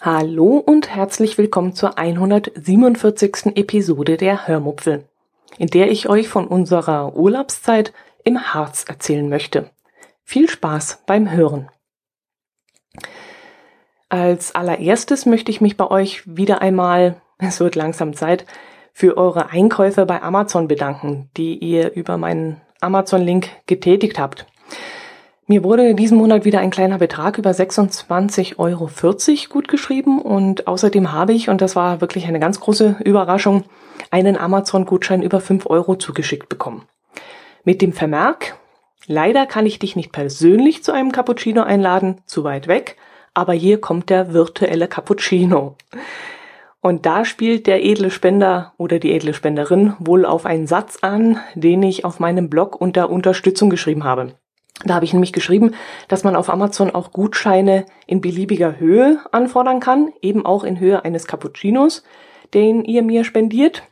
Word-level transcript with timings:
Hallo 0.00 0.58
und 0.58 0.94
herzlich 0.94 1.38
willkommen 1.38 1.74
zur 1.74 1.98
147. 1.98 3.56
Episode 3.56 4.16
der 4.16 4.46
Hörmupfel, 4.46 5.04
in 5.56 5.68
der 5.68 5.90
ich 5.90 6.08
euch 6.08 6.28
von 6.28 6.46
unserer 6.46 7.16
Urlaubszeit 7.16 7.92
im 8.24 8.52
Harz 8.52 8.84
erzählen 8.86 9.28
möchte. 9.28 9.70
Viel 10.24 10.48
Spaß 10.48 11.04
beim 11.06 11.30
Hören. 11.30 11.70
Als 14.08 14.54
allererstes 14.54 15.26
möchte 15.26 15.50
ich 15.50 15.60
mich 15.60 15.76
bei 15.76 15.90
euch 15.90 16.22
wieder 16.24 16.60
einmal, 16.60 17.20
es 17.38 17.60
wird 17.60 17.74
langsam 17.74 18.14
Zeit, 18.14 18.46
für 18.94 19.16
eure 19.16 19.50
Einkäufe 19.50 20.06
bei 20.06 20.22
Amazon 20.22 20.68
bedanken, 20.68 21.28
die 21.36 21.58
ihr 21.58 21.92
über 21.94 22.16
meinen 22.16 22.60
Amazon-Link 22.80 23.48
getätigt 23.66 24.20
habt. 24.20 24.46
Mir 25.46 25.64
wurde 25.64 25.94
diesen 25.94 26.16
Monat 26.16 26.44
wieder 26.44 26.60
ein 26.60 26.70
kleiner 26.70 26.98
Betrag 26.98 27.36
über 27.36 27.50
26,40 27.50 28.58
Euro 28.58 28.88
gut 29.52 29.68
geschrieben 29.68 30.22
und 30.22 30.68
außerdem 30.68 31.12
habe 31.12 31.32
ich, 31.32 31.50
und 31.50 31.60
das 31.60 31.76
war 31.76 32.00
wirklich 32.00 32.26
eine 32.26 32.38
ganz 32.38 32.60
große 32.60 32.96
Überraschung, 33.04 33.64
einen 34.10 34.38
Amazon-Gutschein 34.38 35.22
über 35.22 35.40
5 35.40 35.66
Euro 35.66 35.96
zugeschickt 35.96 36.48
bekommen. 36.48 36.86
Mit 37.64 37.82
dem 37.82 37.92
Vermerk, 37.92 38.56
leider 39.06 39.44
kann 39.44 39.66
ich 39.66 39.80
dich 39.80 39.96
nicht 39.96 40.12
persönlich 40.12 40.84
zu 40.84 40.92
einem 40.92 41.10
Cappuccino 41.10 41.62
einladen, 41.62 42.20
zu 42.26 42.44
weit 42.44 42.68
weg, 42.68 42.96
aber 43.34 43.54
hier 43.54 43.80
kommt 43.80 44.08
der 44.08 44.32
virtuelle 44.32 44.86
Cappuccino. 44.86 45.76
Und 46.84 47.06
da 47.06 47.24
spielt 47.24 47.66
der 47.66 47.82
edle 47.82 48.10
Spender 48.10 48.74
oder 48.76 48.98
die 48.98 49.12
edle 49.12 49.32
Spenderin 49.32 49.94
wohl 50.00 50.26
auf 50.26 50.44
einen 50.44 50.66
Satz 50.66 50.98
an, 51.00 51.40
den 51.54 51.82
ich 51.82 52.04
auf 52.04 52.20
meinem 52.20 52.50
Blog 52.50 52.78
unter 52.78 53.08
Unterstützung 53.08 53.70
geschrieben 53.70 54.04
habe. 54.04 54.34
Da 54.84 54.96
habe 54.96 55.06
ich 55.06 55.14
nämlich 55.14 55.32
geschrieben, 55.32 55.74
dass 56.08 56.24
man 56.24 56.36
auf 56.36 56.50
Amazon 56.50 56.90
auch 56.90 57.10
Gutscheine 57.10 57.86
in 58.06 58.20
beliebiger 58.20 58.78
Höhe 58.78 59.18
anfordern 59.32 59.80
kann, 59.80 60.12
eben 60.20 60.44
auch 60.44 60.62
in 60.62 60.78
Höhe 60.78 61.02
eines 61.06 61.26
Cappuccinos, 61.26 62.04
den 62.52 62.84
ihr 62.84 63.02
mir 63.02 63.24
spendiert. 63.24 63.84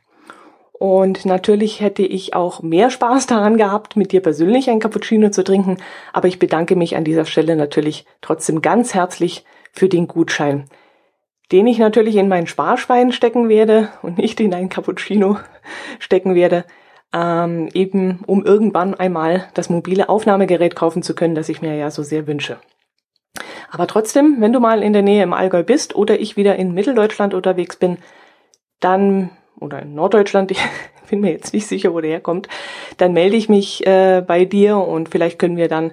Und 0.75 1.25
natürlich 1.25 1.81
hätte 1.81 2.03
ich 2.03 2.35
auch 2.35 2.61
mehr 2.61 2.91
Spaß 2.91 3.27
daran 3.27 3.57
gehabt, 3.57 3.97
mit 3.97 4.13
dir 4.13 4.21
persönlich 4.21 4.69
ein 4.69 4.81
Cappuccino 4.81 5.31
zu 5.31 5.45
trinken, 5.45 5.79
aber 6.13 6.29
ich 6.29 6.39
bedanke 6.39 6.77
mich 6.77 6.95
an 6.95 7.05
dieser 7.05 7.25
Stelle 7.25 7.57
natürlich 7.57 8.05
trotzdem 8.21 8.61
ganz 8.61 8.93
herzlich 8.93 9.47
für 9.73 9.89
den 9.89 10.09
Gutschein, 10.09 10.69
den 11.51 11.67
ich 11.67 11.79
natürlich 11.79 12.17
in 12.17 12.29
mein 12.29 12.47
Sparschwein 12.47 13.13
stecken 13.13 13.49
werde 13.49 13.89
und 14.03 14.19
nicht 14.19 14.41
in 14.41 14.55
ein 14.55 14.69
Cappuccino 14.69 15.39
stecken 15.99 16.35
werde 16.35 16.65
ähm, 17.13 17.69
eben 17.75 18.21
um 18.27 18.45
irgendwann 18.45 18.95
einmal 18.95 19.49
das 19.55 19.69
mobile 19.71 20.09
Aufnahmegerät 20.09 20.75
kaufen 20.75 21.03
zu 21.03 21.15
können, 21.15 21.35
das 21.35 21.49
ich 21.49 21.63
mir 21.63 21.77
ja 21.77 21.91
so 21.91 22.03
sehr 22.03 22.27
wünsche. 22.27 22.59
Aber 23.71 23.87
trotzdem, 23.87 24.37
wenn 24.41 24.53
du 24.53 24.61
mal 24.61 24.83
in 24.83 24.93
der 24.93 25.03
Nähe 25.03 25.23
im 25.23 25.33
Allgäu 25.33 25.63
bist 25.63 25.95
oder 25.95 26.21
ich 26.21 26.37
wieder 26.37 26.57
in 26.57 26.75
Mitteldeutschland 26.75 27.35
unterwegs 27.35 27.77
bin, 27.77 27.99
dann 28.81 29.31
oder 29.59 29.81
in 29.83 29.95
Norddeutschland, 29.95 30.51
ich 30.51 30.61
bin 31.09 31.21
mir 31.21 31.33
jetzt 31.33 31.53
nicht 31.53 31.67
sicher, 31.67 31.93
wo 31.93 32.01
der 32.01 32.11
herkommt, 32.11 32.49
dann 32.97 33.13
melde 33.13 33.37
ich 33.37 33.49
mich 33.49 33.87
äh, 33.87 34.23
bei 34.27 34.45
dir 34.45 34.79
und 34.79 35.09
vielleicht 35.09 35.39
können 35.39 35.57
wir 35.57 35.69
dann 35.69 35.93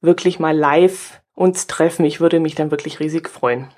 wirklich 0.00 0.38
mal 0.38 0.56
live 0.56 1.20
uns 1.34 1.66
treffen. 1.66 2.04
Ich 2.04 2.20
würde 2.20 2.40
mich 2.40 2.54
dann 2.54 2.70
wirklich 2.70 3.00
riesig 3.00 3.28
freuen. 3.28 3.68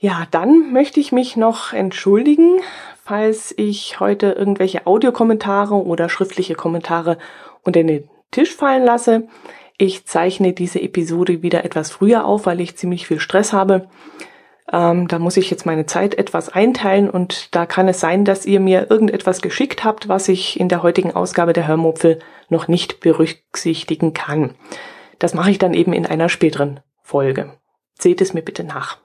Ja, 0.00 0.26
dann 0.30 0.72
möchte 0.72 1.00
ich 1.00 1.12
mich 1.12 1.36
noch 1.36 1.72
entschuldigen 1.72 2.60
falls 3.08 3.54
ich 3.56 4.00
heute 4.00 4.32
irgendwelche 4.32 4.86
Audiokommentare 4.86 5.74
oder 5.74 6.10
schriftliche 6.10 6.54
Kommentare 6.54 7.16
unter 7.62 7.82
den 7.82 8.06
Tisch 8.30 8.54
fallen 8.54 8.84
lasse. 8.84 9.26
Ich 9.78 10.04
zeichne 10.04 10.52
diese 10.52 10.82
Episode 10.82 11.40
wieder 11.40 11.64
etwas 11.64 11.90
früher 11.90 12.26
auf, 12.26 12.44
weil 12.44 12.60
ich 12.60 12.76
ziemlich 12.76 13.06
viel 13.06 13.18
Stress 13.18 13.54
habe. 13.54 13.88
Ähm, 14.70 15.08
da 15.08 15.18
muss 15.18 15.38
ich 15.38 15.50
jetzt 15.50 15.64
meine 15.64 15.86
Zeit 15.86 16.16
etwas 16.16 16.50
einteilen 16.50 17.08
und 17.08 17.54
da 17.54 17.64
kann 17.64 17.88
es 17.88 17.98
sein, 17.98 18.26
dass 18.26 18.44
ihr 18.44 18.60
mir 18.60 18.90
irgendetwas 18.90 19.40
geschickt 19.40 19.84
habt, 19.84 20.10
was 20.10 20.28
ich 20.28 20.60
in 20.60 20.68
der 20.68 20.82
heutigen 20.82 21.16
Ausgabe 21.16 21.54
der 21.54 21.66
Hörmupfel 21.66 22.18
noch 22.50 22.68
nicht 22.68 23.00
berücksichtigen 23.00 24.12
kann. 24.12 24.54
Das 25.18 25.32
mache 25.32 25.50
ich 25.50 25.58
dann 25.58 25.72
eben 25.72 25.94
in 25.94 26.04
einer 26.04 26.28
späteren 26.28 26.80
Folge. 27.00 27.54
Seht 27.98 28.20
es 28.20 28.34
mir 28.34 28.42
bitte 28.42 28.64
nach. 28.64 28.98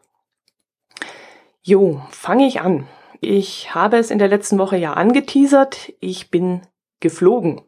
Jo, 1.65 2.01
fange 2.09 2.45
ich 2.45 2.59
an. 2.59 2.87
Ich 3.21 3.73
habe 3.73 3.95
es 3.95 4.11
in 4.11 4.19
der 4.19 4.27
letzten 4.27 4.59
Woche 4.59 4.75
ja 4.75 4.93
angeteasert. 4.93 5.93
Ich 6.01 6.29
bin 6.29 6.61
geflogen. 6.99 7.61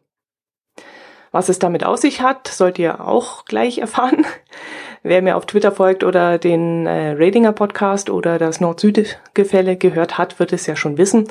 Was 1.32 1.48
es 1.48 1.58
damit 1.58 1.82
aus 1.82 2.02
sich 2.02 2.20
hat, 2.20 2.46
sollt 2.46 2.78
ihr 2.78 3.00
auch 3.00 3.46
gleich 3.46 3.78
erfahren. 3.78 4.26
Wer 5.02 5.22
mir 5.22 5.34
auf 5.38 5.46
Twitter 5.46 5.72
folgt 5.72 6.04
oder 6.04 6.36
den 6.36 6.86
äh, 6.86 7.12
Ratinger 7.16 7.52
Podcast 7.52 8.10
oder 8.10 8.38
das 8.38 8.60
Nord-Süd-Gefälle 8.60 9.76
gehört 9.78 10.18
hat, 10.18 10.38
wird 10.38 10.52
es 10.52 10.66
ja 10.66 10.76
schon 10.76 10.98
wissen, 10.98 11.28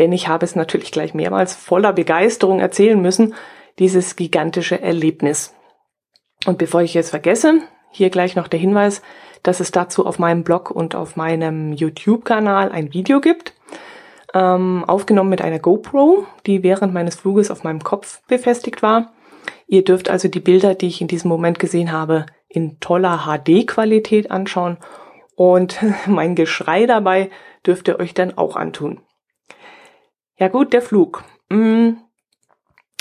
denn 0.00 0.10
ich 0.10 0.26
habe 0.26 0.44
es 0.44 0.56
natürlich 0.56 0.90
gleich 0.90 1.14
mehrmals 1.14 1.54
voller 1.54 1.92
Begeisterung 1.92 2.58
erzählen 2.58 3.00
müssen, 3.00 3.34
dieses 3.78 4.16
gigantische 4.16 4.80
Erlebnis. 4.80 5.54
Und 6.46 6.58
bevor 6.58 6.82
ich 6.82 6.96
es 6.96 7.10
vergesse, 7.10 7.60
hier 7.90 8.10
gleich 8.10 8.34
noch 8.34 8.48
der 8.48 8.58
Hinweis, 8.58 9.02
dass 9.48 9.60
es 9.60 9.70
dazu 9.70 10.04
auf 10.04 10.18
meinem 10.18 10.44
Blog 10.44 10.70
und 10.70 10.94
auf 10.94 11.16
meinem 11.16 11.72
YouTube-Kanal 11.72 12.70
ein 12.70 12.92
Video 12.92 13.18
gibt 13.18 13.54
ähm, 14.34 14.84
aufgenommen 14.86 15.30
mit 15.30 15.40
einer 15.40 15.58
GoPro, 15.58 16.26
die 16.44 16.62
während 16.62 16.92
meines 16.92 17.14
Fluges 17.14 17.50
auf 17.50 17.64
meinem 17.64 17.82
Kopf 17.82 18.20
befestigt 18.26 18.82
war. 18.82 19.14
Ihr 19.66 19.84
dürft 19.84 20.10
also 20.10 20.28
die 20.28 20.40
Bilder, 20.40 20.74
die 20.74 20.88
ich 20.88 21.00
in 21.00 21.08
diesem 21.08 21.30
Moment 21.30 21.58
gesehen 21.58 21.92
habe, 21.92 22.26
in 22.46 22.78
toller 22.78 23.24
HD-Qualität 23.24 24.30
anschauen 24.30 24.76
und 25.34 25.78
mein 26.06 26.34
Geschrei 26.34 26.84
dabei 26.84 27.30
dürft 27.64 27.88
ihr 27.88 27.98
euch 27.98 28.12
dann 28.12 28.36
auch 28.36 28.54
antun. 28.54 29.00
Ja 30.36 30.48
gut, 30.48 30.74
der 30.74 30.82
Flug. 30.82 31.24
Mm, 31.48 31.92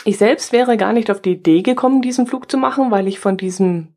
ich 0.05 0.17
selbst 0.17 0.53
wäre 0.53 0.77
gar 0.77 0.93
nicht 0.93 1.11
auf 1.11 1.21
die 1.21 1.33
Idee 1.33 1.61
gekommen, 1.61 2.01
diesen 2.01 2.25
Flug 2.25 2.49
zu 2.49 2.57
machen, 2.57 2.89
weil 2.89 3.09
ich 3.09 3.19
von 3.19 3.35
diesem 3.35 3.96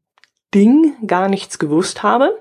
Ding 0.55 0.95
gar 1.07 1.29
nichts 1.29 1.59
gewusst 1.59 2.03
habe. 2.03 2.39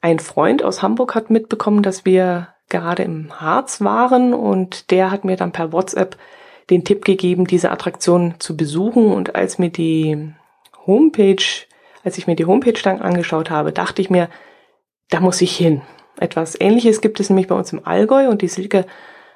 Ein 0.00 0.18
Freund 0.18 0.62
aus 0.62 0.82
Hamburg 0.82 1.14
hat 1.14 1.30
mitbekommen, 1.30 1.82
dass 1.82 2.04
wir 2.04 2.48
gerade 2.68 3.02
im 3.02 3.40
Harz 3.40 3.80
waren 3.80 4.34
und 4.34 4.90
der 4.90 5.10
hat 5.10 5.24
mir 5.24 5.36
dann 5.36 5.52
per 5.52 5.72
WhatsApp 5.72 6.16
den 6.70 6.84
Tipp 6.84 7.04
gegeben, 7.04 7.46
diese 7.46 7.70
Attraktion 7.70 8.34
zu 8.38 8.56
besuchen 8.56 9.12
und 9.12 9.36
als 9.36 9.58
mir 9.58 9.70
die 9.70 10.32
Homepage, 10.86 11.44
als 12.04 12.18
ich 12.18 12.26
mir 12.26 12.34
die 12.34 12.46
Homepage 12.46 12.80
dann 12.82 13.00
angeschaut 13.00 13.50
habe, 13.50 13.72
dachte 13.72 14.02
ich 14.02 14.10
mir, 14.10 14.28
da 15.10 15.20
muss 15.20 15.40
ich 15.40 15.56
hin. 15.56 15.82
Etwas 16.18 16.60
ähnliches 16.60 17.00
gibt 17.00 17.20
es 17.20 17.30
nämlich 17.30 17.46
bei 17.46 17.54
uns 17.54 17.72
im 17.72 17.86
Allgäu 17.86 18.28
und 18.28 18.42
die 18.42 18.48
Silke 18.48 18.86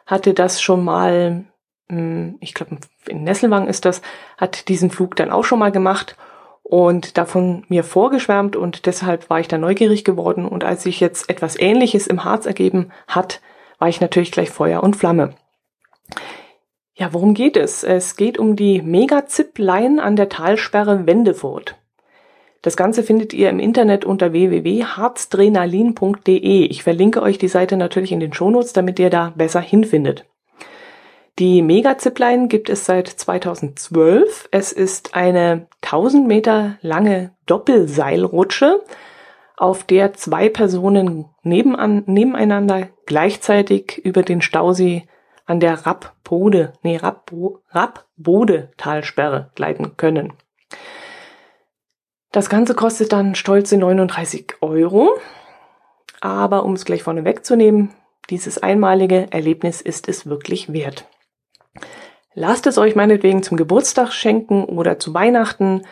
hatte 0.06 0.34
das 0.34 0.60
schon 0.60 0.84
mal, 0.84 1.44
hm, 1.88 2.36
ich 2.40 2.54
glaube 2.54 2.78
in 3.06 3.22
Nesselwang 3.22 3.68
ist 3.68 3.84
das, 3.84 4.02
hat 4.36 4.68
diesen 4.68 4.90
Flug 4.90 5.14
dann 5.14 5.30
auch 5.30 5.44
schon 5.44 5.60
mal 5.60 5.70
gemacht 5.70 6.16
und 6.70 7.18
davon 7.18 7.64
mir 7.68 7.82
vorgeschwärmt 7.82 8.54
und 8.54 8.86
deshalb 8.86 9.28
war 9.28 9.40
ich 9.40 9.48
da 9.48 9.58
neugierig 9.58 10.04
geworden 10.04 10.46
und 10.46 10.62
als 10.62 10.84
sich 10.84 11.00
jetzt 11.00 11.28
etwas 11.28 11.58
Ähnliches 11.58 12.06
im 12.06 12.22
Harz 12.22 12.46
ergeben 12.46 12.92
hat, 13.08 13.40
war 13.80 13.88
ich 13.88 14.00
natürlich 14.00 14.30
gleich 14.30 14.50
Feuer 14.50 14.84
und 14.84 14.94
Flamme. 14.94 15.34
Ja, 16.94 17.12
worum 17.12 17.34
geht 17.34 17.56
es? 17.56 17.82
Es 17.82 18.14
geht 18.14 18.38
um 18.38 18.54
die 18.54 18.82
Mega-Zip-Line 18.82 20.00
an 20.00 20.14
der 20.14 20.28
Talsperre 20.28 21.06
Wendefurt. 21.06 21.74
Das 22.62 22.76
Ganze 22.76 23.02
findet 23.02 23.32
ihr 23.32 23.50
im 23.50 23.58
Internet 23.58 24.04
unter 24.04 24.30
www.harzdrenalin.de. 24.30 26.66
Ich 26.66 26.84
verlinke 26.84 27.20
euch 27.20 27.38
die 27.38 27.48
Seite 27.48 27.76
natürlich 27.76 28.12
in 28.12 28.20
den 28.20 28.32
Shownotes, 28.32 28.74
damit 28.74 29.00
ihr 29.00 29.10
da 29.10 29.32
besser 29.34 29.60
hinfindet. 29.60 30.24
Die 31.38 31.62
Mega-Zipline 31.62 32.48
gibt 32.48 32.68
es 32.68 32.84
seit 32.84 33.08
2012. 33.08 34.48
Es 34.50 34.72
ist 34.72 35.14
eine 35.14 35.68
1000 35.82 36.26
Meter 36.26 36.78
lange 36.82 37.32
Doppelseilrutsche, 37.46 38.80
auf 39.56 39.84
der 39.84 40.14
zwei 40.14 40.48
Personen 40.48 41.26
nebenan, 41.42 42.02
nebeneinander 42.06 42.88
gleichzeitig 43.06 43.98
über 44.04 44.22
den 44.22 44.40
Stausee 44.40 45.06
an 45.46 45.60
der 45.60 45.86
Rappbode, 45.86 46.72
nee, 46.82 46.96
Rappbo, 46.96 47.60
Rappbode-Talsperre 47.70 49.50
gleiten 49.54 49.96
können. 49.96 50.32
Das 52.32 52.48
Ganze 52.48 52.74
kostet 52.74 53.12
dann 53.12 53.34
stolze 53.34 53.76
39 53.76 54.54
Euro. 54.60 55.18
Aber 56.20 56.64
um 56.64 56.74
es 56.74 56.84
gleich 56.84 57.02
vorne 57.02 57.24
wegzunehmen, 57.24 57.90
dieses 58.30 58.62
einmalige 58.62 59.26
Erlebnis 59.32 59.80
ist 59.80 60.08
es 60.08 60.26
wirklich 60.26 60.72
wert. 60.72 61.06
Lasst 62.40 62.66
es 62.66 62.78
euch 62.78 62.96
meinetwegen 62.96 63.42
zum 63.42 63.58
Geburtstag 63.58 64.12
schenken 64.12 64.64
oder 64.64 64.98
zu 64.98 65.12
Weihnachten, 65.12 65.82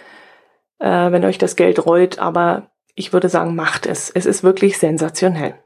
äh, 0.79 1.13
wenn 1.13 1.27
euch 1.27 1.37
das 1.37 1.57
Geld 1.57 1.85
rollt, 1.85 2.19
aber 2.21 2.71
ich 2.95 3.13
würde 3.13 3.29
sagen, 3.29 3.55
macht 3.55 3.85
es. 3.85 4.09
Es 4.09 4.25
ist 4.25 4.43
wirklich 4.43 4.79
sensationell. 4.79 5.57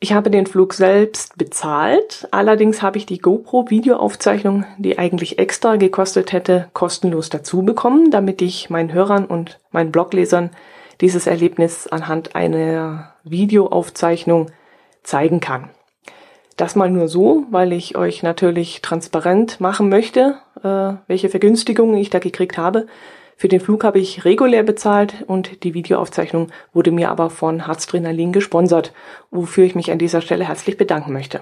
Ich 0.00 0.12
habe 0.12 0.28
den 0.28 0.46
Flug 0.46 0.74
selbst 0.74 1.38
bezahlt, 1.38 2.26
allerdings 2.32 2.82
habe 2.82 2.98
ich 2.98 3.06
die 3.06 3.20
GoPro-Videoaufzeichnung, 3.20 4.64
die 4.78 4.98
eigentlich 4.98 5.38
extra 5.38 5.76
gekostet 5.76 6.32
hätte, 6.32 6.68
kostenlos 6.72 7.30
dazu 7.30 7.62
bekommen, 7.62 8.10
damit 8.10 8.42
ich 8.42 8.70
meinen 8.70 8.92
Hörern 8.92 9.26
und 9.26 9.60
meinen 9.70 9.92
Bloglesern 9.92 10.50
dieses 11.00 11.28
Erlebnis 11.28 11.86
anhand 11.86 12.34
einer 12.34 13.14
Videoaufzeichnung 13.22 14.50
zeigen 15.04 15.38
kann. 15.38 15.70
Das 16.56 16.76
mal 16.76 16.90
nur 16.90 17.08
so, 17.08 17.44
weil 17.50 17.72
ich 17.72 17.96
euch 17.96 18.22
natürlich 18.22 18.82
transparent 18.82 19.60
machen 19.60 19.88
möchte, 19.88 20.36
äh, 20.62 20.94
welche 21.06 21.28
Vergünstigungen 21.28 21.96
ich 21.96 22.10
da 22.10 22.18
gekriegt 22.18 22.58
habe. 22.58 22.86
Für 23.36 23.48
den 23.48 23.60
Flug 23.60 23.84
habe 23.84 23.98
ich 23.98 24.24
regulär 24.24 24.62
bezahlt 24.62 25.24
und 25.26 25.64
die 25.64 25.74
Videoaufzeichnung 25.74 26.48
wurde 26.72 26.92
mir 26.92 27.10
aber 27.10 27.30
von 27.30 27.66
Harzdrenalin 27.66 28.32
gesponsert, 28.32 28.92
wofür 29.30 29.64
ich 29.64 29.74
mich 29.74 29.90
an 29.90 29.98
dieser 29.98 30.20
Stelle 30.20 30.46
herzlich 30.46 30.76
bedanken 30.76 31.12
möchte. 31.12 31.40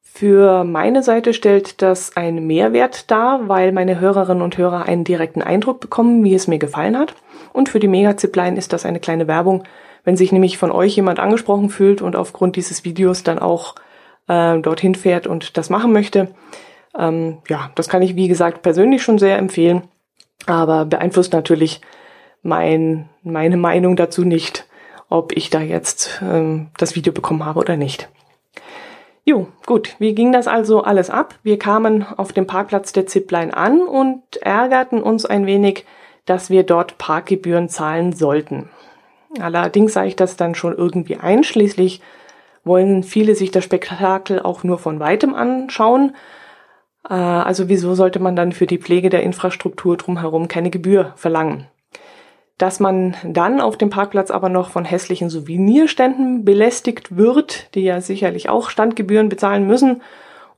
Für 0.00 0.64
meine 0.64 1.02
Seite 1.02 1.32
stellt 1.32 1.80
das 1.80 2.16
einen 2.16 2.46
Mehrwert 2.46 3.10
dar, 3.10 3.48
weil 3.48 3.72
meine 3.72 3.98
Hörerinnen 3.98 4.42
und 4.42 4.58
Hörer 4.58 4.84
einen 4.84 5.04
direkten 5.04 5.42
Eindruck 5.42 5.80
bekommen, 5.80 6.22
wie 6.22 6.34
es 6.34 6.46
mir 6.46 6.58
gefallen 6.58 6.98
hat. 6.98 7.14
Und 7.52 7.70
für 7.70 7.80
die 7.80 7.88
Mega-Zipline 7.88 8.58
ist 8.58 8.72
das 8.72 8.84
eine 8.84 9.00
kleine 9.00 9.26
Werbung, 9.26 9.64
wenn 10.04 10.16
sich 10.16 10.32
nämlich 10.32 10.58
von 10.58 10.70
euch 10.70 10.96
jemand 10.96 11.20
angesprochen 11.20 11.70
fühlt 11.70 12.02
und 12.02 12.16
aufgrund 12.16 12.56
dieses 12.56 12.84
Videos 12.84 13.22
dann 13.22 13.38
auch 13.38 13.74
äh, 14.28 14.58
dorthin 14.58 14.94
fährt 14.94 15.26
und 15.26 15.56
das 15.56 15.70
machen 15.70 15.92
möchte. 15.92 16.28
Ähm, 16.98 17.38
ja, 17.48 17.70
das 17.74 17.88
kann 17.88 18.02
ich 18.02 18.16
wie 18.16 18.28
gesagt 18.28 18.62
persönlich 18.62 19.02
schon 19.02 19.18
sehr 19.18 19.38
empfehlen, 19.38 19.82
aber 20.46 20.84
beeinflusst 20.84 21.32
natürlich 21.32 21.80
mein, 22.42 23.08
meine 23.22 23.56
Meinung 23.56 23.96
dazu 23.96 24.24
nicht, 24.24 24.66
ob 25.08 25.32
ich 25.36 25.50
da 25.50 25.60
jetzt 25.60 26.20
ähm, 26.22 26.68
das 26.76 26.96
Video 26.96 27.12
bekommen 27.12 27.44
habe 27.44 27.60
oder 27.60 27.76
nicht. 27.76 28.08
Jo, 29.24 29.46
gut, 29.66 29.94
wie 30.00 30.16
ging 30.16 30.32
das 30.32 30.48
also 30.48 30.82
alles 30.82 31.08
ab? 31.08 31.36
Wir 31.44 31.56
kamen 31.56 32.04
auf 32.04 32.32
dem 32.32 32.48
Parkplatz 32.48 32.92
der 32.92 33.06
Zipline 33.06 33.56
an 33.56 33.80
und 33.80 34.20
ärgerten 34.38 35.00
uns 35.00 35.24
ein 35.24 35.46
wenig, 35.46 35.86
dass 36.24 36.50
wir 36.50 36.64
dort 36.64 36.98
Parkgebühren 36.98 37.68
zahlen 37.68 38.12
sollten. 38.12 38.68
Allerdings 39.40 39.94
sah 39.94 40.04
ich 40.04 40.16
das 40.16 40.36
dann 40.36 40.54
schon 40.54 40.76
irgendwie 40.76 41.16
ein. 41.16 41.44
Schließlich 41.44 42.00
wollen 42.64 43.02
viele 43.02 43.34
sich 43.34 43.50
das 43.50 43.64
Spektakel 43.64 44.40
auch 44.40 44.62
nur 44.64 44.78
von 44.78 45.00
weitem 45.00 45.34
anschauen. 45.34 46.14
Äh, 47.08 47.14
also 47.14 47.68
wieso 47.68 47.94
sollte 47.94 48.20
man 48.20 48.36
dann 48.36 48.52
für 48.52 48.66
die 48.66 48.78
Pflege 48.78 49.10
der 49.10 49.22
Infrastruktur 49.22 49.96
drumherum 49.96 50.48
keine 50.48 50.70
Gebühr 50.70 51.12
verlangen? 51.16 51.66
Dass 52.58 52.78
man 52.78 53.16
dann 53.24 53.60
auf 53.60 53.76
dem 53.76 53.90
Parkplatz 53.90 54.30
aber 54.30 54.48
noch 54.48 54.70
von 54.70 54.84
hässlichen 54.84 55.30
Souvenirständen 55.30 56.44
belästigt 56.44 57.16
wird, 57.16 57.74
die 57.74 57.82
ja 57.82 58.00
sicherlich 58.00 58.48
auch 58.48 58.70
Standgebühren 58.70 59.28
bezahlen 59.28 59.66
müssen 59.66 60.02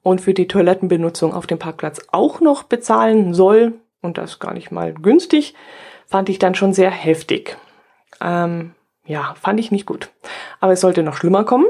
und 0.03 0.21
für 0.21 0.35
die 0.35 0.49
Toilettenbenutzung 0.49 1.33
auf 1.33 1.47
dem 1.47 1.59
Parkplatz 1.59 2.03
auch 2.11 2.41
noch 2.41 2.65
bezahlen 2.65 3.33
soll, 3.33 3.75
und 4.03 4.19
das 4.19 4.39
gar 4.39 4.53
nicht 4.53 4.71
mal 4.71 4.93
günstig, 4.93 5.55
fand 6.07 6.29
ich 6.29 6.39
dann 6.39 6.55
schon 6.55 6.75
sehr 6.75 6.91
heftig. 6.91 7.57
Ähm, 8.21 8.75
ja, 9.07 9.35
fand 9.41 9.61
ich 9.61 9.71
nicht 9.71 9.87
gut. 9.87 10.11
Aber 10.61 10.73
es 10.73 10.81
sollte 10.81 11.03
noch 11.03 11.17
schlimmer 11.17 11.45
kommen. 11.45 11.67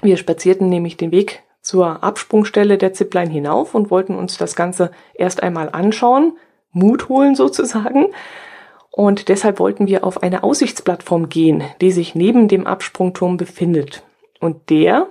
Wir 0.00 0.16
spazierten 0.16 0.68
nämlich 0.68 0.96
den 0.96 1.10
Weg 1.12 1.42
zur 1.62 2.02
Absprungstelle 2.04 2.78
der 2.78 2.92
Zipline 2.92 3.30
hinauf 3.30 3.74
und 3.74 3.90
wollten 3.90 4.14
uns 4.14 4.38
das 4.38 4.54
Ganze 4.54 4.90
erst 5.14 5.42
einmal 5.42 5.68
anschauen, 5.70 6.36
Mut 6.70 7.08
holen 7.08 7.34
sozusagen. 7.34 8.06
Und 8.90 9.28
deshalb 9.28 9.58
wollten 9.58 9.86
wir 9.86 10.04
auf 10.04 10.22
eine 10.22 10.42
Aussichtsplattform 10.42 11.28
gehen, 11.28 11.64
die 11.80 11.90
sich 11.90 12.14
neben 12.14 12.48
dem 12.48 12.66
Absprungturm 12.66 13.36
befindet. 13.36 14.04
Und 14.40 14.70
der 14.70 15.08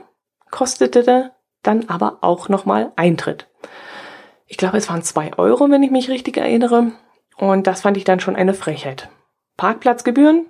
kostete 0.50 1.32
dann 1.62 1.90
aber 1.90 2.20
auch 2.22 2.50
nochmal 2.50 2.92
Eintritt. 2.96 3.48
Ich 4.48 4.58
glaube, 4.58 4.78
es 4.78 4.90
waren 4.90 5.02
zwei 5.02 5.38
Euro, 5.38 5.70
wenn 5.70 5.84
ich 5.84 5.92
mich 5.92 6.10
richtig 6.10 6.38
erinnere. 6.38 6.92
Und 7.38 7.68
das 7.68 7.82
fand 7.82 7.98
ich 7.98 8.06
dann 8.06 8.20
schon 8.20 8.36
eine 8.36 8.54
Frechheit. 8.54 9.10
Parkplatzgebühren 9.58 10.46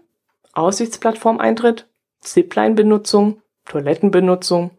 Aussichtsplattform-Eintritt, 0.55 1.87
Zipline-Benutzung, 2.21 3.41
Toilettenbenutzung. 3.65 4.71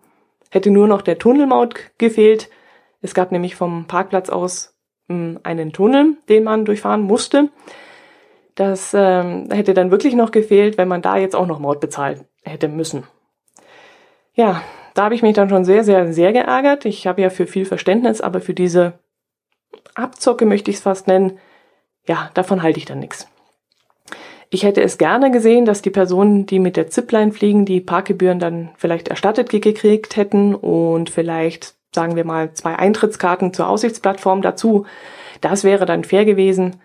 Hätte 0.50 0.70
nur 0.70 0.88
noch 0.88 1.02
der 1.02 1.18
Tunnelmaut 1.18 1.74
gefehlt. 1.98 2.50
Es 3.02 3.14
gab 3.14 3.30
nämlich 3.30 3.54
vom 3.54 3.86
Parkplatz 3.86 4.30
aus 4.30 4.76
mh, 5.08 5.16
hm, 5.16 5.40
einen 5.42 5.72
Tunnel, 5.72 6.16
den 6.28 6.44
man 6.44 6.64
durchfahren 6.64 7.02
musste. 7.02 7.50
Das 8.54 8.94
ähm, 8.94 9.48
hätte 9.50 9.74
dann 9.74 9.90
wirklich 9.90 10.14
noch 10.14 10.30
gefehlt, 10.30 10.78
wenn 10.78 10.88
man 10.88 11.02
da 11.02 11.18
jetzt 11.18 11.36
auch 11.36 11.46
noch 11.46 11.58
Maut 11.58 11.78
bezahlt 11.78 12.24
hätte 12.42 12.68
müssen. 12.68 13.04
Ja, 14.32 14.62
da 14.94 15.04
habe 15.04 15.14
ich 15.14 15.22
mich 15.22 15.34
dann 15.34 15.50
schon 15.50 15.64
sehr, 15.64 15.84
sehr, 15.84 16.12
sehr 16.12 16.32
geärgert. 16.32 16.86
Ich 16.86 17.06
habe 17.06 17.20
ja 17.20 17.28
für 17.28 17.46
viel 17.46 17.66
Verständnis, 17.66 18.22
aber 18.22 18.40
für 18.40 18.54
diese 18.54 18.98
Abzocke 19.94 20.46
möchte 20.46 20.70
ich 20.70 20.78
es 20.78 20.82
fast 20.82 21.06
nennen, 21.06 21.38
ja, 22.06 22.30
davon 22.34 22.62
halte 22.62 22.78
ich 22.78 22.84
dann 22.84 23.00
nichts. 23.00 23.28
Ich 24.56 24.62
hätte 24.62 24.80
es 24.80 24.96
gerne 24.96 25.30
gesehen, 25.30 25.66
dass 25.66 25.82
die 25.82 25.90
Personen, 25.90 26.46
die 26.46 26.60
mit 26.60 26.78
der 26.78 26.88
Zipline 26.88 27.30
fliegen, 27.30 27.66
die 27.66 27.82
Parkgebühren 27.82 28.38
dann 28.38 28.70
vielleicht 28.78 29.08
erstattet 29.08 29.50
gekriegt 29.50 30.16
hätten 30.16 30.54
und 30.54 31.10
vielleicht, 31.10 31.74
sagen 31.94 32.16
wir 32.16 32.24
mal, 32.24 32.54
zwei 32.54 32.74
Eintrittskarten 32.74 33.52
zur 33.52 33.68
Aussichtsplattform 33.68 34.40
dazu. 34.40 34.86
Das 35.42 35.62
wäre 35.62 35.84
dann 35.84 36.04
fair 36.04 36.24
gewesen. 36.24 36.76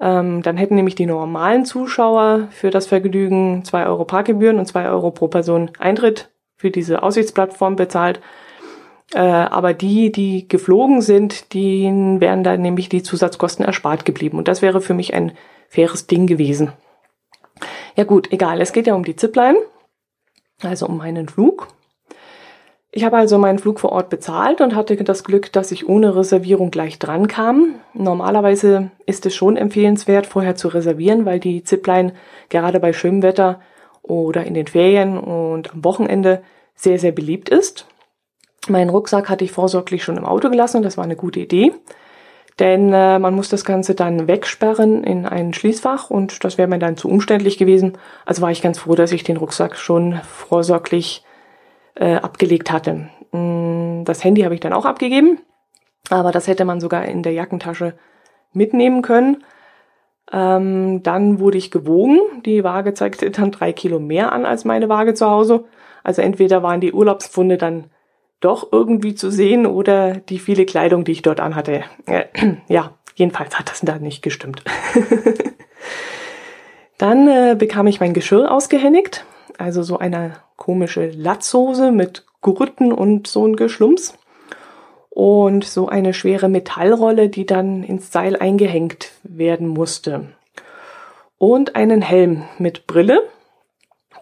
Ähm, 0.00 0.40
dann 0.40 0.56
hätten 0.56 0.74
nämlich 0.74 0.94
die 0.94 1.04
normalen 1.04 1.66
Zuschauer 1.66 2.48
für 2.50 2.70
das 2.70 2.86
Vergnügen 2.86 3.62
zwei 3.62 3.84
Euro 3.84 4.06
Parkgebühren 4.06 4.58
und 4.58 4.64
zwei 4.64 4.88
Euro 4.88 5.10
pro 5.10 5.28
Person 5.28 5.70
Eintritt 5.78 6.30
für 6.56 6.70
diese 6.70 7.02
Aussichtsplattform 7.02 7.76
bezahlt. 7.76 8.22
Äh, 9.12 9.18
aber 9.18 9.74
die, 9.74 10.12
die 10.12 10.48
geflogen 10.48 11.02
sind, 11.02 11.52
denen 11.52 12.22
wären 12.22 12.42
dann 12.42 12.62
nämlich 12.62 12.88
die 12.88 13.02
Zusatzkosten 13.02 13.66
erspart 13.66 14.06
geblieben. 14.06 14.38
Und 14.38 14.48
das 14.48 14.62
wäre 14.62 14.80
für 14.80 14.94
mich 14.94 15.12
ein 15.12 15.32
faires 15.68 16.06
Ding 16.06 16.26
gewesen. 16.26 16.72
Ja 17.96 18.04
gut, 18.04 18.32
egal, 18.32 18.60
es 18.60 18.72
geht 18.72 18.86
ja 18.86 18.94
um 18.94 19.04
die 19.04 19.16
Zipline, 19.16 19.58
also 20.62 20.86
um 20.86 20.96
meinen 20.96 21.28
Flug. 21.28 21.68
Ich 22.94 23.04
habe 23.04 23.16
also 23.16 23.38
meinen 23.38 23.58
Flug 23.58 23.80
vor 23.80 23.92
Ort 23.92 24.10
bezahlt 24.10 24.60
und 24.60 24.74
hatte 24.74 24.96
das 24.96 25.24
Glück, 25.24 25.50
dass 25.52 25.72
ich 25.72 25.88
ohne 25.88 26.14
Reservierung 26.14 26.70
gleich 26.70 26.98
dran 26.98 27.26
kam. 27.26 27.76
Normalerweise 27.94 28.90
ist 29.06 29.24
es 29.24 29.34
schon 29.34 29.56
empfehlenswert, 29.56 30.26
vorher 30.26 30.56
zu 30.56 30.68
reservieren, 30.68 31.24
weil 31.24 31.40
die 31.40 31.64
Zipline 31.64 32.12
gerade 32.50 32.80
bei 32.80 32.92
schönem 32.92 33.22
Wetter 33.22 33.60
oder 34.02 34.44
in 34.44 34.52
den 34.52 34.66
Ferien 34.66 35.18
und 35.18 35.72
am 35.72 35.84
Wochenende 35.84 36.42
sehr, 36.74 36.98
sehr 36.98 37.12
beliebt 37.12 37.48
ist. 37.48 37.86
Meinen 38.68 38.90
Rucksack 38.90 39.30
hatte 39.30 39.44
ich 39.44 39.52
vorsorglich 39.52 40.04
schon 40.04 40.18
im 40.18 40.26
Auto 40.26 40.50
gelassen, 40.50 40.82
das 40.82 40.98
war 40.98 41.04
eine 41.04 41.16
gute 41.16 41.40
Idee. 41.40 41.72
Denn 42.58 42.92
äh, 42.92 43.18
man 43.18 43.34
muss 43.34 43.48
das 43.48 43.64
Ganze 43.64 43.94
dann 43.94 44.28
wegsperren 44.28 45.04
in 45.04 45.26
ein 45.26 45.54
Schließfach 45.54 46.10
und 46.10 46.44
das 46.44 46.58
wäre 46.58 46.68
mir 46.68 46.78
dann 46.78 46.96
zu 46.96 47.08
umständlich 47.08 47.56
gewesen. 47.58 47.96
Also 48.26 48.42
war 48.42 48.50
ich 48.50 48.62
ganz 48.62 48.78
froh, 48.78 48.94
dass 48.94 49.12
ich 49.12 49.24
den 49.24 49.38
Rucksack 49.38 49.76
schon 49.76 50.20
vorsorglich 50.22 51.24
äh, 51.94 52.16
abgelegt 52.16 52.70
hatte. 52.70 53.08
Mm, 53.32 54.04
das 54.04 54.22
Handy 54.22 54.42
habe 54.42 54.54
ich 54.54 54.60
dann 54.60 54.74
auch 54.74 54.84
abgegeben, 54.84 55.38
aber 56.10 56.30
das 56.30 56.46
hätte 56.46 56.64
man 56.64 56.80
sogar 56.80 57.06
in 57.06 57.22
der 57.22 57.32
Jackentasche 57.32 57.94
mitnehmen 58.52 59.02
können. 59.02 59.44
Ähm, 60.30 61.02
dann 61.02 61.40
wurde 61.40 61.58
ich 61.58 61.70
gewogen. 61.70 62.18
Die 62.44 62.64
Waage 62.64 62.94
zeigte 62.94 63.30
dann 63.30 63.50
drei 63.50 63.72
Kilo 63.72 63.98
mehr 63.98 64.32
an 64.32 64.44
als 64.44 64.64
meine 64.64 64.88
Waage 64.88 65.14
zu 65.14 65.28
Hause. 65.28 65.64
Also 66.04 66.22
entweder 66.22 66.62
waren 66.62 66.80
die 66.80 66.92
Urlaubsfunde 66.92 67.56
dann 67.56 67.84
doch 68.44 68.68
irgendwie 68.72 69.14
zu 69.14 69.30
sehen 69.30 69.66
oder 69.66 70.14
die 70.16 70.38
viele 70.38 70.66
Kleidung, 70.66 71.04
die 71.04 71.12
ich 71.12 71.22
dort 71.22 71.40
anhatte. 71.40 71.84
Äh, 72.06 72.24
ja, 72.68 72.92
jedenfalls 73.14 73.58
hat 73.58 73.70
das 73.70 73.80
da 73.80 73.98
nicht 73.98 74.22
gestimmt. 74.22 74.62
Dann 76.98 77.26
äh, 77.28 77.56
bekam 77.58 77.86
ich 77.86 78.00
mein 78.00 78.14
Geschirr 78.14 78.50
ausgehändigt, 78.50 79.24
also 79.58 79.82
so 79.82 79.98
eine 79.98 80.36
komische 80.56 81.10
Latzhose 81.10 81.90
mit 81.90 82.24
Gurten 82.40 82.92
und 82.92 83.26
so 83.26 83.46
ein 83.46 83.56
Geschlumps 83.56 84.18
und 85.10 85.64
so 85.64 85.88
eine 85.88 86.14
schwere 86.14 86.48
Metallrolle, 86.48 87.28
die 87.28 87.44
dann 87.44 87.82
ins 87.82 88.12
Seil 88.12 88.36
eingehängt 88.36 89.12
werden 89.24 89.68
musste. 89.68 90.28
Und 91.38 91.74
einen 91.76 92.02
Helm 92.02 92.44
mit 92.58 92.86
Brille 92.86 93.22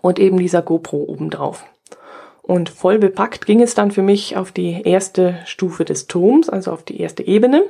und 0.00 0.18
eben 0.18 0.38
dieser 0.38 0.62
GoPro 0.62 1.04
obendrauf. 1.04 1.64
Und 2.50 2.68
voll 2.68 2.98
bepackt 2.98 3.46
ging 3.46 3.62
es 3.62 3.76
dann 3.76 3.92
für 3.92 4.02
mich 4.02 4.36
auf 4.36 4.50
die 4.50 4.82
erste 4.82 5.38
Stufe 5.44 5.84
des 5.84 6.08
Turms, 6.08 6.50
also 6.50 6.72
auf 6.72 6.82
die 6.82 7.00
erste 7.00 7.24
Ebene. 7.24 7.62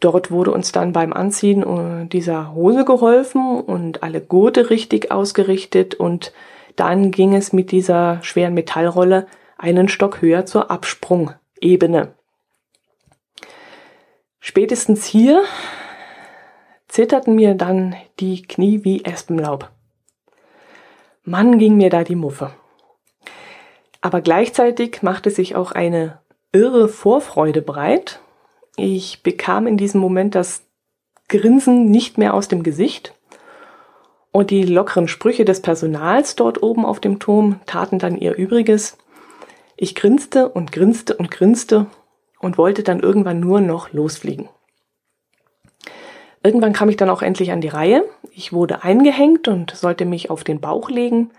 Dort 0.00 0.30
wurde 0.30 0.50
uns 0.50 0.70
dann 0.70 0.92
beim 0.92 1.14
Anziehen 1.14 1.62
äh, 1.62 2.06
dieser 2.06 2.52
Hose 2.52 2.84
geholfen 2.84 3.58
und 3.58 4.02
alle 4.02 4.20
Gurte 4.20 4.68
richtig 4.68 5.10
ausgerichtet 5.10 5.94
und 5.94 6.34
dann 6.76 7.10
ging 7.10 7.34
es 7.34 7.54
mit 7.54 7.72
dieser 7.72 8.22
schweren 8.22 8.52
Metallrolle 8.52 9.28
einen 9.56 9.88
Stock 9.88 10.20
höher 10.20 10.44
zur 10.44 10.70
Absprungebene. 10.70 12.12
Spätestens 14.40 15.06
hier 15.06 15.42
zitterten 16.86 17.34
mir 17.34 17.54
dann 17.54 17.96
die 18.20 18.42
Knie 18.42 18.84
wie 18.84 19.06
Espenlaub. 19.06 19.70
Mann 21.24 21.56
ging 21.56 21.78
mir 21.78 21.88
da 21.88 22.04
die 22.04 22.14
Muffe. 22.14 22.52
Aber 24.06 24.20
gleichzeitig 24.20 25.02
machte 25.02 25.30
sich 25.30 25.56
auch 25.56 25.72
eine 25.72 26.20
irre 26.52 26.86
Vorfreude 26.86 27.60
breit. 27.60 28.20
Ich 28.76 29.24
bekam 29.24 29.66
in 29.66 29.76
diesem 29.76 30.00
Moment 30.00 30.36
das 30.36 30.62
Grinsen 31.28 31.90
nicht 31.90 32.16
mehr 32.16 32.32
aus 32.32 32.46
dem 32.46 32.62
Gesicht. 32.62 33.14
Und 34.30 34.50
die 34.50 34.62
lockeren 34.62 35.08
Sprüche 35.08 35.44
des 35.44 35.60
Personals 35.60 36.36
dort 36.36 36.62
oben 36.62 36.86
auf 36.86 37.00
dem 37.00 37.18
Turm 37.18 37.58
taten 37.66 37.98
dann 37.98 38.16
ihr 38.16 38.36
Übriges. 38.36 38.96
Ich 39.76 39.96
grinste 39.96 40.50
und 40.50 40.70
grinste 40.70 41.16
und 41.16 41.32
grinste 41.32 41.86
und 42.38 42.58
wollte 42.58 42.84
dann 42.84 43.00
irgendwann 43.00 43.40
nur 43.40 43.60
noch 43.60 43.92
losfliegen. 43.92 44.48
Irgendwann 46.44 46.74
kam 46.74 46.88
ich 46.88 46.96
dann 46.96 47.10
auch 47.10 47.22
endlich 47.22 47.50
an 47.50 47.60
die 47.60 47.66
Reihe. 47.66 48.04
Ich 48.30 48.52
wurde 48.52 48.84
eingehängt 48.84 49.48
und 49.48 49.72
sollte 49.72 50.04
mich 50.04 50.30
auf 50.30 50.44
den 50.44 50.60
Bauch 50.60 50.90
legen. 50.90 51.32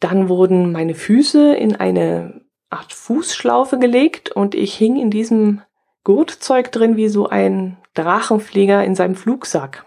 Dann 0.00 0.28
wurden 0.28 0.72
meine 0.72 0.94
Füße 0.94 1.54
in 1.54 1.76
eine 1.76 2.42
Art 2.70 2.92
Fußschlaufe 2.92 3.78
gelegt 3.78 4.30
und 4.30 4.54
ich 4.54 4.74
hing 4.74 4.96
in 4.96 5.10
diesem 5.10 5.62
Gurtzeug 6.04 6.70
drin 6.70 6.96
wie 6.96 7.08
so 7.08 7.28
ein 7.28 7.78
Drachenflieger 7.94 8.84
in 8.84 8.94
seinem 8.94 9.14
Flugsack. 9.14 9.86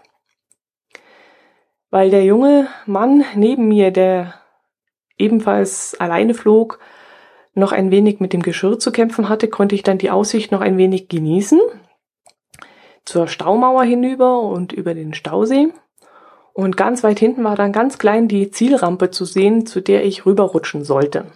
Weil 1.90 2.10
der 2.10 2.24
junge 2.24 2.68
Mann 2.86 3.24
neben 3.34 3.68
mir, 3.68 3.90
der 3.90 4.34
ebenfalls 5.18 5.98
alleine 5.98 6.34
flog, 6.34 6.78
noch 7.54 7.72
ein 7.72 7.90
wenig 7.90 8.18
mit 8.20 8.32
dem 8.32 8.42
Geschirr 8.42 8.78
zu 8.78 8.92
kämpfen 8.92 9.28
hatte, 9.28 9.48
konnte 9.48 9.74
ich 9.74 9.82
dann 9.82 9.98
die 9.98 10.10
Aussicht 10.10 10.52
noch 10.52 10.60
ein 10.60 10.78
wenig 10.78 11.08
genießen. 11.08 11.60
Zur 13.04 13.28
Staumauer 13.28 13.84
hinüber 13.84 14.40
und 14.40 14.72
über 14.72 14.94
den 14.94 15.12
Stausee. 15.12 15.72
Und 16.54 16.76
ganz 16.76 17.02
weit 17.02 17.18
hinten 17.18 17.44
war 17.44 17.56
dann 17.56 17.72
ganz 17.72 17.98
klein 17.98 18.28
die 18.28 18.50
Zielrampe 18.50 19.10
zu 19.10 19.24
sehen, 19.24 19.66
zu 19.66 19.80
der 19.80 20.04
ich 20.04 20.26
rüberrutschen 20.26 20.84
sollte. 20.84 21.26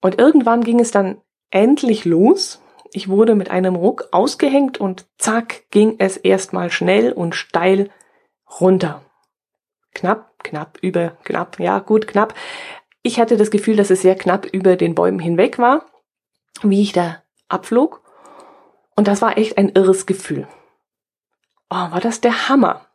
Und 0.00 0.18
irgendwann 0.18 0.62
ging 0.62 0.80
es 0.80 0.90
dann 0.90 1.20
endlich 1.50 2.04
los. 2.04 2.62
Ich 2.92 3.08
wurde 3.08 3.34
mit 3.34 3.50
einem 3.50 3.76
Ruck 3.76 4.08
ausgehängt 4.12 4.78
und 4.78 5.06
zack 5.18 5.70
ging 5.70 5.96
es 5.98 6.16
erstmal 6.16 6.70
schnell 6.70 7.12
und 7.12 7.34
steil 7.34 7.90
runter. 8.60 9.02
Knapp, 9.92 10.32
knapp, 10.42 10.78
über, 10.80 11.18
knapp, 11.24 11.60
ja 11.60 11.80
gut, 11.80 12.06
knapp. 12.06 12.34
Ich 13.02 13.20
hatte 13.20 13.36
das 13.36 13.50
Gefühl, 13.50 13.76
dass 13.76 13.90
es 13.90 14.02
sehr 14.02 14.14
knapp 14.14 14.46
über 14.46 14.76
den 14.76 14.94
Bäumen 14.94 15.18
hinweg 15.18 15.58
war, 15.58 15.84
wie 16.62 16.82
ich 16.82 16.92
da 16.92 17.22
abflog. 17.48 18.02
Und 18.96 19.06
das 19.06 19.22
war 19.22 19.36
echt 19.36 19.58
ein 19.58 19.70
irres 19.70 20.06
Gefühl. 20.06 20.48
Oh, 21.68 21.90
war 21.90 22.00
das 22.00 22.20
der 22.20 22.48
Hammer 22.48 22.86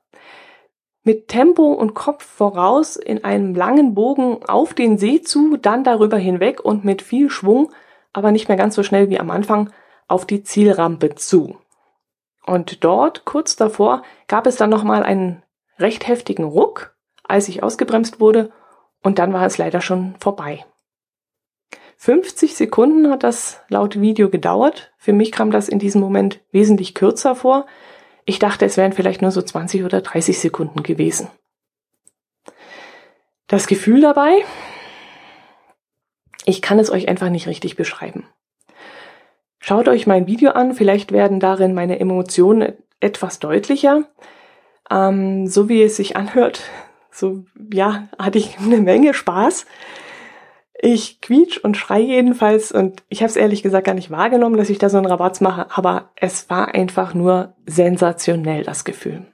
mit 1.06 1.28
Tempo 1.28 1.72
und 1.72 1.94
Kopf 1.94 2.26
voraus 2.26 2.96
in 2.98 3.24
einem 3.24 3.56
langen 3.56 3.94
Bogen 3.94 4.44
auf 4.48 4.74
den 4.74 4.98
See 4.98 5.22
zu, 5.22 5.56
dann 5.56 5.84
darüber 5.84 6.18
hinweg 6.18 6.60
und 6.66 6.84
mit 6.84 7.04
viel 7.04 7.30
Schwung, 7.30 7.72
aber 8.12 8.32
nicht 8.32 8.48
mehr 8.48 8.58
ganz 8.58 8.76
so 8.76 8.84
schnell 8.84 9.10
wie 9.10 9.20
am 9.20 9.30
Anfang, 9.30 9.70
auf 10.08 10.26
die 10.26 10.44
Zielrampe 10.44 11.14
zu. 11.16 11.58
Und 12.46 12.84
dort, 12.84 13.24
kurz 13.24 13.56
davor, 13.56 14.02
gab 14.28 14.48
es 14.48 14.56
dann 14.56 14.72
nochmal 14.72 15.04
einen 15.04 15.44
recht 15.78 16.08
heftigen 16.08 16.44
Ruck, 16.44 16.96
als 17.24 17.48
ich 17.50 17.62
ausgebremst 17.62 18.20
wurde, 18.20 18.52
und 19.04 19.20
dann 19.20 19.32
war 19.32 19.46
es 19.46 19.60
leider 19.60 19.82
schon 19.82 20.16
vorbei. 20.20 20.66
50 21.98 22.56
Sekunden 22.56 23.12
hat 23.12 23.24
das 23.24 23.62
laut 23.70 24.02
Video 24.02 24.30
gedauert. 24.30 24.92
Für 24.98 25.14
mich 25.14 25.32
kam 25.32 25.52
das 25.52 25.70
in 25.70 25.80
diesem 25.80 26.02
Moment 26.02 26.42
wesentlich 26.52 26.96
kürzer 26.96 27.36
vor, 27.36 27.68
ich 28.26 28.40
dachte, 28.40 28.66
es 28.66 28.78
wären 28.78 28.94
vielleicht 28.94 29.22
nur 29.22 29.32
so 29.32 29.42
20 29.42 29.84
oder 29.84 30.02
30 30.02 30.40
Sekunden 30.40 30.84
gewesen. 30.84 31.30
Das 33.48 33.68
Gefühl 33.68 34.02
dabei, 34.02 34.44
ich 36.46 36.62
kann 36.62 36.80
es 36.80 36.90
euch 36.90 37.08
einfach 37.08 37.30
nicht 37.30 37.48
richtig 37.48 37.76
beschreiben. 37.76 38.28
Schaut 39.60 39.88
euch 39.88 40.08
mein 40.08 40.28
Video 40.28 40.52
an, 40.52 40.74
vielleicht 40.74 41.12
werden 41.12 41.40
darin 41.40 41.74
meine 41.74 42.00
Emotionen 42.00 42.74
etwas 43.00 43.40
deutlicher. 43.40 44.04
Ähm, 44.90 45.48
so 45.48 45.70
wie 45.70 45.82
es 45.82 45.96
sich 45.96 46.16
anhört, 46.16 46.62
so 47.12 47.46
ja, 47.72 48.08
hatte 48.20 48.38
ich 48.38 48.58
eine 48.60 48.78
Menge 48.78 49.14
Spaß. 49.14 49.66
Ich 50.78 51.22
quietsch 51.22 51.58
und 51.58 51.78
schrei 51.78 52.00
jedenfalls 52.00 52.72
und 52.72 53.04
ich 53.08 53.22
habe 53.22 53.30
es 53.30 53.38
ehrlich 53.38 53.64
gesagt 53.64 53.86
gar 53.86 53.96
nicht 53.96 54.12
wahrgenommen, 54.12 54.58
dass 54.58 54.70
ich 54.70 54.78
da 54.78 54.90
so 54.90 54.98
einen 54.98 55.06
Rabatz 55.06 55.40
mache, 55.40 55.68
aber 55.74 56.12
es 56.16 56.50
war 56.50 56.76
einfach 56.76 57.14
nur 57.14 57.56
sensationell, 57.66 58.64
das 58.64 58.84
Gefühl. 58.84 59.26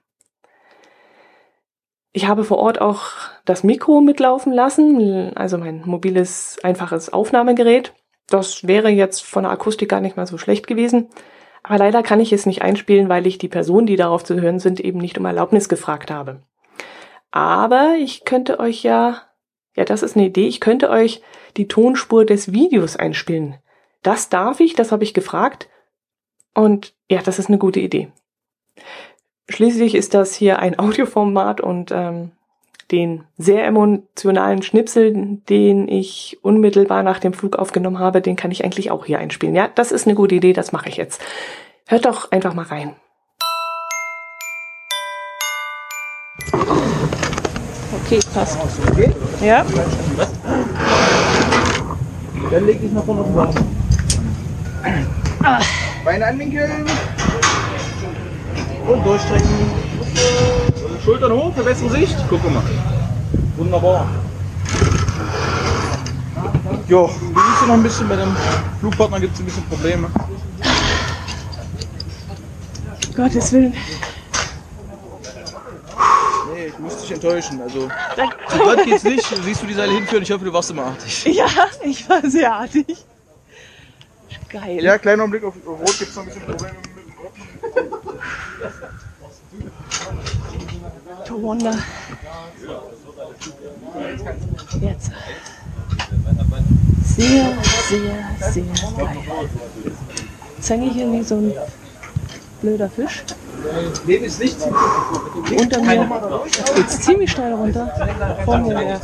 Ich 2.13 2.27
habe 2.27 2.43
vor 2.43 2.57
Ort 2.57 2.81
auch 2.81 3.03
das 3.45 3.63
Mikro 3.63 4.01
mitlaufen 4.01 4.51
lassen, 4.51 5.35
also 5.35 5.57
mein 5.57 5.81
mobiles, 5.85 6.59
einfaches 6.61 7.11
Aufnahmegerät. 7.11 7.93
Das 8.27 8.67
wäre 8.67 8.89
jetzt 8.89 9.23
von 9.23 9.43
der 9.43 9.51
Akustik 9.51 9.89
gar 9.89 10.01
nicht 10.01 10.17
mal 10.17 10.27
so 10.27 10.37
schlecht 10.37 10.67
gewesen. 10.67 11.09
Aber 11.63 11.77
leider 11.77 12.03
kann 12.03 12.19
ich 12.19 12.33
es 12.33 12.45
nicht 12.45 12.61
einspielen, 12.61 13.09
weil 13.09 13.27
ich 13.27 13.37
die 13.37 13.47
Personen, 13.47 13.87
die 13.87 13.95
darauf 13.95 14.23
zu 14.23 14.39
hören 14.39 14.59
sind, 14.59 14.79
eben 14.79 14.99
nicht 14.99 15.17
um 15.17 15.25
Erlaubnis 15.25 15.69
gefragt 15.69 16.11
habe. 16.11 16.41
Aber 17.31 17.95
ich 17.97 18.25
könnte 18.25 18.59
euch 18.59 18.83
ja 18.83 19.21
ja, 19.75 19.85
das 19.85 20.03
ist 20.03 20.15
eine 20.15 20.25
Idee. 20.27 20.47
Ich 20.47 20.59
könnte 20.59 20.89
euch 20.89 21.21
die 21.57 21.67
Tonspur 21.67 22.25
des 22.25 22.51
Videos 22.51 22.95
einspielen. 22.95 23.55
Das 24.03 24.29
darf 24.29 24.59
ich, 24.59 24.73
das 24.73 24.91
habe 24.91 25.03
ich 25.03 25.13
gefragt. 25.13 25.69
Und 26.53 26.93
ja, 27.09 27.21
das 27.21 27.39
ist 27.39 27.47
eine 27.47 27.57
gute 27.57 27.79
Idee. 27.79 28.09
Schließlich 29.49 29.95
ist 29.95 30.13
das 30.13 30.35
hier 30.35 30.59
ein 30.59 30.77
Audioformat 30.79 31.61
und 31.61 31.91
ähm, 31.91 32.31
den 32.91 33.23
sehr 33.37 33.65
emotionalen 33.65 34.61
Schnipsel, 34.63 35.37
den 35.49 35.87
ich 35.87 36.39
unmittelbar 36.41 37.03
nach 37.03 37.19
dem 37.19 37.33
Flug 37.33 37.55
aufgenommen 37.55 37.99
habe, 37.99 38.21
den 38.21 38.35
kann 38.35 38.51
ich 38.51 38.65
eigentlich 38.65 38.91
auch 38.91 39.05
hier 39.05 39.19
einspielen. 39.19 39.55
Ja, 39.55 39.69
das 39.73 39.93
ist 39.93 40.07
eine 40.07 40.15
gute 40.15 40.35
Idee, 40.35 40.51
das 40.51 40.73
mache 40.73 40.89
ich 40.89 40.97
jetzt. 40.97 41.21
Hört 41.87 42.05
doch 42.05 42.31
einfach 42.31 42.53
mal 42.53 42.65
rein. 42.65 42.95
Okay, 48.11 48.19
passt. 48.33 48.57
Okay? 48.91 49.09
Ja. 49.41 49.65
Dann 52.51 52.65
leg 52.65 52.81
dich 52.81 52.91
nach 52.91 53.05
vorne 53.05 53.21
auf 53.21 53.27
den 53.27 53.35
Bauch. 53.35 53.53
Beine 56.03 56.25
anwinkeln. 56.25 56.85
Und 58.85 59.05
durchstrecken. 59.05 59.47
Schultern 61.05 61.31
hoch 61.31 61.53
für 61.55 61.63
bessere 61.63 61.89
Sicht. 61.91 62.17
Guck 62.29 62.43
mal. 62.51 62.61
Wunderbar. 63.55 64.05
Jo, 66.89 67.07
genießt 67.07 67.67
noch 67.67 67.75
ein 67.75 67.83
bisschen. 67.83 68.09
Bei 68.09 68.17
dem 68.17 68.35
Flugpartner 68.81 69.21
gibt 69.21 69.35
es 69.35 69.39
ein 69.39 69.45
bisschen 69.45 69.63
Probleme. 69.67 70.09
Gottes 73.15 73.53
Willen 73.53 73.73
ich 76.81 76.93
muss 76.93 77.01
dich 77.01 77.11
enttäuschen. 77.11 77.61
Also, 77.61 77.89
so 78.49 78.57
glatt 78.63 78.83
geht's 78.85 79.03
nicht. 79.03 79.23
Siehst 79.43 79.61
du 79.61 79.67
die 79.67 79.73
Seile 79.73 79.93
hinführen? 79.93 80.23
Ich 80.23 80.31
hoffe, 80.31 80.45
du 80.45 80.53
warst 80.53 80.71
immer 80.71 80.85
artig. 80.85 81.25
Ja, 81.31 81.47
ich 81.83 82.09
war 82.09 82.27
sehr 82.27 82.51
artig. 82.53 83.05
Geil. 84.49 84.83
Ja, 84.83 84.97
kleiner 84.97 85.27
Blick 85.27 85.43
auf 85.43 85.53
Rot 85.65 85.99
gibt 85.99 86.09
es 86.09 86.15
noch 86.15 86.23
ein 86.23 86.29
bisschen 86.29 86.41
Probleme 86.43 86.73
mit 86.73 86.85
dem 86.85 87.91
To 91.25 91.41
Wonder. 91.41 91.77
Jetzt. 94.81 95.11
Sehr, 97.03 97.53
sehr, 97.89 98.51
sehr 98.51 98.63
geil. 98.97 99.17
Jetzt 100.57 100.69
hänge 100.69 100.87
ich 100.87 100.93
hier 100.93 101.11
wie 101.11 101.23
so 101.23 101.35
ein 101.35 101.53
blöder 102.61 102.89
Fisch. 102.89 103.23
Leben 104.05 104.25
ist 104.25 104.39
nicht 104.39 104.57
Unter 104.61 105.81
mir 105.81 106.09
geht 106.75 106.87
es 106.87 107.01
ziemlich 107.01 107.31
steil 107.31 107.53
runter. 107.53 107.91
Vor 108.45 108.57
mir 108.59 108.77
her. 108.77 108.99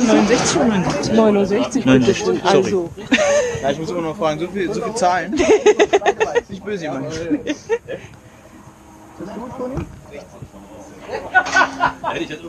69 0.00 0.56
oder 0.56 0.66
79? 1.14 1.84
69 1.84 1.84
bitte 1.84 2.14
schön. 2.14 2.40
Also. 2.42 2.90
Ja, 3.62 3.70
ich 3.70 3.78
muss 3.78 3.90
immer 3.90 4.00
noch 4.02 4.16
fragen, 4.16 4.40
so 4.40 4.48
viel, 4.48 4.72
so 4.72 4.82
viel 4.82 4.94
Zahlen. 4.94 5.34
nicht 6.48 6.64
böse 6.64 6.86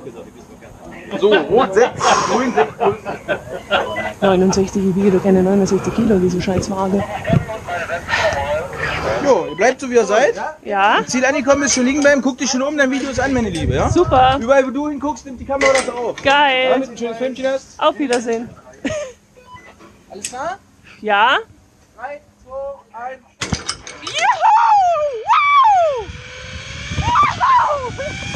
gesagt. 0.06 0.28
So, 1.20 1.34
rot 1.34 1.74
6, 1.74 2.02
grün 2.32 2.54
6, 2.54 2.74
69, 4.22 4.90
ich 4.90 4.96
wiege 4.96 5.12
doch 5.12 5.24
keine 5.24 5.44
69 5.44 5.94
Kilo, 5.94 6.18
diese 6.20 6.42
Scheißwaage. 6.42 7.04
Jo, 9.26 9.48
ihr 9.50 9.56
bleibt 9.56 9.82
so 9.82 9.90
wie 9.90 9.96
ihr 9.96 10.06
seid. 10.06 10.36
Ja. 10.64 11.00
Im 11.00 11.08
Ziel 11.08 11.26
angekommen 11.26 11.64
ist, 11.64 11.74
schon 11.74 11.86
liegen 11.86 12.02
bleiben, 12.02 12.22
guck 12.22 12.38
dich 12.38 12.52
schon 12.52 12.62
um, 12.62 12.78
dein 12.78 12.92
Video 12.92 13.10
ist 13.10 13.20
an, 13.20 13.34
meine 13.34 13.50
Liebe, 13.50 13.74
ja? 13.74 13.90
Super. 13.90 14.38
Überall, 14.40 14.66
wo 14.66 14.70
du 14.70 14.90
hinguckst, 14.90 15.26
nimmt 15.26 15.40
die 15.40 15.46
Kamera 15.46 15.74
das 15.74 15.90
auf. 15.90 16.22
Geil. 16.22 16.70
Damit 16.70 16.90
ein 16.90 16.98
schönes 16.98 17.18
Filmchen 17.18 17.48
hast. 17.48 17.80
Auf 17.80 17.98
Wiedersehen. 17.98 18.50
Alles 20.12 20.30
klar? 20.30 20.60
Ja. 21.02 21.38
3, 21.98 22.22
2, 22.46 23.06
1. 23.06 23.20
Juhu! 24.02 24.16
Wow! 25.98 26.08
Wow! 27.98 28.35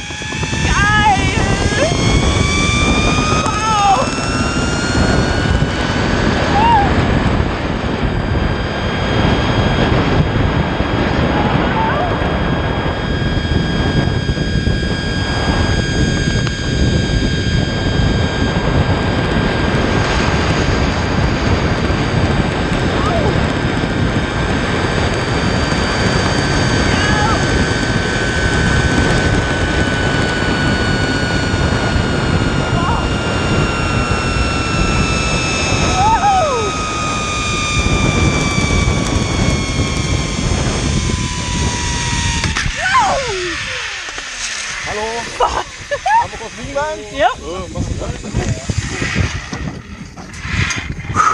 Sein? 46.74 47.00
Ja. 47.18 47.30
So, 47.40 47.68
machst 47.74 47.90
du 47.90 47.94
das? 48.00 48.12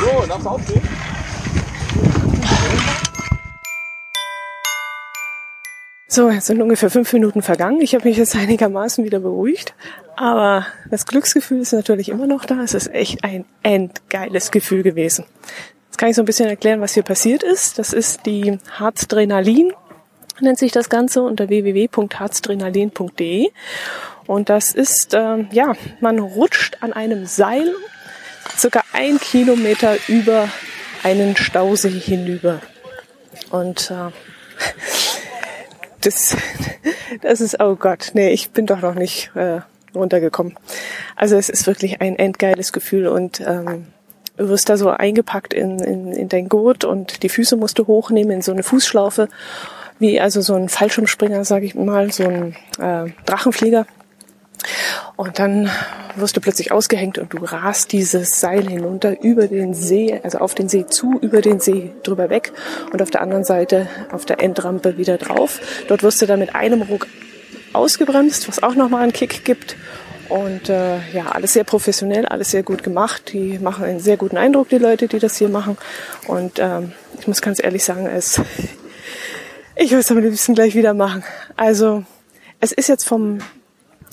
So, 0.01 0.27
darfst 0.27 0.45
du 0.45 0.49
aufstehen? 0.49 0.81
So, 6.07 6.29
jetzt 6.29 6.45
sind 6.45 6.61
ungefähr 6.61 6.89
fünf 6.89 7.11
Minuten 7.11 7.41
vergangen. 7.41 7.81
Ich 7.81 7.93
habe 7.93 8.07
mich 8.07 8.15
jetzt 8.15 8.35
einigermaßen 8.35 9.03
wieder 9.03 9.19
beruhigt. 9.19 9.73
Aber 10.15 10.65
das 10.89 11.05
Glücksgefühl 11.05 11.59
ist 11.59 11.73
natürlich 11.73 12.07
immer 12.07 12.25
noch 12.25 12.45
da. 12.45 12.61
Es 12.63 12.73
ist 12.73 12.93
echt 12.93 13.23
ein 13.25 13.43
endgeiles 13.63 14.51
Gefühl 14.51 14.81
gewesen. 14.81 15.25
Jetzt 15.87 15.97
kann 15.97 16.09
ich 16.09 16.15
so 16.15 16.21
ein 16.21 16.25
bisschen 16.25 16.47
erklären, 16.47 16.79
was 16.79 16.93
hier 16.93 17.03
passiert 17.03 17.43
ist. 17.43 17.79
Das 17.79 17.91
ist 17.91 18.25
die 18.25 18.59
Harzdrenalin, 18.71 19.73
nennt 20.41 20.59
sich 20.59 20.71
das 20.71 20.89
Ganze, 20.89 21.21
unter 21.21 21.49
www.harzdrenalin.de. 21.49 23.49
Und 24.27 24.49
das 24.49 24.73
ist, 24.73 25.13
ähm, 25.13 25.47
ja, 25.51 25.73
man 25.99 26.19
rutscht 26.19 26.77
an 26.81 26.93
einem 26.93 27.25
Seil 27.25 27.73
circa 28.57 28.81
ein 28.93 29.19
Kilometer 29.19 29.97
über 30.07 30.49
einen 31.03 31.35
Stausee 31.35 31.89
hinüber. 31.89 32.61
Und 33.51 33.91
äh, 33.91 33.95
das, 36.01 36.35
das 37.21 37.41
ist, 37.41 37.59
oh 37.59 37.75
Gott, 37.75 38.11
nee, 38.13 38.31
ich 38.31 38.51
bin 38.51 38.65
doch 38.65 38.81
noch 38.81 38.95
nicht 38.95 39.31
äh, 39.35 39.61
runtergekommen. 39.93 40.57
Also 41.15 41.35
es 41.35 41.49
ist 41.49 41.67
wirklich 41.67 42.01
ein 42.01 42.17
endgeiles 42.17 42.73
Gefühl 42.73 43.07
und 43.07 43.39
ähm, 43.41 43.87
du 44.37 44.49
wirst 44.49 44.69
da 44.69 44.77
so 44.77 44.89
eingepackt 44.89 45.53
in, 45.53 45.79
in, 45.79 46.11
in 46.11 46.29
dein 46.29 46.49
Gurt 46.49 46.83
und 46.83 47.23
die 47.23 47.29
Füße 47.29 47.55
musst 47.55 47.79
du 47.79 47.87
hochnehmen 47.87 48.31
in 48.31 48.41
so 48.41 48.51
eine 48.51 48.63
Fußschlaufe, 48.63 49.29
wie 49.99 50.19
also 50.19 50.41
so 50.41 50.55
ein 50.55 50.69
Fallschirmspringer, 50.69 51.45
sage 51.45 51.65
ich 51.65 51.75
mal, 51.75 52.11
so 52.11 52.23
ein 52.23 52.55
äh, 52.79 53.11
Drachenflieger. 53.25 53.85
Und 55.15 55.39
dann 55.39 55.69
wirst 56.15 56.35
du 56.35 56.41
plötzlich 56.41 56.71
ausgehängt 56.71 57.17
und 57.17 57.33
du 57.33 57.37
rast 57.43 57.91
dieses 57.91 58.39
Seil 58.39 58.67
hinunter 58.67 59.21
über 59.21 59.47
den 59.47 59.73
See, 59.73 60.19
also 60.23 60.39
auf 60.39 60.55
den 60.55 60.69
See 60.69 60.85
zu, 60.87 61.19
über 61.21 61.41
den 61.41 61.59
See 61.59 61.91
drüber 62.03 62.29
weg 62.29 62.51
und 62.91 63.01
auf 63.01 63.11
der 63.11 63.21
anderen 63.21 63.43
Seite 63.43 63.87
auf 64.11 64.25
der 64.25 64.41
Endrampe 64.41 64.97
wieder 64.97 65.17
drauf. 65.17 65.59
Dort 65.87 66.03
wirst 66.03 66.21
du 66.21 66.25
dann 66.25 66.39
mit 66.39 66.55
einem 66.55 66.81
Ruck 66.81 67.07
ausgebremst, 67.73 68.47
was 68.47 68.63
auch 68.63 68.75
nochmal 68.75 69.03
einen 69.03 69.13
Kick 69.13 69.45
gibt. 69.45 69.75
Und 70.27 70.69
äh, 70.69 70.97
ja, 71.13 71.27
alles 71.27 71.53
sehr 71.53 71.63
professionell, 71.63 72.25
alles 72.25 72.49
sehr 72.49 72.63
gut 72.63 72.81
gemacht. 72.81 73.31
Die 73.33 73.59
machen 73.59 73.85
einen 73.85 73.99
sehr 73.99 74.17
guten 74.17 74.37
Eindruck, 74.37 74.69
die 74.69 74.79
Leute, 74.79 75.07
die 75.07 75.19
das 75.19 75.37
hier 75.37 75.49
machen. 75.49 75.77
Und 76.27 76.57
ähm, 76.57 76.93
ich 77.19 77.27
muss 77.27 77.41
ganz 77.41 77.63
ehrlich 77.63 77.83
sagen, 77.83 78.07
es, 78.07 78.41
ich 79.75 79.91
will 79.91 79.99
es 79.99 80.11
am 80.11 80.17
liebsten 80.19 80.55
gleich 80.55 80.75
wieder 80.75 80.93
machen. 80.93 81.23
Also 81.55 82.03
es 82.59 82.71
ist 82.71 82.87
jetzt 82.87 83.05
vom 83.05 83.39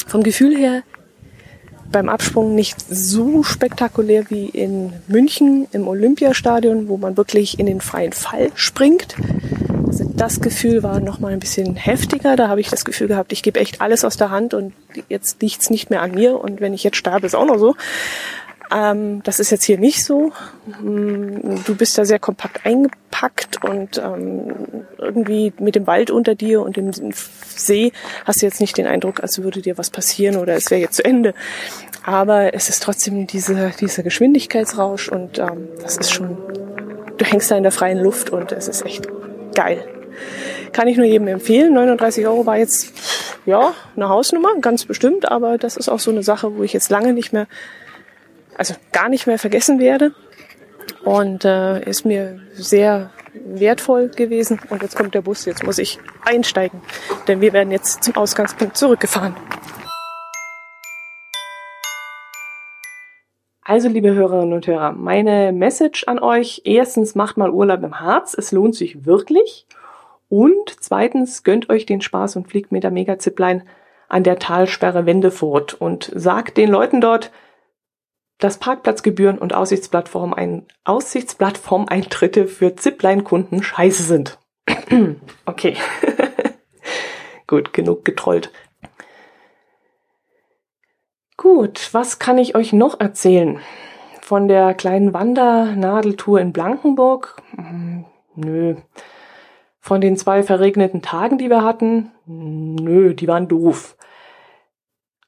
vom 0.07 0.23
Gefühl 0.23 0.57
her 0.57 0.83
beim 1.91 2.09
Absprung 2.09 2.55
nicht 2.55 2.77
so 2.91 3.43
spektakulär 3.43 4.25
wie 4.31 4.47
in 4.47 4.93
München 5.09 5.69
im 5.73 5.87
Olympiastadion, 5.87 6.89
wo 6.89 6.97
man 6.97 7.17
wirklich 7.17 7.59
in 7.59 7.67
den 7.67 7.81
freien 7.81 8.13
Fall 8.13 8.51
springt. 8.55 9.15
Also 9.87 10.11
das 10.15 10.41
Gefühl 10.41 10.83
war 10.83 11.01
noch 11.01 11.21
mal 11.21 11.33
ein 11.33 11.39
bisschen 11.39 11.77
heftiger. 11.77 12.35
Da 12.35 12.49
habe 12.49 12.61
ich 12.61 12.71
das 12.71 12.87
Gefühl 12.87 13.09
gehabt, 13.09 13.33
ich 13.33 13.43
gebe 13.43 13.61
echt 13.61 13.81
alles 13.83 14.05
aus 14.05 14.17
der 14.17 14.31
Hand 14.31 14.55
und 14.55 14.73
jetzt 15.09 15.43
liegt's 15.43 15.69
nicht 15.69 15.91
mehr 15.91 16.01
an 16.01 16.13
mir 16.13 16.41
und 16.41 16.61
wenn 16.61 16.73
ich 16.73 16.83
jetzt 16.83 16.97
sterbe, 16.97 17.27
ist 17.27 17.35
auch 17.35 17.47
noch 17.47 17.59
so. 17.59 17.77
Ähm, 18.75 19.23
das 19.23 19.39
ist 19.41 19.51
jetzt 19.51 19.65
hier 19.65 19.79
nicht 19.79 20.05
so. 20.05 20.33
Mm, 20.81 21.63
du 21.65 21.75
bist 21.77 21.99
da 21.99 22.05
sehr 22.05 22.19
kompakt 22.19 22.65
eingepackt 22.65 23.65
und 23.65 23.99
ähm, 23.99 24.87
irgendwie 24.99 25.53
mit 25.59 25.75
dem 25.75 25.87
Wald 25.87 26.11
unter 26.11 26.35
dir 26.35 26.63
und 26.63 26.77
dem 26.77 26.91
See 27.55 27.93
hast 28.25 28.41
du 28.41 28.47
jetzt 28.47 28.61
nicht 28.61 28.77
den 28.77 28.87
Eindruck, 28.87 29.23
als 29.23 29.43
würde 29.43 29.61
dir 29.61 29.77
was 29.79 29.91
passieren 29.91 30.37
oder 30.37 30.55
es 30.55 30.71
wäre 30.71 30.81
jetzt 30.81 30.97
zu 30.97 31.05
Ende. 31.05 31.35
Aber 32.05 32.55
es 32.55 32.69
ist 32.69 32.83
trotzdem 32.83 33.27
diese, 33.27 33.73
dieser 33.79 34.03
Geschwindigkeitsrausch 34.03 35.09
und 35.09 35.39
ähm, 35.39 35.69
das 35.83 35.99
ist 35.99 36.13
schon, 36.13 36.37
du 37.19 37.25
hängst 37.25 37.51
da 37.51 37.57
in 37.57 37.63
der 37.63 37.73
freien 37.73 37.99
Luft 37.99 38.31
und 38.31 38.53
es 38.53 38.69
ist 38.69 38.85
echt 38.87 39.07
geil. 39.55 39.85
Kann 40.73 40.89
ich 40.89 40.97
nur 40.97 41.07
jedem 41.07 41.29
empfehlen. 41.29 41.75
39 41.75 42.27
Euro 42.27 42.47
war 42.47 42.57
jetzt, 42.57 42.93
ja, 43.45 43.75
eine 43.95 44.09
Hausnummer, 44.09 44.49
ganz 44.61 44.87
bestimmt, 44.87 45.31
aber 45.31 45.59
das 45.59 45.77
ist 45.77 45.89
auch 45.89 46.01
so 46.01 46.11
eine 46.11 46.23
Sache, 46.23 46.57
wo 46.57 46.63
ich 46.63 46.73
jetzt 46.73 46.91
lange 46.91 47.13
nicht 47.13 47.33
mehr 47.33 47.47
also 48.57 48.75
gar 48.93 49.09
nicht 49.09 49.27
mehr 49.27 49.39
vergessen 49.39 49.79
werde. 49.79 50.15
Und 51.05 51.45
äh, 51.45 51.83
ist 51.89 52.05
mir 52.05 52.41
sehr 52.55 53.11
wertvoll 53.35 54.09
gewesen. 54.09 54.61
Und 54.69 54.83
jetzt 54.83 54.97
kommt 54.97 55.15
der 55.15 55.23
Bus, 55.23 55.45
jetzt 55.45 55.65
muss 55.65 55.79
ich 55.79 55.99
einsteigen, 56.25 56.81
denn 57.29 57.41
wir 57.41 57.53
werden 57.53 57.71
jetzt 57.71 58.05
zum 58.05 58.17
Ausgangspunkt 58.17 58.77
zurückgefahren. 58.77 59.35
Also, 63.65 63.89
liebe 63.89 64.13
Hörerinnen 64.13 64.53
und 64.53 64.67
Hörer, 64.67 64.93
meine 64.93 65.53
Message 65.53 66.05
an 66.09 66.19
euch. 66.19 66.63
Erstens, 66.65 67.15
macht 67.15 67.37
mal 67.37 67.51
Urlaub 67.51 67.83
im 67.85 68.01
Harz. 68.01 68.35
Es 68.37 68.51
lohnt 68.51 68.75
sich 68.75 69.07
wirklich. 69.07 69.67
Und 70.29 70.77
zweitens, 70.81 71.45
gönnt 71.45 71.71
euch 71.71 71.87
den 71.87 72.01
Spaß 72.01 72.37
und 72.37 72.49
fliegt 72.49 72.73
mit 72.73 72.83
der 72.83 72.91
Mega-Zipline 72.91 73.65
an 74.09 74.25
der 74.25 74.39
Talsperre 74.39 75.07
Wendefurt 75.07 75.75
und 75.75 76.11
sagt 76.15 76.57
den 76.57 76.71
Leuten 76.71 77.01
dort, 77.01 77.31
dass 78.43 78.59
Parkplatzgebühren 78.59 79.39
und 79.39 79.55
Aussichtsplattform 79.55 80.35
ein, 80.35 80.67
Aussichtsplattform-Eintritte 80.85 82.49
für 82.49 82.75
Zipline-Kunden 82.75 83.63
scheiße 83.63 84.03
sind. 84.03 84.39
okay. 85.47 85.77
Gut, 87.47 87.73
genug 87.73 88.05
getrollt. 88.05 88.51
Gut, 91.37 91.89
was 91.93 92.19
kann 92.19 92.39
ich 92.39 92.55
euch 92.55 92.73
noch 92.73 92.99
erzählen? 92.99 93.61
Von 94.21 94.49
der 94.49 94.75
kleinen 94.75 95.13
Wandernadeltour 95.13 96.41
in 96.41 96.53
Blankenburg? 96.53 97.43
Hm, 97.55 98.07
nö. 98.35 98.77
Von 99.79 100.01
den 100.01 100.17
zwei 100.17 100.43
verregneten 100.43 101.03
Tagen, 101.03 101.39
die 101.39 101.51
wir 101.51 101.63
hatten? 101.63 102.13
Nö, 102.27 103.15
die 103.15 103.29
waren 103.29 103.49
doof. 103.49 103.97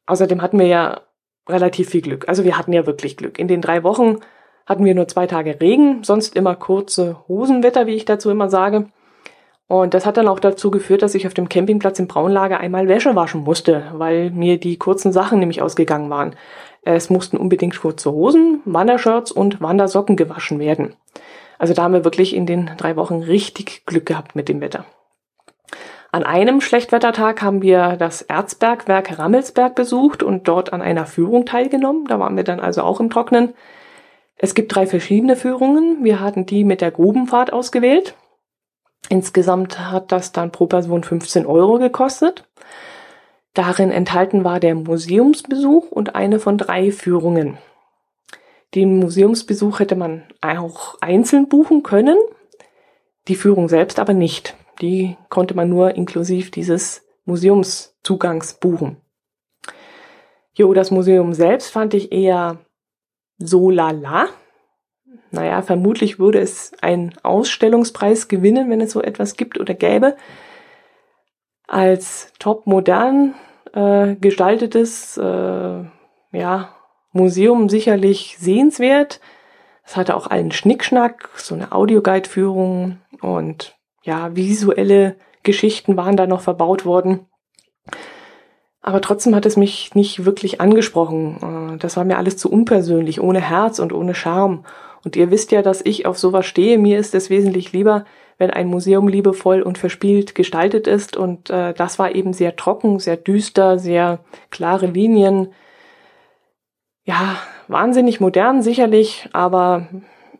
Außerdem 0.07 0.43
hatten 0.43 0.59
wir 0.59 0.67
ja 0.67 1.01
relativ 1.49 1.91
viel 1.91 2.03
Glück. 2.03 2.29
Also 2.29 2.45
wir 2.45 2.59
hatten 2.59 2.73
ja 2.73 2.87
wirklich 2.87 3.17
Glück. 3.17 3.39
In 3.39 3.49
den 3.49 3.61
drei 3.61 3.83
Wochen 3.83 4.19
hatten 4.67 4.85
wir 4.85 4.95
nur 4.95 5.09
zwei 5.09 5.27
Tage 5.27 5.61
Regen, 5.61 6.03
sonst 6.05 6.37
immer 6.37 6.55
kurze 6.55 7.17
Hosenwetter, 7.29 7.87
wie 7.87 7.95
ich 7.95 8.05
dazu 8.05 8.31
immer 8.31 8.49
sage. 8.49 8.87
Und 9.67 9.95
das 9.95 10.05
hat 10.05 10.17
dann 10.17 10.29
auch 10.29 10.41
dazu 10.41 10.71
geführt, 10.71 11.03
dass 11.03 11.15
ich 11.15 11.27
auf 11.27 11.35
dem 11.35 11.49
Campingplatz 11.49 11.99
im 11.99 12.07
Braunlager 12.07 12.61
einmal 12.61 12.89
Wäsche 12.89 13.17
waschen 13.17 13.43
musste, 13.43 13.85
weil 13.95 14.31
mir 14.31 14.59
die 14.59 14.77
kurzen 14.77 15.13
Sachen 15.13 15.39
nämlich 15.39 15.63
ausgegangen 15.63 16.11
waren. 16.11 16.37
Es 16.83 17.09
mussten 17.09 17.39
unbedingt 17.39 17.81
kurze 17.81 18.13
Hosen, 18.13 18.61
Wandershirts 18.67 19.33
und 19.33 19.63
Wandersocken 19.63 20.17
gewaschen 20.17 20.59
werden. 20.59 20.95
Also 21.59 21.73
da 21.73 21.83
haben 21.85 21.95
wir 21.95 22.05
wirklich 22.05 22.35
in 22.35 22.45
den 22.45 22.71
drei 22.77 22.97
Wochen 22.97 23.23
richtig 23.23 23.87
Glück 23.87 24.05
gehabt 24.05 24.37
mit 24.37 24.49
dem 24.49 24.61
Wetter. 24.61 24.85
An 26.15 26.23
einem 26.23 26.61
Schlechtwettertag 26.61 27.43
haben 27.43 27.61
wir 27.61 27.97
das 27.97 28.23
Erzbergwerk 28.23 29.19
Rammelsberg 29.19 29.75
besucht 29.75 30.23
und 30.23 30.47
dort 30.47 30.73
an 30.73 30.81
einer 30.81 31.07
Führung 31.07 31.45
teilgenommen. 31.45 32.07
Da 32.07 32.21
waren 32.21 32.37
wir 32.37 32.45
dann 32.45 32.61
also 32.61 32.83
auch 32.83 33.01
im 33.01 33.11
Trocknen. 33.11 33.53
Es 34.37 34.55
gibt 34.55 34.73
drei 34.73 34.87
verschiedene 34.87 35.35
Führungen. 35.35 36.05
Wir 36.05 36.21
hatten 36.21 36.47
die 36.47 36.63
mit 36.63 36.83
der 36.83 36.93
Grubenfahrt 36.93 37.53
ausgewählt. 37.53 38.15
Insgesamt 39.09 39.91
hat 39.91 40.13
das 40.13 40.31
dann 40.31 40.53
pro 40.53 40.67
Person 40.67 41.03
15 41.03 41.47
Euro 41.47 41.81
gekostet. 41.81 42.49
Darin 43.53 43.91
enthalten 43.91 44.45
war 44.45 44.61
der 44.61 44.77
Museumsbesuch 44.77 45.91
und 45.91 46.15
eine 46.15 46.39
von 46.39 46.59
drei 46.59 46.93
Führungen. 46.93 47.59
Den 48.77 49.01
Museumsbesuch 49.01 49.81
hätte 49.81 49.97
man 49.97 50.23
auch 50.41 50.95
einzeln 51.01 51.49
buchen 51.49 51.83
können, 51.83 52.19
die 53.27 53.35
Führung 53.35 53.69
selbst 53.69 53.99
aber 53.99 54.13
nicht. 54.13 54.55
Die 54.81 55.17
konnte 55.29 55.55
man 55.55 55.69
nur 55.69 55.95
inklusiv 55.95 56.51
dieses 56.51 57.07
Museumszugangs 57.25 58.55
buchen. 58.55 58.97
Jo, 60.55 60.73
das 60.73 60.91
Museum 60.91 61.35
selbst 61.35 61.71
fand 61.71 61.95
ich 61.95 62.13
eher 62.13 62.59
so 63.39 63.71
lala. 63.71 64.29
Naja, 65.31 65.63
vermutlich 65.63 66.19
würde 66.19 66.39
es 66.39 66.73
einen 66.81 67.15
Ausstellungspreis 67.23 68.29
gewinnen, 68.29 68.71
wenn 68.71 68.81
es 68.81 68.93
so 68.93 69.03
etwas 69.03 69.37
gibt 69.37 69.59
oder 69.59 69.75
gäbe. 69.75 70.17
Als 71.67 72.33
top 72.39 72.67
modern 72.67 73.35
äh, 73.73 74.15
gestaltetes 74.15 75.17
äh, 75.17 75.85
ja, 76.33 76.77
Museum 77.13 77.69
sicherlich 77.69 78.37
sehenswert. 78.39 79.21
Es 79.85 79.97
hatte 79.97 80.17
auch 80.17 80.29
allen 80.29 80.53
Schnickschnack, 80.53 81.31
so 81.37 81.55
eine 81.55 81.73
Audioguide-Führung 81.73 82.99
und 83.21 83.77
ja, 84.05 84.37
visuelle 84.37 85.17
Geschichten 85.43 85.97
waren 85.97 86.17
da 86.17 86.27
noch 86.27 86.41
verbaut 86.41 86.85
worden. 86.85 87.27
Aber 88.81 89.01
trotzdem 89.01 89.35
hat 89.35 89.47
es 89.47 89.57
mich 89.57 89.95
nicht 89.95 90.27
wirklich 90.27 90.61
angesprochen. 90.61 91.75
Äh, 91.75 91.79
das 91.79 91.97
war 91.97 92.05
mir 92.05 92.19
alles 92.19 92.37
zu 92.37 92.51
unpersönlich, 92.51 93.21
ohne 93.21 93.41
Herz 93.41 93.79
und 93.79 93.93
ohne 93.93 94.15
Charme. 94.15 94.65
Und 95.05 95.17
ihr 95.17 95.31
wisst 95.31 95.53
ja, 95.53 95.63
dass 95.63 95.85
ich 95.85 96.07
auf 96.07 96.19
sowas 96.19 96.47
stehe. 96.47 96.79
Mir 96.79 96.99
ist 96.99 97.15
es 97.15 97.31
wesentlich 97.31 97.73
lieber, 97.73 98.05
wenn 98.37 98.51
ein 98.51 98.69
Museum 98.69 99.09
liebevoll 99.09 99.63
und 99.63 99.79
verspielt 99.79 100.35
gestaltet 100.35 100.87
ist. 100.87 101.17
Und 101.17 101.51
äh, 101.51 101.73
das 101.73 101.99
war 101.99 102.15
eben 102.15 102.33
sehr 102.35 102.57
trocken, 102.57 102.99
sehr 102.99 103.17
düster, 103.17 103.79
sehr 103.79 104.21
klare 104.51 104.87
Linien, 104.87 105.49
ja, 107.05 107.37
wahnsinnig 107.69 108.21
modern 108.21 108.63
sicherlich, 108.63 109.29
aber 109.33 109.89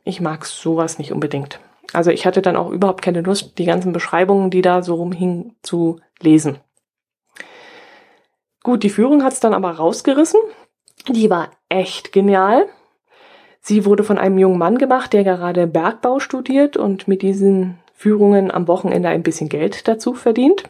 ich 0.03 0.21
mag 0.21 0.47
sowas 0.47 0.99
nicht 0.99 1.13
unbedingt. 1.13 1.61
Also 1.93 2.11
ich 2.11 2.27
hatte 2.27 2.43
dann 2.43 2.57
auch 2.57 2.71
überhaupt 2.71 3.03
keine 3.03 3.21
Lust, 3.21 3.59
die 3.59 3.65
ganzen 3.65 3.93
Beschreibungen, 3.93 4.51
die 4.51 4.63
da 4.63 4.83
so 4.83 4.95
rumhingen, 4.95 5.57
zu 5.63 6.01
lesen. 6.21 6.59
Gut, 8.63 8.83
die 8.83 8.91
Führung 8.91 9.23
hat's 9.23 9.41
dann 9.41 9.55
aber 9.55 9.73
rausgerissen. 9.73 10.41
Die 11.09 11.29
war 11.29 11.51
echt 11.69 12.13
genial. 12.13 12.67
Sie 13.61 13.85
wurde 13.85 14.05
von 14.05 14.19
einem 14.19 14.39
jungen 14.39 14.59
Mann 14.59 14.79
gemacht, 14.79 15.13
der 15.13 15.25
gerade 15.25 15.67
Bergbau 15.67 16.19
studiert 16.19 16.77
und 16.77 17.09
mit 17.09 17.23
diesen 17.23 17.79
Führungen 17.95 18.51
am 18.51 18.69
Wochenende 18.69 19.09
ein 19.09 19.23
bisschen 19.23 19.49
Geld 19.49 19.87
dazu 19.87 20.15
verdient. 20.15 20.65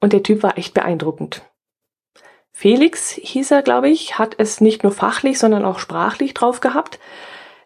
Und 0.00 0.12
der 0.12 0.22
Typ 0.22 0.42
war 0.42 0.58
echt 0.58 0.74
beeindruckend. 0.74 1.42
Felix 2.52 3.12
hieß 3.12 3.50
er, 3.50 3.62
glaube 3.62 3.88
ich, 3.88 4.18
hat 4.18 4.36
es 4.38 4.60
nicht 4.60 4.82
nur 4.82 4.92
fachlich, 4.92 5.38
sondern 5.38 5.64
auch 5.64 5.78
sprachlich 5.78 6.34
drauf 6.34 6.60
gehabt. 6.60 7.00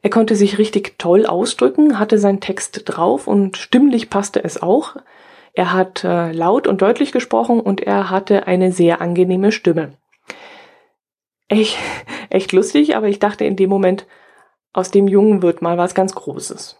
Er 0.02 0.10
konnte 0.10 0.36
sich 0.36 0.58
richtig 0.58 0.98
toll 0.98 1.26
ausdrücken, 1.26 1.98
hatte 1.98 2.18
seinen 2.18 2.40
Text 2.40 2.82
drauf 2.84 3.26
und 3.26 3.56
stimmlich 3.56 4.10
passte 4.10 4.42
es 4.42 4.62
auch. 4.62 4.96
Er 5.52 5.72
hat 5.72 6.04
äh, 6.04 6.32
laut 6.32 6.66
und 6.66 6.82
deutlich 6.82 7.12
gesprochen 7.12 7.60
und 7.60 7.80
er 7.80 8.10
hatte 8.10 8.46
eine 8.46 8.70
sehr 8.70 9.00
angenehme 9.00 9.50
Stimme. 9.50 9.92
Echt, 11.48 11.76
echt 12.30 12.52
lustig, 12.52 12.96
aber 12.96 13.08
ich 13.08 13.18
dachte 13.18 13.44
in 13.44 13.56
dem 13.56 13.70
Moment, 13.70 14.06
aus 14.72 14.90
dem 14.90 15.08
Jungen 15.08 15.42
wird 15.42 15.62
mal 15.62 15.78
was 15.78 15.94
ganz 15.94 16.14
Großes. 16.14 16.76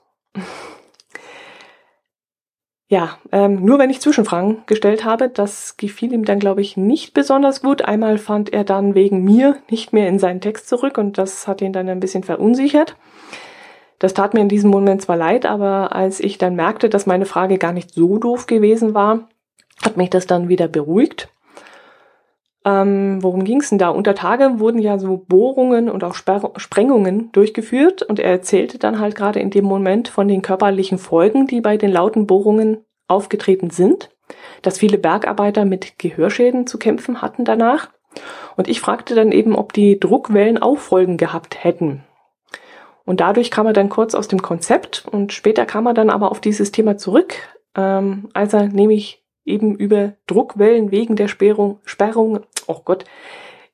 Ja, 2.90 3.18
ähm, 3.32 3.66
nur 3.66 3.78
wenn 3.78 3.90
ich 3.90 4.00
Zwischenfragen 4.00 4.62
gestellt 4.64 5.04
habe, 5.04 5.28
das 5.28 5.76
gefiel 5.76 6.10
ihm 6.14 6.24
dann, 6.24 6.38
glaube 6.38 6.62
ich, 6.62 6.78
nicht 6.78 7.12
besonders 7.12 7.60
gut. 7.60 7.82
Einmal 7.82 8.16
fand 8.16 8.50
er 8.50 8.64
dann 8.64 8.94
wegen 8.94 9.22
mir 9.22 9.58
nicht 9.70 9.92
mehr 9.92 10.08
in 10.08 10.18
seinen 10.18 10.40
Text 10.40 10.70
zurück 10.70 10.96
und 10.96 11.18
das 11.18 11.46
hat 11.46 11.60
ihn 11.60 11.74
dann 11.74 11.90
ein 11.90 12.00
bisschen 12.00 12.24
verunsichert. 12.24 12.96
Das 13.98 14.14
tat 14.14 14.32
mir 14.32 14.40
in 14.40 14.48
diesem 14.48 14.70
Moment 14.70 15.02
zwar 15.02 15.18
leid, 15.18 15.44
aber 15.44 15.94
als 15.94 16.18
ich 16.18 16.38
dann 16.38 16.54
merkte, 16.56 16.88
dass 16.88 17.04
meine 17.04 17.26
Frage 17.26 17.58
gar 17.58 17.72
nicht 17.72 17.92
so 17.92 18.16
doof 18.16 18.46
gewesen 18.46 18.94
war, 18.94 19.28
hat 19.84 19.98
mich 19.98 20.08
das 20.08 20.26
dann 20.26 20.48
wieder 20.48 20.66
beruhigt. 20.68 21.28
Ähm, 22.64 23.22
worum 23.22 23.44
ging 23.44 23.60
es 23.60 23.70
denn 23.70 23.78
da? 23.78 23.88
Unter 23.90 24.14
Tage 24.14 24.58
wurden 24.58 24.80
ja 24.80 24.98
so 24.98 25.16
Bohrungen 25.16 25.88
und 25.88 26.02
auch 26.04 26.14
Sper 26.14 26.52
Sprengungen 26.56 27.30
durchgeführt 27.32 28.02
und 28.02 28.18
er 28.18 28.30
erzählte 28.30 28.78
dann 28.78 28.98
halt 28.98 29.14
gerade 29.14 29.40
in 29.40 29.50
dem 29.50 29.64
Moment 29.64 30.08
von 30.08 30.28
den 30.28 30.42
körperlichen 30.42 30.98
Folgen, 30.98 31.46
die 31.46 31.60
bei 31.60 31.76
den 31.76 31.90
lauten 31.90 32.26
Bohrungen 32.26 32.84
aufgetreten 33.06 33.70
sind, 33.70 34.10
dass 34.62 34.78
viele 34.78 34.98
Bergarbeiter 34.98 35.64
mit 35.64 35.98
Gehörschäden 35.98 36.66
zu 36.66 36.78
kämpfen 36.78 37.22
hatten 37.22 37.44
danach. 37.44 37.90
Und 38.56 38.68
ich 38.68 38.80
fragte 38.80 39.14
dann 39.14 39.32
eben, 39.32 39.54
ob 39.54 39.72
die 39.72 40.00
Druckwellen 40.00 40.58
auch 40.58 40.78
Folgen 40.78 41.16
gehabt 41.16 41.62
hätten. 41.62 42.04
Und 43.04 43.20
dadurch 43.20 43.50
kam 43.50 43.66
er 43.66 43.72
dann 43.72 43.88
kurz 43.88 44.14
aus 44.14 44.28
dem 44.28 44.42
Konzept 44.42 45.06
und 45.10 45.32
später 45.32 45.64
kam 45.64 45.86
er 45.86 45.94
dann 45.94 46.10
aber 46.10 46.30
auf 46.30 46.40
dieses 46.40 46.72
Thema 46.72 46.98
zurück, 46.98 47.34
ähm, 47.74 48.28
als 48.34 48.52
er 48.52 48.68
nämlich 48.68 49.24
eben 49.48 49.76
über 49.76 50.12
Druckwellen 50.26 50.90
wegen 50.90 51.16
der 51.16 51.28
Sperrung, 51.28 51.80
Sperrung, 51.84 52.40
oh 52.66 52.80
Gott, 52.84 53.04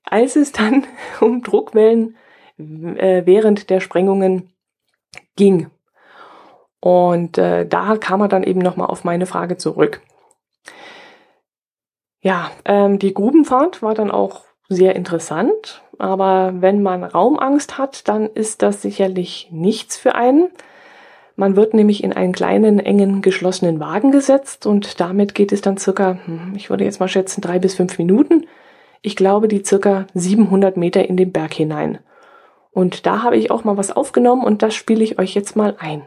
als 0.04 0.36
es 0.36 0.52
dann 0.52 0.84
um 1.20 1.42
Druckwellen 1.42 2.16
äh, 2.58 3.22
während 3.24 3.70
der 3.70 3.80
Sprengungen 3.80 4.52
ging. 5.36 5.70
Und 6.80 7.38
äh, 7.38 7.66
da 7.66 7.96
kam 7.96 8.20
er 8.20 8.28
dann 8.28 8.42
eben 8.42 8.60
nochmal 8.60 8.88
auf 8.88 9.04
meine 9.04 9.26
Frage 9.26 9.56
zurück. 9.56 10.02
Ja, 12.20 12.50
ähm, 12.64 12.98
die 12.98 13.14
Grubenfahrt 13.14 13.82
war 13.82 13.94
dann 13.94 14.10
auch 14.10 14.44
sehr 14.68 14.96
interessant, 14.96 15.82
aber 15.98 16.52
wenn 16.56 16.82
man 16.82 17.04
Raumangst 17.04 17.78
hat, 17.78 18.08
dann 18.08 18.26
ist 18.26 18.62
das 18.62 18.82
sicherlich 18.82 19.48
nichts 19.50 19.96
für 19.96 20.14
einen. 20.14 20.50
Man 21.36 21.56
wird 21.56 21.74
nämlich 21.74 22.04
in 22.04 22.12
einen 22.12 22.32
kleinen, 22.32 22.78
engen, 22.78 23.20
geschlossenen 23.20 23.80
Wagen 23.80 24.12
gesetzt 24.12 24.66
und 24.66 25.00
damit 25.00 25.34
geht 25.34 25.52
es 25.52 25.60
dann 25.60 25.76
circa, 25.76 26.18
hm, 26.24 26.52
ich 26.56 26.70
würde 26.70 26.84
jetzt 26.84 27.00
mal 27.00 27.08
schätzen, 27.08 27.40
drei 27.40 27.58
bis 27.58 27.74
fünf 27.74 27.98
Minuten. 27.98 28.46
Ich 29.02 29.16
glaube, 29.16 29.48
die 29.48 29.64
circa 29.64 30.06
700 30.14 30.76
Meter 30.76 31.08
in 31.08 31.16
den 31.16 31.32
Berg 31.32 31.54
hinein. 31.54 31.98
Und 32.70 33.06
da 33.06 33.22
habe 33.22 33.36
ich 33.36 33.50
auch 33.50 33.64
mal 33.64 33.76
was 33.76 33.90
aufgenommen 33.90 34.44
und 34.44 34.62
das 34.62 34.74
spiele 34.74 35.02
ich 35.02 35.18
euch 35.18 35.34
jetzt 35.34 35.56
mal 35.56 35.76
ein. 35.78 36.02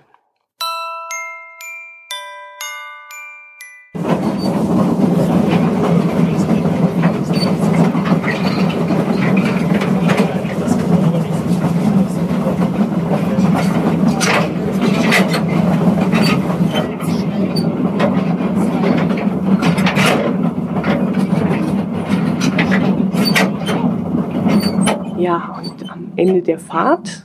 Ja, 25.17 25.59
und 25.63 25.89
am 25.89 26.13
Ende 26.15 26.43
der 26.43 26.59
Fahrt 26.59 27.23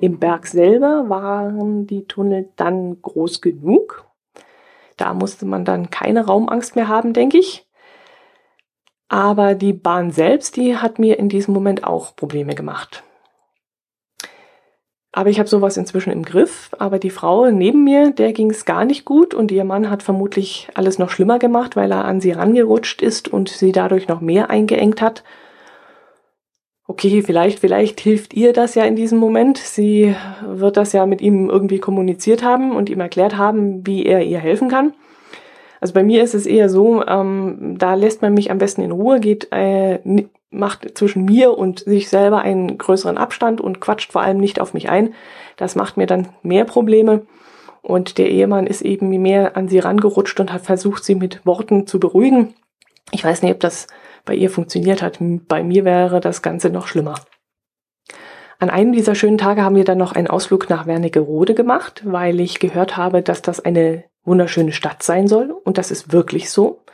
im 0.00 0.18
Berg 0.18 0.48
selber 0.48 1.08
waren 1.08 1.86
die 1.86 2.06
Tunnel 2.06 2.48
dann 2.56 3.00
groß 3.00 3.40
genug. 3.40 4.04
Da 4.96 5.14
musste 5.14 5.46
man 5.46 5.64
dann 5.64 5.90
keine 5.90 6.26
Raumangst 6.26 6.74
mehr 6.74 6.88
haben, 6.88 7.12
denke 7.12 7.38
ich. 7.38 7.68
Aber 9.08 9.54
die 9.54 9.72
Bahn 9.72 10.10
selbst, 10.10 10.56
die 10.56 10.76
hat 10.76 10.98
mir 10.98 11.20
in 11.20 11.28
diesem 11.28 11.54
Moment 11.54 11.84
auch 11.84 12.16
Probleme 12.16 12.56
gemacht. 12.56 13.04
Aber 15.12 15.30
ich 15.30 15.38
habe 15.38 15.48
sowas 15.48 15.76
inzwischen 15.76 16.12
im 16.12 16.24
Griff. 16.24 16.70
Aber 16.80 16.98
die 16.98 17.10
Frau 17.10 17.48
neben 17.48 17.84
mir, 17.84 18.10
der 18.10 18.32
ging 18.32 18.50
es 18.50 18.64
gar 18.64 18.84
nicht 18.84 19.04
gut 19.04 19.34
und 19.34 19.52
ihr 19.52 19.64
Mann 19.64 19.88
hat 19.88 20.02
vermutlich 20.02 20.68
alles 20.74 20.98
noch 20.98 21.10
schlimmer 21.10 21.38
gemacht, 21.38 21.76
weil 21.76 21.92
er 21.92 22.06
an 22.06 22.20
sie 22.20 22.32
rangerutscht 22.32 23.02
ist 23.02 23.28
und 23.28 23.50
sie 23.50 23.70
dadurch 23.70 24.08
noch 24.08 24.20
mehr 24.20 24.50
eingeengt 24.50 25.00
hat 25.00 25.22
okay, 26.92 27.22
vielleicht, 27.22 27.60
vielleicht 27.60 28.00
hilft 28.00 28.34
ihr 28.34 28.52
das 28.52 28.74
ja 28.74 28.84
in 28.84 28.96
diesem 28.96 29.18
Moment. 29.18 29.56
Sie 29.56 30.14
wird 30.46 30.76
das 30.76 30.92
ja 30.92 31.06
mit 31.06 31.22
ihm 31.22 31.48
irgendwie 31.48 31.78
kommuniziert 31.78 32.42
haben 32.42 32.76
und 32.76 32.90
ihm 32.90 33.00
erklärt 33.00 33.38
haben, 33.38 33.86
wie 33.86 34.04
er 34.04 34.22
ihr 34.22 34.38
helfen 34.38 34.68
kann. 34.68 34.92
Also 35.80 35.94
bei 35.94 36.02
mir 36.02 36.22
ist 36.22 36.34
es 36.34 36.44
eher 36.44 36.68
so, 36.68 37.02
ähm, 37.06 37.76
da 37.78 37.94
lässt 37.94 38.20
man 38.20 38.34
mich 38.34 38.50
am 38.50 38.58
besten 38.58 38.82
in 38.82 38.92
Ruhe, 38.92 39.20
geht, 39.20 39.48
äh, 39.52 40.00
macht 40.50 40.98
zwischen 40.98 41.24
mir 41.24 41.56
und 41.56 41.80
sich 41.80 42.10
selber 42.10 42.42
einen 42.42 42.76
größeren 42.76 43.16
Abstand 43.16 43.62
und 43.62 43.80
quatscht 43.80 44.12
vor 44.12 44.20
allem 44.20 44.36
nicht 44.36 44.60
auf 44.60 44.74
mich 44.74 44.90
ein. 44.90 45.14
Das 45.56 45.74
macht 45.74 45.96
mir 45.96 46.06
dann 46.06 46.28
mehr 46.42 46.66
Probleme. 46.66 47.22
Und 47.80 48.18
der 48.18 48.30
Ehemann 48.30 48.66
ist 48.66 48.82
eben 48.82 49.08
mehr 49.08 49.56
an 49.56 49.68
sie 49.68 49.78
rangerutscht 49.78 50.38
und 50.40 50.52
hat 50.52 50.60
versucht, 50.60 51.04
sie 51.04 51.14
mit 51.14 51.46
Worten 51.46 51.86
zu 51.86 51.98
beruhigen. 51.98 52.52
Ich 53.12 53.24
weiß 53.24 53.40
nicht, 53.42 53.52
ob 53.52 53.60
das 53.60 53.86
bei 54.24 54.34
ihr 54.34 54.50
funktioniert 54.50 55.02
hat. 55.02 55.18
Bei 55.20 55.62
mir 55.62 55.84
wäre 55.84 56.20
das 56.20 56.42
Ganze 56.42 56.70
noch 56.70 56.86
schlimmer. 56.86 57.14
An 58.58 58.70
einem 58.70 58.92
dieser 58.92 59.16
schönen 59.16 59.38
Tage 59.38 59.62
haben 59.62 59.74
wir 59.74 59.84
dann 59.84 59.98
noch 59.98 60.12
einen 60.12 60.28
Ausflug 60.28 60.70
nach 60.70 60.86
Wernigerode 60.86 61.54
gemacht, 61.54 62.02
weil 62.04 62.38
ich 62.38 62.60
gehört 62.60 62.96
habe, 62.96 63.20
dass 63.20 63.42
das 63.42 63.58
eine 63.58 64.04
wunderschöne 64.24 64.72
Stadt 64.72 65.02
sein 65.02 65.26
soll. 65.26 65.50
Und 65.50 65.78
das 65.78 65.90
ist 65.90 66.12
wirklich 66.12 66.48
so. 66.48 66.84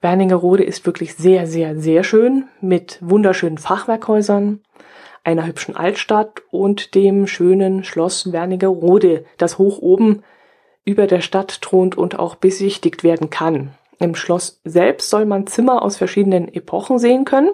Wernigerode 0.00 0.64
ist 0.64 0.86
wirklich 0.86 1.14
sehr, 1.14 1.46
sehr, 1.46 1.78
sehr 1.78 2.04
schön 2.04 2.48
mit 2.60 2.98
wunderschönen 3.00 3.58
Fachwerkhäusern, 3.58 4.60
einer 5.24 5.46
hübschen 5.46 5.76
Altstadt 5.76 6.42
und 6.50 6.94
dem 6.94 7.26
schönen 7.26 7.84
Schloss 7.84 8.32
Wernigerode, 8.32 9.24
das 9.36 9.58
hoch 9.58 9.78
oben 9.78 10.22
über 10.84 11.06
der 11.06 11.20
Stadt 11.20 11.60
thront 11.60 11.98
und 11.98 12.18
auch 12.18 12.36
besichtigt 12.36 13.04
werden 13.04 13.28
kann. 13.28 13.74
Im 13.98 14.14
Schloss 14.14 14.60
selbst 14.64 15.10
soll 15.10 15.26
man 15.26 15.46
Zimmer 15.46 15.82
aus 15.82 15.96
verschiedenen 15.96 16.52
Epochen 16.52 16.98
sehen 16.98 17.24
können. 17.24 17.50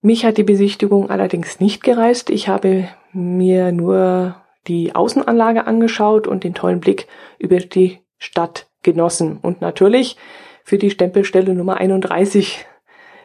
Mich 0.00 0.24
hat 0.24 0.36
die 0.36 0.44
Besichtigung 0.44 1.10
allerdings 1.10 1.60
nicht 1.60 1.82
gereist. 1.82 2.30
Ich 2.30 2.48
habe 2.48 2.88
mir 3.12 3.72
nur 3.72 4.36
die 4.66 4.94
Außenanlage 4.94 5.66
angeschaut 5.66 6.26
und 6.26 6.44
den 6.44 6.54
tollen 6.54 6.80
Blick 6.80 7.08
über 7.38 7.58
die 7.58 8.00
Stadt 8.18 8.66
genossen. 8.82 9.38
Und 9.40 9.60
natürlich 9.60 10.16
für 10.64 10.78
die 10.78 10.90
Stempelstelle 10.90 11.54
Nummer 11.54 11.76
31 11.76 12.64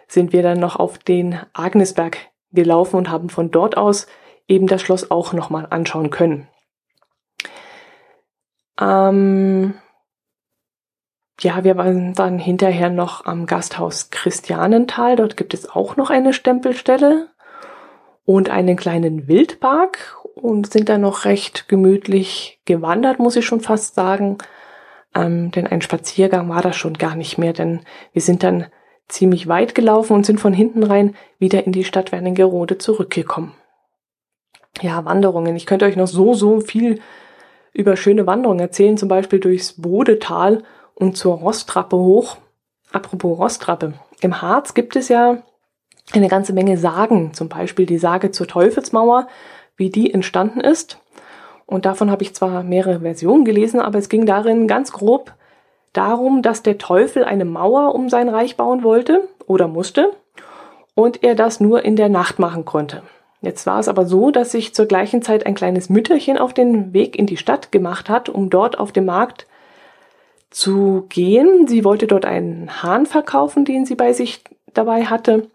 sind 0.07 0.33
wir 0.33 0.41
dann 0.41 0.59
noch 0.59 0.75
auf 0.75 0.97
den 0.97 1.39
Agnesberg 1.53 2.17
gelaufen 2.51 2.95
und 2.95 3.09
haben 3.09 3.29
von 3.29 3.51
dort 3.51 3.77
aus 3.77 4.07
eben 4.47 4.67
das 4.67 4.81
Schloss 4.81 5.11
auch 5.11 5.33
nochmal 5.33 5.67
anschauen 5.69 6.09
können. 6.09 6.47
Ähm, 8.79 9.73
ja, 11.41 11.63
wir 11.63 11.77
waren 11.77 12.13
dann 12.13 12.39
hinterher 12.39 12.89
noch 12.89 13.25
am 13.25 13.45
Gasthaus 13.45 14.09
Christianenthal. 14.09 15.15
Dort 15.15 15.37
gibt 15.37 15.53
es 15.53 15.69
auch 15.69 15.95
noch 15.95 16.09
eine 16.09 16.33
Stempelstelle 16.33 17.29
und 18.25 18.49
einen 18.49 18.75
kleinen 18.75 19.27
Wildpark 19.27 20.17
und 20.35 20.71
sind 20.71 20.89
dann 20.89 21.01
noch 21.01 21.25
recht 21.25 21.67
gemütlich 21.67 22.59
gewandert, 22.65 23.19
muss 23.19 23.35
ich 23.35 23.45
schon 23.45 23.61
fast 23.61 23.95
sagen. 23.95 24.37
Ähm, 25.15 25.51
denn 25.51 25.67
ein 25.67 25.81
Spaziergang 25.81 26.49
war 26.49 26.61
das 26.61 26.75
schon 26.75 26.95
gar 26.95 27.15
nicht 27.15 27.37
mehr, 27.37 27.53
denn 27.53 27.81
wir 28.13 28.21
sind 28.21 28.43
dann 28.43 28.65
ziemlich 29.07 29.47
weit 29.47 29.75
gelaufen 29.75 30.13
und 30.13 30.25
sind 30.25 30.39
von 30.39 30.53
hinten 30.53 30.83
rein 30.83 31.15
wieder 31.39 31.65
in 31.65 31.71
die 31.71 31.83
Stadt 31.83 32.11
Wernigerode 32.11 32.77
zurückgekommen. 32.77 33.53
Ja, 34.81 35.05
Wanderungen. 35.05 35.55
Ich 35.55 35.65
könnte 35.65 35.85
euch 35.85 35.95
noch 35.95 36.07
so, 36.07 36.33
so 36.33 36.59
viel 36.59 36.99
über 37.73 37.95
schöne 37.95 38.27
Wanderungen 38.27 38.59
erzählen, 38.59 38.97
zum 38.97 39.07
Beispiel 39.07 39.39
durchs 39.39 39.81
Bodetal 39.81 40.63
und 40.97 41.15
zur 41.15 41.35
Rostrappe 41.35 41.95
hoch. 41.95 42.37
Apropos 42.91 43.37
Rostrappe. 43.37 43.93
Im 44.21 44.41
Harz 44.41 44.73
gibt 44.73 44.95
es 44.95 45.09
ja 45.09 45.37
eine 46.13 46.27
ganze 46.27 46.53
Menge 46.53 46.77
Sagen, 46.77 47.33
zum 47.33 47.49
Beispiel 47.49 47.85
die 47.85 47.99
Sage 47.99 48.31
zur 48.31 48.47
Teufelsmauer, 48.47 49.27
wie 49.75 49.89
die 49.89 50.13
entstanden 50.13 50.59
ist. 50.59 50.99
Und 51.65 51.85
davon 51.85 52.09
habe 52.09 52.23
ich 52.23 52.33
zwar 52.33 52.63
mehrere 52.63 53.01
Versionen 53.01 53.45
gelesen, 53.45 53.79
aber 53.79 53.99
es 53.99 54.09
ging 54.09 54.25
darin 54.25 54.67
ganz 54.67 54.91
grob 54.91 55.33
darum, 55.93 56.41
dass 56.41 56.63
der 56.63 56.77
Teufel 56.77 57.23
eine 57.23 57.45
Mauer 57.45 57.93
um 57.93 58.09
sein 58.09 58.29
Reich 58.29 58.57
bauen 58.57 58.83
wollte 58.83 59.27
oder 59.45 59.67
musste 59.67 60.11
und 60.95 61.23
er 61.23 61.35
das 61.35 61.59
nur 61.59 61.85
in 61.85 61.95
der 61.95 62.09
Nacht 62.09 62.39
machen 62.39 62.65
konnte. 62.65 63.03
Jetzt 63.41 63.67
war 63.67 63.79
es 63.79 63.87
aber 63.87 64.05
so, 64.05 64.31
dass 64.31 64.51
sich 64.51 64.73
zur 64.73 64.87
gleichen 64.87 65.21
Zeit 65.21 65.45
ein 65.45 65.53
kleines 65.53 65.89
Mütterchen 65.89 66.39
auf 66.39 66.53
den 66.53 66.93
Weg 66.93 67.17
in 67.19 67.27
die 67.27 67.37
Stadt 67.37 67.71
gemacht 67.71 68.09
hat, 68.09 68.29
um 68.29 68.49
dort 68.49 68.79
auf 68.79 68.91
dem 68.91 69.05
Markt 69.05 69.45
zu 70.49 71.05
gehen. 71.09 71.67
Sie 71.67 71.83
wollte 71.83 72.07
dort 72.07 72.25
einen 72.25 72.81
Hahn 72.83 73.05
verkaufen, 73.05 73.65
den 73.65 73.85
sie 73.85 73.95
bei 73.95 74.13
sich 74.13 74.43
dabei 74.73 75.05
hatte. 75.05 75.49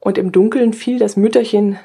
Und 0.00 0.18
im 0.18 0.32
Dunkeln 0.32 0.72
fiel 0.72 0.98
das 0.98 1.16
Mütterchen 1.16 1.78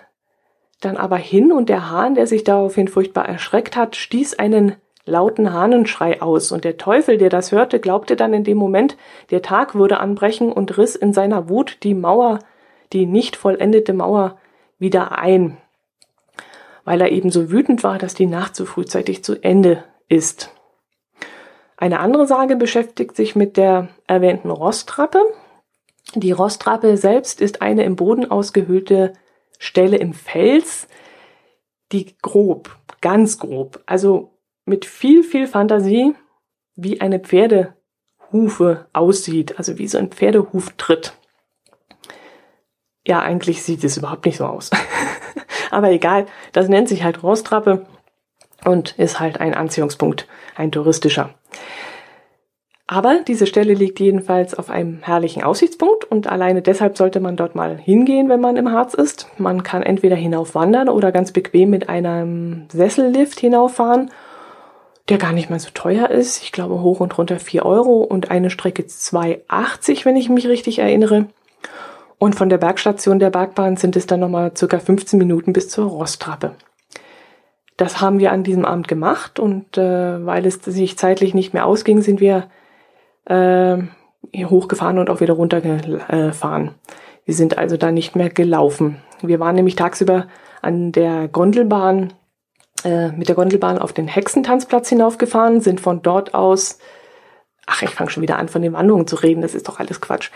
dann 0.79 0.97
aber 0.97 1.17
hin 1.17 1.51
und 1.51 1.69
der 1.69 1.89
Hahn, 1.89 2.13
der 2.13 2.27
sich 2.27 2.43
daraufhin 2.43 2.87
furchtbar 2.87 3.27
erschreckt 3.27 3.75
hat, 3.75 3.95
stieß 3.95 4.35
einen 4.35 4.75
lauten 5.05 5.51
Hahnenschrei 5.51 6.21
aus. 6.21 6.51
Und 6.51 6.65
der 6.65 6.77
Teufel, 6.77 7.17
der 7.17 7.29
das 7.29 7.51
hörte, 7.51 7.79
glaubte 7.79 8.15
dann 8.15 8.33
in 8.33 8.43
dem 8.43 8.57
Moment, 8.57 8.97
der 9.31 9.41
Tag 9.41 9.73
würde 9.73 9.99
anbrechen 9.99 10.51
und 10.51 10.77
riss 10.77 10.95
in 10.95 11.13
seiner 11.13 11.49
Wut 11.49 11.77
die 11.83 11.95
Mauer, 11.95 12.39
die 12.93 13.05
nicht 13.05 13.35
vollendete 13.35 13.93
Mauer, 13.93 14.37
wieder 14.77 15.17
ein. 15.17 15.57
Weil 16.83 17.01
er 17.01 17.11
eben 17.11 17.31
so 17.31 17.51
wütend 17.51 17.83
war, 17.83 17.97
dass 17.97 18.13
die 18.13 18.27
Nacht 18.27 18.55
so 18.55 18.65
frühzeitig 18.65 19.23
zu 19.23 19.41
Ende 19.41 19.83
ist. 20.07 20.51
Eine 21.77 21.99
andere 21.99 22.25
Sage 22.25 22.55
beschäftigt 22.55 23.15
sich 23.15 23.35
mit 23.35 23.55
der 23.55 23.89
erwähnten 24.07 24.49
Rostrappe. 24.49 25.19
Die 26.15 26.31
Rostrappe 26.31 26.97
selbst 26.97 27.39
ist 27.39 27.61
eine 27.61 27.83
im 27.83 27.95
Boden 27.95 28.29
ausgehöhlte 28.29 29.13
Stelle 29.59 29.97
im 29.97 30.13
Fels, 30.13 30.87
die 31.91 32.17
grob, 32.21 32.75
ganz 33.01 33.37
grob, 33.37 33.81
also 33.85 34.31
mit 34.65 34.85
viel, 34.85 35.23
viel 35.23 35.47
Fantasie 35.47 36.15
wie 36.75 36.99
eine 36.99 37.19
Pferdehufe 37.19 38.87
aussieht, 38.93 39.57
also 39.57 39.77
wie 39.77 39.87
so 39.87 39.97
ein 39.97 40.11
Pferdehuftritt. 40.11 41.13
Ja, 43.05 43.21
eigentlich 43.21 43.63
sieht 43.63 43.83
es 43.83 43.97
überhaupt 43.97 44.25
nicht 44.25 44.37
so 44.37 44.45
aus. 44.45 44.71
Aber 45.71 45.91
egal, 45.91 46.25
das 46.53 46.69
nennt 46.69 46.89
sich 46.89 47.03
halt 47.03 47.23
Rostrappe 47.23 47.85
und 48.67 48.99
ist 48.99 49.19
halt 49.19 49.39
ein 49.39 49.53
Anziehungspunkt, 49.53 50.27
ein 50.55 50.71
touristischer. 50.71 51.29
Aber 52.89 53.19
diese 53.27 53.47
Stelle 53.47 53.73
liegt 53.73 53.99
jedenfalls 53.99 54.55
auf 54.55 54.69
einem 54.69 54.99
herrlichen 55.01 55.43
Aussichtspunkt 55.43 56.05
und 56.05 56.27
alleine 56.27 56.61
deshalb 56.61 56.97
sollte 56.97 57.19
man 57.19 57.35
dort 57.35 57.53
mal 57.53 57.77
hingehen, 57.77 58.29
wenn 58.29 58.39
man 58.39 58.55
im 58.55 58.71
Harz 58.71 58.93
ist. 58.93 59.27
Man 59.37 59.63
kann 59.63 59.83
entweder 59.83 60.15
hinaufwandern 60.15 60.87
oder 60.87 61.11
ganz 61.11 61.33
bequem 61.33 61.69
mit 61.69 61.89
einem 61.89 62.67
Sessellift 62.71 63.39
hinauffahren, 63.41 64.09
der 65.09 65.17
gar 65.17 65.33
nicht 65.33 65.49
mal 65.49 65.59
so 65.59 65.69
teuer 65.73 66.09
ist. 66.09 66.43
Ich 66.43 66.53
glaube 66.53 66.81
hoch 66.81 67.01
und 67.01 67.17
runter 67.17 67.39
4 67.39 67.65
Euro 67.65 68.03
und 68.03 68.31
eine 68.31 68.49
Strecke 68.49 68.83
2,80, 68.83 70.05
wenn 70.05 70.15
ich 70.15 70.29
mich 70.29 70.47
richtig 70.47 70.79
erinnere. 70.79 71.25
Und 72.19 72.35
von 72.35 72.49
der 72.49 72.57
Bergstation 72.57 73.19
der 73.19 73.29
Bergbahn 73.31 73.75
sind 73.75 73.97
es 73.97 74.07
dann 74.07 74.21
nochmal 74.21 74.53
circa 74.55 74.79
15 74.79 75.19
Minuten 75.19 75.51
bis 75.51 75.69
zur 75.69 75.87
Rostrappe. 75.87 76.55
Das 77.77 78.01
haben 78.01 78.19
wir 78.19 78.31
an 78.31 78.43
diesem 78.43 78.65
Abend 78.65 78.87
gemacht 78.87 79.39
und 79.39 79.77
äh, 79.77 80.25
weil 80.25 80.45
es 80.45 80.55
sich 80.55 80.97
zeitlich 80.97 81.33
nicht 81.33 81.53
mehr 81.53 81.65
ausging, 81.65 82.01
sind 82.01 82.19
wir 82.19 82.49
äh, 83.25 83.77
hochgefahren 84.35 84.97
und 84.97 85.09
auch 85.09 85.21
wieder 85.21 85.35
runtergefahren. 85.35 86.71
Wir 87.25 87.33
sind 87.33 87.57
also 87.57 87.77
da 87.77 87.91
nicht 87.91 88.15
mehr 88.15 88.29
gelaufen. 88.29 88.97
Wir 89.21 89.39
waren 89.39 89.55
nämlich 89.55 89.75
tagsüber 89.75 90.27
an 90.61 90.91
der 90.91 91.27
Gondelbahn, 91.27 92.13
äh, 92.83 93.09
mit 93.11 93.27
der 93.27 93.35
Gondelbahn 93.35 93.77
auf 93.77 93.93
den 93.93 94.07
Hexentanzplatz 94.07 94.89
hinaufgefahren, 94.89 95.61
sind 95.61 95.79
von 95.79 96.01
dort 96.01 96.33
aus, 96.33 96.79
ach, 97.65 97.81
ich 97.83 97.91
fange 97.91 98.09
schon 98.09 98.23
wieder 98.23 98.39
an, 98.39 98.47
von 98.47 98.61
den 98.61 98.73
Wanderungen 98.73 99.07
zu 99.07 99.17
reden, 99.17 99.41
das 99.41 99.55
ist 99.55 99.67
doch 99.67 99.79
alles 99.79 100.01
Quatsch. 100.01 100.31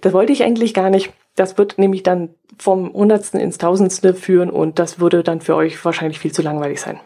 Das 0.00 0.12
wollte 0.12 0.32
ich 0.32 0.42
eigentlich 0.42 0.74
gar 0.74 0.90
nicht. 0.90 1.12
Das 1.34 1.56
wird 1.56 1.78
nämlich 1.78 2.02
dann 2.02 2.34
vom 2.58 2.92
Hundertsten 2.92 3.38
ins 3.38 3.58
Tausendste 3.58 4.14
führen 4.14 4.50
und 4.50 4.78
das 4.78 4.98
würde 4.98 5.22
dann 5.22 5.40
für 5.40 5.54
euch 5.54 5.84
wahrscheinlich 5.84 6.18
viel 6.18 6.32
zu 6.32 6.42
langweilig 6.42 6.80
sein. 6.80 7.00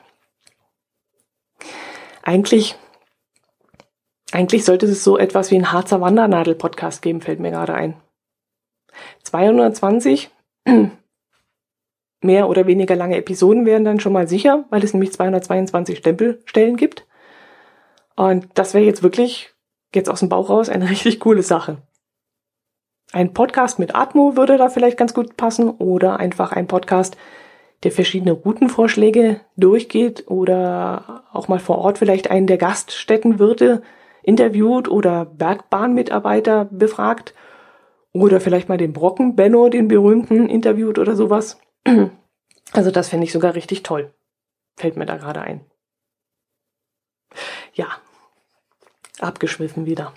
Eigentlich 2.23 2.77
eigentlich 4.33 4.65
sollte 4.65 4.87
es 4.87 5.05
so 5.05 5.19
etwas 5.19 5.51
wie 5.51 5.57
ein 5.57 5.73
Harzer 5.73 6.01
Wandernadel-Podcast 6.01 7.03
geben, 7.03 7.21
fällt 7.21 7.39
mir 7.39 7.51
gerade 7.51 7.75
ein. 7.75 7.95
220 9.25 10.31
mehr 12.23 12.49
oder 12.49 12.67
weniger 12.67 12.97
lange 12.97 13.19
Episoden 13.19 13.67
wären 13.67 13.85
dann 13.85 14.01
schon 14.01 14.15
mal 14.15 14.27
sicher, 14.27 14.65
weil 14.71 14.83
es 14.83 14.95
nämlich 14.95 15.13
222 15.13 15.99
Stempelstellen 15.99 16.77
gibt. 16.77 17.07
Und 18.17 18.49
das 18.55 18.73
wäre 18.73 18.87
jetzt 18.87 19.03
wirklich, 19.03 19.53
jetzt 19.95 20.09
aus 20.09 20.21
dem 20.21 20.31
Bauch 20.31 20.49
raus, 20.49 20.71
eine 20.71 20.89
richtig 20.91 21.21
coole 21.21 21.43
Sache. 21.43 21.83
Ein 23.13 23.35
Podcast 23.35 23.79
mit 23.79 23.95
Atmo 23.95 24.37
würde 24.37 24.57
da 24.57 24.71
vielleicht 24.71 24.97
ganz 24.97 25.13
gut 25.13 25.37
passen 25.37 25.69
oder 25.69 26.19
einfach 26.19 26.53
ein 26.53 26.67
Podcast, 26.67 27.19
der 27.83 27.93
verschiedene 27.93 28.33
Routenvorschläge 28.33 29.41
durchgeht 29.57 30.25
oder 30.29 31.25
auch 31.33 31.49
mal 31.49 31.59
vor 31.59 31.79
Ort 31.79 31.99
vielleicht 31.99 32.31
einen 32.31 32.47
der 32.47 32.57
Gaststätten 32.57 33.39
würde, 33.39 33.83
interviewt 34.23 34.89
oder 34.89 35.27
Bergbahnmitarbeiter 35.27 36.67
befragt 36.67 37.35
oder 38.13 38.41
vielleicht 38.41 38.71
mal 38.71 38.79
den 38.79 38.95
Brocken 38.95 39.37
Benno, 39.37 39.69
den 39.69 39.89
berühmten, 39.89 40.49
interviewt 40.49 40.99
oder 40.99 41.15
sowas. 41.17 41.61
Also 42.75 42.91
das 42.91 43.11
fände 43.11 43.27
ich 43.27 43.33
sogar 43.33 43.55
richtig 43.55 43.83
toll. 43.83 44.15
Fällt 44.77 44.97
mir 44.97 45.05
da 45.05 45.19
gerade 45.19 45.43
ein. 45.43 45.61
Ja, 47.75 47.89
abgeschwiffen 49.21 49.85
wieder. 49.85 50.15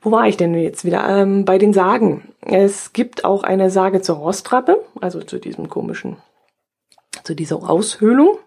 Wo 0.00 0.12
war 0.12 0.28
ich 0.28 0.36
denn 0.36 0.54
jetzt 0.54 0.84
wieder? 0.84 1.08
Ähm, 1.08 1.44
bei 1.44 1.58
den 1.58 1.72
Sagen. 1.72 2.34
Es 2.40 2.92
gibt 2.92 3.24
auch 3.24 3.42
eine 3.42 3.70
Sage 3.70 4.00
zur 4.00 4.16
Rostrappe, 4.16 4.84
also 5.00 5.20
zu 5.20 5.38
diesem 5.38 5.68
komischen, 5.68 6.16
zu 7.24 7.34
dieser 7.34 7.68
Aushöhlung. 7.68 8.38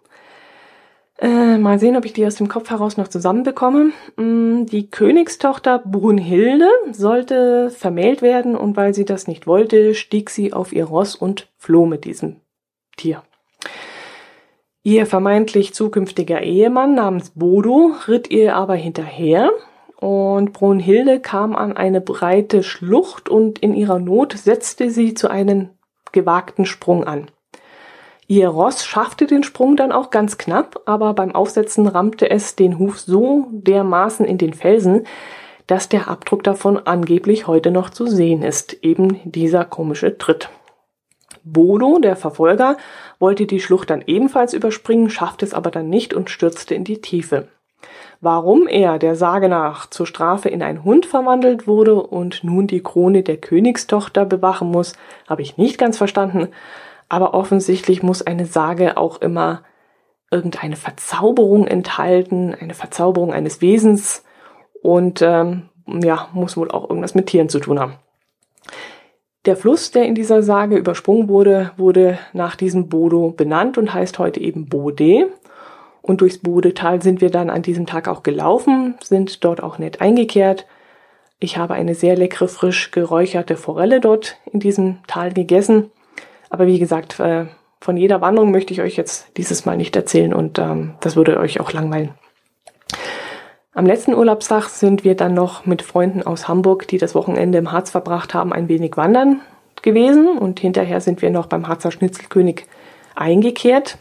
Äh, 1.22 1.60
mal 1.60 1.78
sehen, 1.78 1.96
ob 1.96 2.06
ich 2.06 2.14
die 2.14 2.26
aus 2.26 2.36
dem 2.36 2.48
Kopf 2.48 2.72
heraus 2.72 2.98
noch 2.98 3.08
zusammenbekomme. 3.08 3.92
Mm, 4.16 4.66
die 4.66 4.90
Königstochter 4.90 5.78
Brunhilde 5.80 6.68
sollte 6.92 7.70
vermählt 7.70 8.24
werden 8.24 8.56
und 8.56 8.76
weil 8.76 8.96
sie 8.96 9.06
das 9.06 9.28
nicht 9.28 9.46
wollte, 9.46 9.94
stieg 9.94 10.32
sie 10.32 10.52
auf 10.52 10.74
ihr 10.74 10.86
Ross 10.86 11.16
und 11.16 11.48
floh 11.58 11.86
mit 11.86 12.06
diesem 12.06 12.38
Tier. 12.98 13.22
Ihr 14.82 15.06
vermeintlich 15.06 15.76
zukünftiger 15.76 16.42
Ehemann 16.42 16.96
namens 16.96 17.30
Bodo 17.36 17.94
ritt 18.08 18.32
ihr 18.32 18.56
aber 18.56 18.74
hinterher 18.74 19.52
und 20.02 20.52
Brunhilde 20.52 21.20
kam 21.20 21.56
an 21.56 21.78
eine 21.78 22.02
breite 22.02 22.64
Schlucht 22.64 23.30
und 23.30 23.60
in 23.60 23.76
ihrer 23.76 24.00
Not 24.00 24.34
setzte 24.34 24.90
sie 24.90 25.14
zu 25.14 25.30
einem 25.30 25.70
gewagten 26.12 26.66
Sprung 26.66 27.04
an. 27.04 27.30
Ihr 28.26 28.48
Ross 28.48 28.84
schaffte 28.84 29.28
den 29.28 29.44
Sprung 29.44 29.76
dann 29.76 29.92
auch 29.92 30.10
ganz 30.10 30.40
knapp, 30.40 30.82
aber 30.88 31.14
beim 31.14 31.36
Aufsetzen 31.36 31.86
rammte 31.86 32.32
es 32.32 32.56
den 32.56 32.80
Huf 32.80 33.00
so 33.00 33.46
dermaßen 33.52 34.26
in 34.26 34.40
den 34.40 34.54
Felsen, 34.54 35.06
dass 35.68 35.88
der 35.88 36.08
Abdruck 36.08 36.44
davon 36.44 36.80
angeblich 36.80 37.46
heute 37.46 37.70
noch 37.70 37.92
zu 37.92 38.08
sehen 38.08 38.42
ist, 38.42 38.74
eben 38.82 39.20
dieser 39.24 39.66
komische 39.66 40.18
Tritt. 40.18 40.50
Bodo, 41.44 42.00
der 42.00 42.16
Verfolger, 42.16 42.78
wollte 43.20 43.46
die 43.46 43.60
Schlucht 43.60 43.92
dann 43.92 44.04
ebenfalls 44.08 44.54
überspringen, 44.56 45.12
schaffte 45.12 45.46
es 45.46 45.54
aber 45.54 45.70
dann 45.70 45.90
nicht 45.90 46.16
und 46.16 46.32
stürzte 46.32 46.74
in 46.74 46.86
die 46.86 47.02
Tiefe. 47.02 47.50
Warum 48.20 48.68
er, 48.68 49.00
der 49.00 49.16
Sage 49.16 49.50
nach, 49.50 49.90
zur 49.90 50.06
Strafe 50.06 50.50
in 50.50 50.62
einen 50.62 50.84
Hund 50.84 51.06
verwandelt 51.06 51.68
wurde 51.68 51.96
und 51.96 52.44
nun 52.44 52.68
die 52.68 52.84
Krone 52.84 53.24
der 53.24 53.38
Königstochter 53.38 54.26
bewachen 54.26 54.70
muss, 54.70 54.94
habe 55.28 55.42
ich 55.42 55.58
nicht 55.58 55.78
ganz 55.78 55.98
verstanden, 55.98 56.50
aber 57.10 57.34
offensichtlich 57.34 58.04
muss 58.04 58.22
eine 58.22 58.46
Sage 58.46 58.98
auch 58.98 59.22
immer 59.22 59.64
irgendeine 60.32 60.78
Verzauberung 60.78 61.68
enthalten, 61.68 62.56
eine 62.60 62.74
Verzauberung 62.74 63.34
eines 63.34 63.62
Wesens 63.62 64.24
und 64.82 65.22
ähm, 65.22 65.70
ja, 65.86 66.30
muss 66.34 66.56
wohl 66.58 66.72
auch 66.72 66.90
irgendwas 66.90 67.16
mit 67.16 67.28
Tieren 67.28 67.50
zu 67.50 67.60
tun 67.60 67.80
haben. 67.80 67.96
Der 69.46 69.58
Fluss, 69.58 69.90
der 69.90 70.06
in 70.06 70.14
dieser 70.14 70.44
Sage 70.44 70.78
übersprungen 70.78 71.28
wurde, 71.28 71.72
wurde 71.76 72.20
nach 72.32 72.56
diesem 72.56 72.90
Bodo 72.90 73.32
benannt 73.32 73.78
und 73.80 73.92
heißt 73.92 74.20
heute 74.20 74.40
eben 74.40 74.68
Bode. 74.68 75.30
Und 76.02 76.22
durchs 76.22 76.40
Bodetal 76.40 77.02
sind 77.02 77.22
wir 77.22 77.30
dann 77.30 77.50
an 77.50 77.62
diesem 77.62 77.86
Tag 77.86 78.08
auch 78.08 78.24
gelaufen, 78.24 78.96
sind 79.04 79.44
dort 79.44 79.62
auch 79.62 79.78
nett 79.78 80.02
eingekehrt. 80.02 80.66
Ich 81.40 81.58
habe 81.58 81.74
eine 81.74 81.96
sehr 81.96 82.16
leckere, 82.16 82.48
frisch 82.48 82.92
geräucherte 82.92 83.56
Forelle 83.56 84.00
dort 84.00 84.38
in 84.52 84.60
diesem 84.60 85.00
Tal 85.08 85.34
gegessen. 85.34 85.92
Aber 86.50 86.68
wie 86.68 86.80
gesagt, 86.80 87.20
äh, 87.20 87.46
von 87.80 87.98
jeder 87.98 88.22
Wanderung 88.22 88.52
möchte 88.52 88.74
ich 88.74 88.82
euch 88.82 88.96
jetzt 88.96 89.38
dieses 89.38 89.66
Mal 89.66 89.78
nicht 89.78 89.96
erzählen 89.96 90.34
und 90.34 90.60
ähm, 90.60 90.94
das 91.02 91.16
würde 91.16 91.40
euch 91.40 91.60
auch 91.60 91.74
langweilen. 91.74 92.12
Am 93.74 93.86
letzten 93.86 94.14
Urlaubstag 94.14 94.68
sind 94.70 95.04
wir 95.04 95.16
dann 95.16 95.34
noch 95.34 95.66
mit 95.66 95.82
Freunden 95.82 96.24
aus 96.24 96.48
Hamburg, 96.48 96.88
die 96.88 96.98
das 96.98 97.16
Wochenende 97.16 97.58
im 97.58 97.72
Harz 97.72 97.90
verbracht 97.90 98.34
haben, 98.34 98.54
ein 98.54 98.68
wenig 98.68 98.98
wandern 98.98 99.42
gewesen 99.82 100.38
und 100.38 100.60
hinterher 100.60 101.02
sind 101.02 101.22
wir 101.22 101.32
noch 101.32 101.48
beim 101.48 101.68
Harzer 101.68 101.90
Schnitzelkönig 101.90 102.66
eingekehrt. 103.16 103.98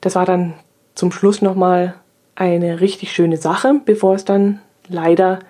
Das 0.00 0.14
war 0.14 0.24
dann 0.24 0.54
zum 0.94 1.12
Schluss 1.12 1.42
nochmal 1.42 1.94
eine 2.34 2.80
richtig 2.80 3.12
schöne 3.12 3.36
Sache, 3.36 3.80
bevor 3.84 4.14
es 4.14 4.24
dann 4.24 4.60
leider 4.88 5.40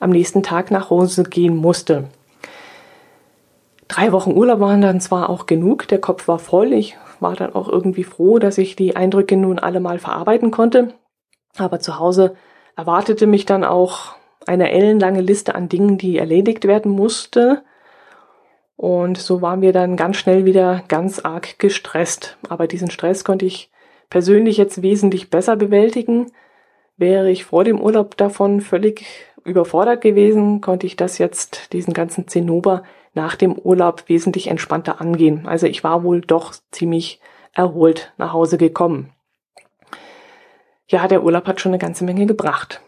am 0.00 0.10
nächsten 0.10 0.42
Tag 0.42 0.70
nach 0.70 0.90
Hause 0.90 1.24
gehen 1.24 1.56
musste. 1.56 2.08
Drei 3.88 4.12
Wochen 4.12 4.32
Urlaub 4.32 4.60
waren 4.60 4.80
dann 4.80 5.00
zwar 5.00 5.30
auch 5.30 5.46
genug, 5.46 5.86
der 5.88 6.00
Kopf 6.00 6.26
war 6.26 6.38
voll, 6.38 6.72
ich 6.72 6.96
war 7.20 7.36
dann 7.36 7.54
auch 7.54 7.68
irgendwie 7.68 8.04
froh, 8.04 8.38
dass 8.38 8.58
ich 8.58 8.76
die 8.76 8.96
Eindrücke 8.96 9.36
nun 9.36 9.58
alle 9.58 9.80
mal 9.80 9.98
verarbeiten 9.98 10.50
konnte, 10.50 10.94
aber 11.56 11.80
zu 11.80 11.98
Hause 11.98 12.34
erwartete 12.76 13.26
mich 13.26 13.46
dann 13.46 13.64
auch 13.64 14.16
eine 14.46 14.70
ellenlange 14.70 15.20
Liste 15.20 15.54
an 15.54 15.68
Dingen, 15.68 15.98
die 15.98 16.18
erledigt 16.18 16.66
werden 16.66 16.92
musste. 16.92 17.62
Und 18.76 19.16
so 19.16 19.40
waren 19.40 19.62
wir 19.62 19.72
dann 19.72 19.96
ganz 19.96 20.16
schnell 20.16 20.44
wieder 20.44 20.82
ganz 20.88 21.20
arg 21.20 21.58
gestresst. 21.58 22.36
Aber 22.48 22.66
diesen 22.66 22.90
Stress 22.90 23.24
konnte 23.24 23.46
ich 23.46 23.70
persönlich 24.14 24.58
jetzt 24.58 24.80
wesentlich 24.80 25.28
besser 25.28 25.56
bewältigen. 25.56 26.30
Wäre 26.96 27.32
ich 27.32 27.44
vor 27.46 27.64
dem 27.64 27.80
Urlaub 27.80 28.16
davon 28.16 28.60
völlig 28.60 29.04
überfordert 29.42 30.02
gewesen, 30.02 30.60
konnte 30.60 30.86
ich 30.86 30.94
das 30.94 31.18
jetzt, 31.18 31.72
diesen 31.72 31.92
ganzen 31.92 32.28
Zinnober, 32.28 32.84
nach 33.14 33.34
dem 33.34 33.58
Urlaub 33.58 34.04
wesentlich 34.06 34.46
entspannter 34.46 35.00
angehen. 35.00 35.48
Also 35.48 35.66
ich 35.66 35.82
war 35.82 36.04
wohl 36.04 36.20
doch 36.20 36.54
ziemlich 36.70 37.18
erholt 37.54 38.12
nach 38.16 38.32
Hause 38.32 38.56
gekommen. 38.56 39.10
Ja, 40.86 41.08
der 41.08 41.24
Urlaub 41.24 41.48
hat 41.48 41.60
schon 41.60 41.70
eine 41.70 41.80
ganze 41.80 42.04
Menge 42.04 42.26
gebracht. 42.26 42.82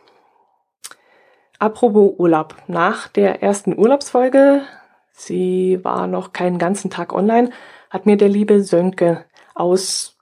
Apropos 1.59 2.15
Urlaub. 2.19 2.55
Nach 2.69 3.09
der 3.09 3.43
ersten 3.43 3.77
Urlaubsfolge, 3.77 4.63
sie 5.11 5.81
war 5.83 6.07
noch 6.07 6.33
keinen 6.33 6.59
ganzen 6.59 6.89
Tag 6.89 7.13
online, 7.13 7.51
hat 7.91 8.07
mir 8.07 8.17
der 8.17 8.29
liebe 8.29 8.63
Sönke 8.63 9.25
aus, 9.57 10.16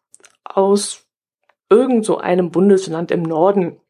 aus 0.44 1.06
irgend 1.70 2.04
so 2.04 2.18
einem 2.18 2.50
Bundesland 2.50 3.10
im 3.10 3.22
Norden 3.22 3.80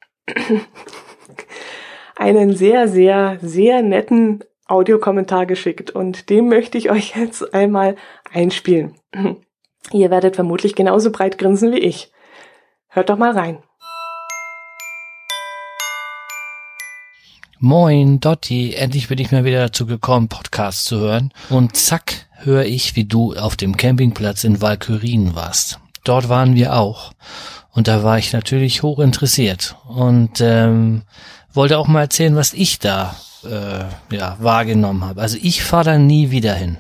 einen 2.17 2.57
sehr, 2.57 2.89
sehr, 2.89 3.39
sehr 3.41 3.83
netten 3.83 4.45
Audiokommentar 4.67 5.47
geschickt 5.47 5.91
und 5.91 6.31
dem 6.31 6.49
möchte 6.49 6.79
ich 6.79 6.91
euch 6.91 7.17
jetzt 7.17 7.53
einmal 7.53 7.97
einspielen. 8.33 8.95
Ihr 9.93 10.11
werdet 10.11 10.37
vermutlich 10.37 10.75
genauso 10.75 11.11
breit 11.11 11.37
grinsen 11.39 11.73
wie 11.73 11.81
ich. 11.81 12.11
Hört 12.89 13.11
doch 13.11 13.19
mal 13.19 13.33
rein. 13.33 13.59
Moin, 17.59 18.21
Dotti, 18.21 18.75
endlich 18.75 19.09
bin 19.09 19.19
ich 19.19 19.33
mal 19.33 19.45
wieder 19.45 19.61
dazu 19.61 19.87
gekommen, 19.87 20.29
Podcast 20.29 20.85
zu 20.85 20.99
hören. 20.99 21.33
Und 21.49 21.77
zack, 21.77 22.27
höre 22.37 22.65
ich, 22.65 22.95
wie 22.95 23.05
du 23.05 23.35
auf 23.35 23.57
dem 23.57 23.77
Campingplatz 23.77 24.45
in 24.45 24.61
Valkyrien 24.61 25.35
warst. 25.35 25.81
Dort 26.05 26.29
waren 26.29 26.55
wir 26.55 26.75
auch. 26.75 27.13
Und 27.73 27.89
da 27.89 28.05
war 28.05 28.19
ich 28.19 28.33
natürlich 28.33 28.83
hoch 28.83 29.01
interessiert 29.01 29.77
und 29.89 30.41
ähm, 30.41 31.03
wollte 31.53 31.79
auch 31.79 31.89
mal 31.89 32.03
erzählen, 32.03 32.37
was 32.37 32.53
ich 32.53 32.79
da 32.79 33.17
äh, 33.45 34.15
ja, 34.15 34.37
wahrgenommen 34.39 35.05
habe. 35.05 35.21
Also 35.21 35.39
ich 35.43 35.65
fahre 35.65 35.85
da 35.85 35.99
nie 35.99 36.31
wieder 36.31 36.55
hin. 36.55 36.79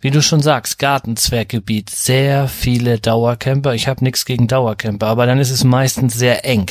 Wie 0.00 0.10
du 0.12 0.22
schon 0.22 0.40
sagst, 0.40 0.78
Gartenzwerggebiet, 0.78 1.90
sehr 1.90 2.46
viele 2.46 3.00
Dauercamper. 3.00 3.74
Ich 3.74 3.88
habe 3.88 4.04
nichts 4.04 4.24
gegen 4.24 4.46
Dauercamper, 4.46 5.08
aber 5.08 5.26
dann 5.26 5.40
ist 5.40 5.50
es 5.50 5.64
meistens 5.64 6.14
sehr 6.14 6.44
eng. 6.44 6.70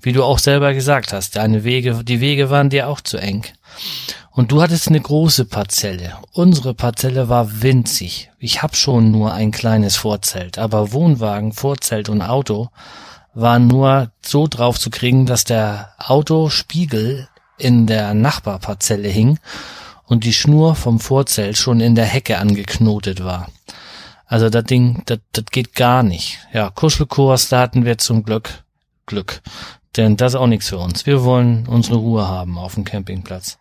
Wie 0.00 0.12
du 0.12 0.22
auch 0.22 0.38
selber 0.38 0.72
gesagt 0.72 1.12
hast, 1.12 1.34
deine 1.34 1.64
Wege, 1.64 2.04
die 2.04 2.20
Wege 2.20 2.50
waren 2.50 2.70
dir 2.70 2.88
auch 2.88 3.00
zu 3.00 3.18
eng. 3.18 3.44
Und 4.30 4.50
du 4.50 4.62
hattest 4.62 4.88
eine 4.88 5.00
große 5.00 5.44
Parzelle. 5.44 6.16
Unsere 6.32 6.74
Parzelle 6.74 7.28
war 7.28 7.62
winzig. 7.62 8.30
Ich 8.38 8.62
habe 8.62 8.74
schon 8.76 9.10
nur 9.10 9.32
ein 9.32 9.50
kleines 9.50 9.96
Vorzelt, 9.96 10.58
aber 10.58 10.92
Wohnwagen, 10.92 11.52
Vorzelt 11.52 12.08
und 12.08 12.22
Auto 12.22 12.70
waren 13.34 13.66
nur 13.66 14.10
so 14.24 14.46
drauf 14.46 14.78
zu 14.78 14.90
kriegen, 14.90 15.26
dass 15.26 15.44
der 15.44 15.92
Autospiegel 15.98 17.28
in 17.58 17.86
der 17.86 18.14
Nachbarparzelle 18.14 19.08
hing 19.08 19.38
und 20.06 20.24
die 20.24 20.32
Schnur 20.32 20.74
vom 20.74 20.98
Vorzelt 21.00 21.56
schon 21.56 21.80
in 21.80 21.94
der 21.94 22.06
Hecke 22.06 22.38
angeknotet 22.38 23.24
war. 23.24 23.48
Also 24.26 24.48
das 24.48 24.64
Ding, 24.64 25.02
das, 25.06 25.18
das 25.32 25.44
geht 25.50 25.74
gar 25.74 26.02
nicht. 26.02 26.38
Ja, 26.52 26.70
Kuschelkurs, 26.70 27.48
da 27.48 27.60
hatten 27.60 27.84
wir 27.84 27.98
zum 27.98 28.24
Glück 28.24 28.62
Glück. 29.06 29.42
Denn 29.96 30.16
das 30.16 30.32
ist 30.32 30.40
auch 30.40 30.46
nichts 30.46 30.68
für 30.68 30.78
uns. 30.78 31.06
Wir 31.06 31.24
wollen 31.24 31.66
unsere 31.68 31.96
Ruhe 31.96 32.26
haben 32.26 32.58
auf 32.58 32.74
dem 32.74 32.84
Campingplatz. 32.84 33.58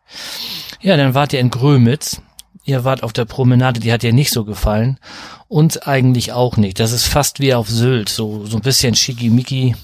Ja, 0.82 0.96
dann 0.98 1.14
wart 1.14 1.34
ihr 1.34 1.40
in 1.40 1.50
Grömitz. 1.50 2.22
Ihr 2.64 2.84
wart 2.84 3.02
auf 3.02 3.12
der 3.12 3.26
Promenade, 3.26 3.80
die 3.80 3.92
hat 3.92 4.04
dir 4.04 4.14
nicht 4.14 4.32
so 4.32 4.46
gefallen. 4.46 5.00
Uns 5.48 5.78
eigentlich 5.78 6.32
auch 6.32 6.58
nicht. 6.58 6.80
Das 6.80 6.92
ist 6.92 7.08
fast 7.08 7.40
wie 7.40 7.54
auf 7.54 7.68
Sylt, 7.68 8.08
so, 8.08 8.46
so 8.46 8.58
ein 8.58 8.62
bisschen 8.62 8.94
schickimicki. 8.94 9.76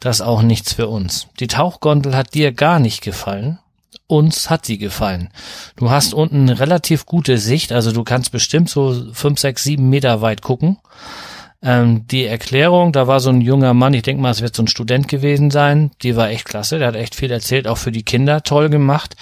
Das 0.00 0.16
ist 0.16 0.22
auch 0.22 0.42
nichts 0.42 0.72
für 0.72 0.88
uns. 0.88 1.28
Die 1.38 1.48
Tauchgondel 1.48 2.16
hat 2.16 2.34
dir 2.34 2.52
gar 2.52 2.80
nicht 2.80 3.02
gefallen 3.02 3.58
uns 4.06 4.50
hat 4.50 4.66
sie 4.66 4.78
gefallen. 4.78 5.30
Du 5.76 5.90
hast 5.90 6.14
unten 6.14 6.48
relativ 6.48 7.06
gute 7.06 7.38
Sicht, 7.38 7.72
also 7.72 7.92
du 7.92 8.04
kannst 8.04 8.32
bestimmt 8.32 8.68
so 8.68 9.12
fünf, 9.12 9.38
sechs, 9.40 9.62
sieben 9.64 9.88
Meter 9.88 10.20
weit 10.20 10.42
gucken. 10.42 10.78
Ähm, 11.64 12.06
die 12.06 12.26
Erklärung, 12.26 12.92
da 12.92 13.06
war 13.06 13.20
so 13.20 13.30
ein 13.30 13.40
junger 13.40 13.72
Mann, 13.72 13.94
ich 13.94 14.02
denke 14.02 14.20
mal, 14.20 14.30
es 14.30 14.42
wird 14.42 14.54
so 14.54 14.62
ein 14.62 14.68
Student 14.68 15.08
gewesen 15.08 15.50
sein, 15.50 15.92
die 16.02 16.14
war 16.14 16.28
echt 16.28 16.44
klasse, 16.44 16.78
der 16.78 16.88
hat 16.88 16.94
echt 16.94 17.14
viel 17.14 17.30
erzählt, 17.30 17.66
auch 17.66 17.78
für 17.78 17.90
die 17.90 18.02
Kinder 18.02 18.42
toll 18.42 18.68
gemacht. 18.68 19.16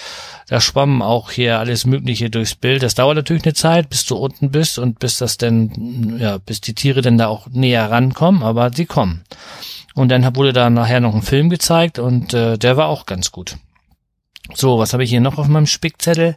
Da 0.49 0.61
schwamm 0.61 1.03
auch 1.03 1.31
hier 1.31 1.61
alles 1.61 1.87
Mögliche 1.87 2.31
durchs 2.31 2.57
Bild. 2.57 2.83
Das 2.83 2.97
dauert 2.97 3.15
natürlich 3.15 3.45
eine 3.45 3.55
Zeit, 3.55 3.89
bis 3.89 4.05
du 4.07 4.17
unten 4.17 4.51
bist 4.51 4.79
und 4.79 4.99
bis 4.99 5.19
das 5.19 5.39
denn, 5.39 6.19
ja, 6.19 6.39
bis 6.39 6.61
die 6.61 6.75
Tiere 6.75 7.01
denn 7.01 7.17
da 7.17 7.29
auch 7.29 7.47
näher 7.49 7.89
rankommen, 7.91 8.43
aber 8.43 8.73
sie 8.75 8.87
kommen. 8.87 9.23
Und 9.95 10.09
dann 10.09 10.35
wurde 10.35 10.53
da 10.53 10.69
nachher 10.69 11.01
noch 11.01 11.15
ein 11.15 11.23
Film 11.23 11.49
gezeigt 11.49 12.01
und 12.01 12.35
äh, 12.35 12.59
der 12.59 12.77
war 12.77 12.89
auch 12.89 13.07
ganz 13.07 13.31
gut. 13.31 13.57
So, 14.55 14.79
was 14.79 14.93
habe 14.93 15.05
ich 15.05 15.11
hier 15.11 15.21
noch 15.21 15.39
auf 15.39 15.47
meinem 15.47 15.67
Spickzettel? 15.67 16.37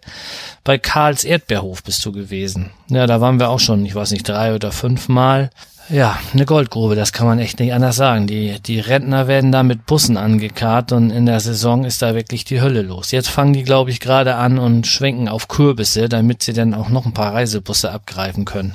Bei 0.63 0.77
Karls 0.77 1.23
Erdbeerhof 1.23 1.84
bist 1.84 2.05
du 2.05 2.11
gewesen. 2.11 2.69
Ja, 2.89 3.07
da 3.07 3.19
waren 3.19 3.39
wir 3.39 3.49
auch 3.49 3.59
schon, 3.59 3.86
ich 3.86 3.95
weiß 3.95 4.11
nicht, 4.11 4.30
drei 4.30 4.53
oder 4.53 4.71
fünf 4.71 5.09
Mal. 5.09 5.49
Ja, 5.88 6.17
eine 6.33 6.45
Goldgrube, 6.45 6.95
das 6.95 7.13
kann 7.13 7.27
man 7.27 7.38
echt 7.38 7.59
nicht 7.59 7.71
anders 7.71 7.95
sagen. 7.95 8.25
Die, 8.25 8.59
die 8.59 8.79
Rentner 8.79 9.27
werden 9.27 9.51
da 9.51 9.61
mit 9.61 9.86
Bussen 9.86 10.17
angekarrt 10.17 10.91
und 10.91 11.11
in 11.11 11.27
der 11.27 11.39
Saison 11.39 11.86
ist 11.86 12.01
da 12.01 12.15
wirklich 12.15 12.43
die 12.43 12.59
Hölle 12.59 12.81
los. 12.81 13.11
Jetzt 13.11 13.29
fangen 13.29 13.53
die, 13.53 13.63
glaube 13.63 13.91
ich, 13.91 13.99
gerade 13.99 14.36
an 14.36 14.57
und 14.57 14.88
schwenken 14.88 15.29
auf 15.29 15.47
Kürbisse, 15.47 16.09
damit 16.09 16.41
sie 16.41 16.53
dann 16.53 16.73
auch 16.73 16.89
noch 16.89 17.05
ein 17.05 17.13
paar 17.13 17.36
Reisebusse 17.36 17.91
abgreifen 17.91 18.45
können. 18.45 18.73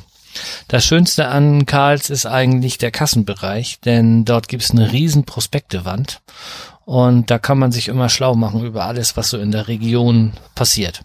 Das 0.69 0.85
Schönste 0.85 1.27
an 1.27 1.67
Karls 1.67 2.11
ist 2.11 2.27
eigentlich 2.27 2.79
der 2.79 2.93
Kassenbereich, 2.93 3.81
denn 3.81 4.25
dort 4.25 4.47
gibt's 4.47 4.71
eine 4.71 4.93
riesen 4.93 5.25
Prospektewand 5.25 6.21
und 6.85 7.33
da 7.33 7.41
kann 7.41 7.59
man 7.59 7.73
sich 7.73 7.89
immer 7.89 8.09
schlau 8.09 8.37
machen 8.37 8.65
über 8.65 8.85
alles, 8.85 9.17
was 9.17 9.31
so 9.31 9.39
in 9.39 9.51
der 9.51 9.67
Region 9.67 10.33
passiert. 10.55 11.03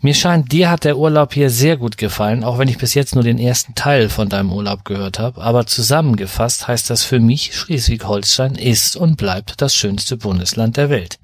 Mir 0.00 0.14
scheint, 0.14 0.50
dir 0.50 0.70
hat 0.70 0.84
der 0.84 0.98
Urlaub 0.98 1.34
hier 1.34 1.50
sehr 1.50 1.76
gut 1.76 1.96
gefallen, 1.98 2.42
auch 2.42 2.58
wenn 2.58 2.68
ich 2.68 2.78
bis 2.78 2.94
jetzt 2.94 3.14
nur 3.14 3.24
den 3.24 3.38
ersten 3.38 3.74
Teil 3.74 4.08
von 4.08 4.28
deinem 4.28 4.52
Urlaub 4.52 4.84
gehört 4.84 5.18
habe. 5.18 5.42
Aber 5.42 5.66
zusammengefasst 5.66 6.66
heißt 6.68 6.90
das 6.90 7.04
für 7.04 7.20
mich, 7.20 7.54
Schleswig-Holstein 7.54 8.54
ist 8.54 8.96
und 8.96 9.16
bleibt 9.16 9.60
das 9.60 9.74
schönste 9.74 10.16
Bundesland 10.16 10.76
der 10.76 10.90
Welt. 10.90 11.18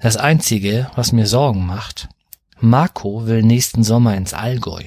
Das 0.00 0.16
Einzige, 0.16 0.90
was 0.94 1.12
mir 1.12 1.26
Sorgen 1.26 1.64
macht, 1.64 2.08
Marco 2.60 3.26
will 3.26 3.42
nächsten 3.42 3.82
Sommer 3.82 4.14
ins 4.16 4.34
Allgäu. 4.34 4.82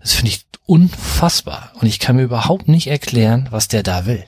Das 0.00 0.12
finde 0.12 0.30
ich 0.30 0.46
unfassbar 0.66 1.72
und 1.80 1.86
ich 1.86 1.98
kann 1.98 2.16
mir 2.16 2.22
überhaupt 2.22 2.68
nicht 2.68 2.88
erklären, 2.88 3.48
was 3.50 3.68
der 3.68 3.82
da 3.82 4.06
will. 4.06 4.24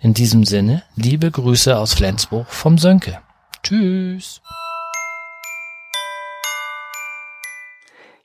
In 0.00 0.14
diesem 0.14 0.44
Sinne, 0.44 0.82
liebe 0.94 1.30
Grüße 1.30 1.76
aus 1.76 1.94
Flensburg 1.94 2.46
vom 2.48 2.78
Sönke. 2.78 3.18
Tschüss. 3.62 4.40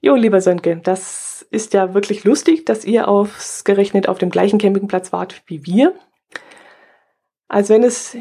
Jo, 0.06 0.16
lieber 0.16 0.41
Sönke, 0.41 0.82
das 0.84 1.45
ist 1.49 1.74
ja 1.74 1.93
wirklich 1.93 2.26
lustig, 2.26 2.66
dass 2.66 2.84
ihr 2.84 3.08
aufs 3.08 3.64
gerechnet 3.64 4.10
auf 4.10 4.18
dem 4.18 4.30
gleichen 4.30 4.60
Campingplatz 4.60 5.14
wart 5.14 5.43
wie 5.45 5.66
wir. 5.66 5.93
Als 7.47 7.70
wenn 7.70 7.86
es 7.86 8.18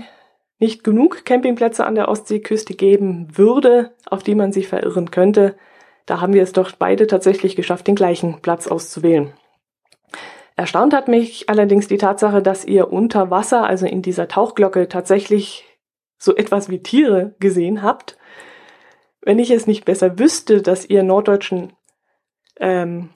nicht 0.61 0.85
genug 0.85 1.25
Campingplätze 1.25 1.85
an 1.85 1.97
der 1.97 2.09
Ostseeküste 2.09 2.75
geben 2.75 3.37
würde, 3.37 3.97
auf 4.09 4.23
die 4.23 4.37
man 4.37 4.53
sich 4.53 4.69
verirren 4.69 5.11
könnte, 5.11 5.57
da 6.07 6.21
haben 6.21 6.35
wir 6.35 6.45
es 6.45 6.53
doch 6.53 6.71
beide 6.71 7.09
tatsächlich 7.09 7.57
geschafft, 7.57 7.89
den 7.89 7.97
gleichen 7.97 8.41
Platz 8.43 8.69
auszuwählen. 8.69 9.33
Erstaunt 10.55 10.95
hat 10.95 11.09
mich 11.09 11.51
allerdings 11.51 11.89
die 11.89 11.99
Tatsache, 11.99 12.43
dass 12.43 12.65
ihr 12.65 12.93
unter 12.93 13.33
Wasser, 13.33 13.65
also 13.65 13.87
in 13.87 14.03
dieser 14.03 14.29
Tauchglocke, 14.29 14.87
tatsächlich 14.87 15.65
so 16.17 16.37
etwas 16.37 16.69
wie 16.69 16.81
Tiere 16.81 17.35
gesehen 17.41 17.83
habt. 17.83 18.19
Wenn 19.23 19.39
ich 19.39 19.51
es 19.51 19.67
nicht 19.67 19.85
besser 19.85 20.19
wüsste, 20.19 20.63
dass 20.63 20.85
ihr 20.85 21.03
Norddeutschen 21.03 21.73
ähm, 22.59 23.11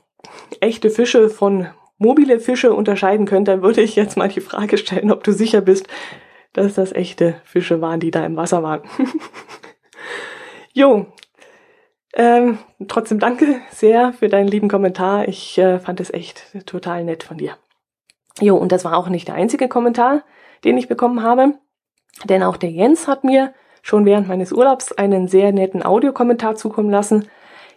echte 0.61 0.91
Fische 0.91 1.29
von 1.29 1.69
mobile 1.99 2.41
Fische 2.41 2.73
unterscheiden 2.75 3.27
könnt, 3.27 3.49
dann 3.49 3.63
würde 3.63 3.81
ich 3.81 3.97
jetzt 3.97 4.17
mal 4.17 4.29
die 4.29 4.41
Frage 4.41 4.79
stellen, 4.79 5.11
ob 5.11 5.25
du 5.25 5.33
sicher 5.33 5.61
bist, 5.61 5.89
dass 6.53 6.75
das 6.75 6.93
echte 6.93 7.41
Fische 7.45 7.81
waren, 7.81 8.01
die 8.01 8.11
da 8.11 8.25
im 8.25 8.37
Wasser 8.37 8.63
waren. 8.63 8.83
jo, 10.73 11.07
ähm, 12.15 12.59
trotzdem 12.89 13.19
danke 13.19 13.61
sehr 13.71 14.13
für 14.13 14.29
deinen 14.29 14.49
lieben 14.49 14.69
Kommentar. 14.69 15.29
Ich 15.29 15.59
äh, 15.59 15.79
fand 15.79 16.01
es 16.01 16.13
echt 16.13 16.47
total 16.67 17.05
nett 17.05 17.23
von 17.23 17.37
dir. 17.37 17.57
Jo, 18.41 18.57
und 18.57 18.73
das 18.73 18.85
war 18.85 18.97
auch 18.97 19.09
nicht 19.09 19.29
der 19.29 19.35
einzige 19.35 19.69
Kommentar, 19.69 20.23
den 20.65 20.79
ich 20.79 20.89
bekommen 20.89 21.23
habe, 21.23 21.55
denn 22.25 22.43
auch 22.43 22.57
der 22.57 22.71
Jens 22.71 23.07
hat 23.09 23.25
mir 23.25 23.53
schon 23.87 24.05
während 24.05 24.27
meines 24.27 24.53
Urlaubs 24.53 24.91
einen 24.91 25.29
sehr 25.29 25.53
netten 25.53 25.85
Audiokommentar 25.85 26.57
zukommen 26.57 26.91
lassen. 26.91 27.29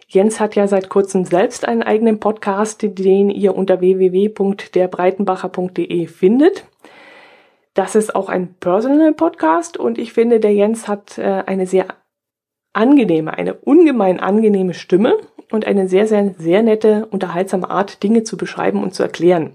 Jens 0.08 0.40
hat 0.40 0.56
ja 0.56 0.66
seit 0.66 0.88
kurzem 0.88 1.24
selbst 1.24 1.68
einen 1.68 1.84
eigenen 1.84 2.18
Podcast, 2.18 2.82
den 2.82 3.30
ihr 3.30 3.54
unter 3.54 3.80
www.derbreitenbacher.de 3.80 6.08
findet. 6.08 6.64
Das 7.74 7.94
ist 7.94 8.16
auch 8.16 8.28
ein 8.28 8.54
Personal 8.54 9.12
Podcast 9.12 9.76
und 9.76 9.98
ich 9.98 10.12
finde, 10.12 10.40
der 10.40 10.52
Jens 10.52 10.88
hat 10.88 11.16
äh, 11.16 11.44
eine 11.46 11.68
sehr 11.68 11.86
angenehme, 12.72 13.34
eine 13.34 13.54
ungemein 13.54 14.18
angenehme 14.18 14.74
Stimme 14.74 15.16
und 15.52 15.64
eine 15.64 15.86
sehr, 15.86 16.08
sehr, 16.08 16.34
sehr 16.36 16.64
nette, 16.64 17.06
unterhaltsame 17.06 17.70
Art, 17.70 18.02
Dinge 18.02 18.24
zu 18.24 18.36
beschreiben 18.36 18.82
und 18.82 18.96
zu 18.96 19.04
erklären. 19.04 19.54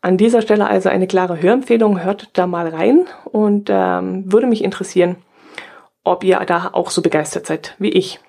An 0.00 0.16
dieser 0.16 0.40
Stelle 0.40 0.68
also 0.68 0.88
eine 0.88 1.06
klare 1.06 1.42
Hörempfehlung, 1.42 2.02
hört 2.02 2.30
da 2.32 2.46
mal 2.46 2.68
rein 2.68 3.04
und 3.30 3.68
ähm, 3.70 4.32
würde 4.32 4.46
mich 4.46 4.64
interessieren, 4.64 5.16
ob 6.04 6.22
ihr 6.22 6.38
da 6.40 6.70
auch 6.72 6.90
so 6.90 7.02
begeistert 7.02 7.46
seid 7.46 7.74
wie 7.78 7.90
ich. 7.90 8.20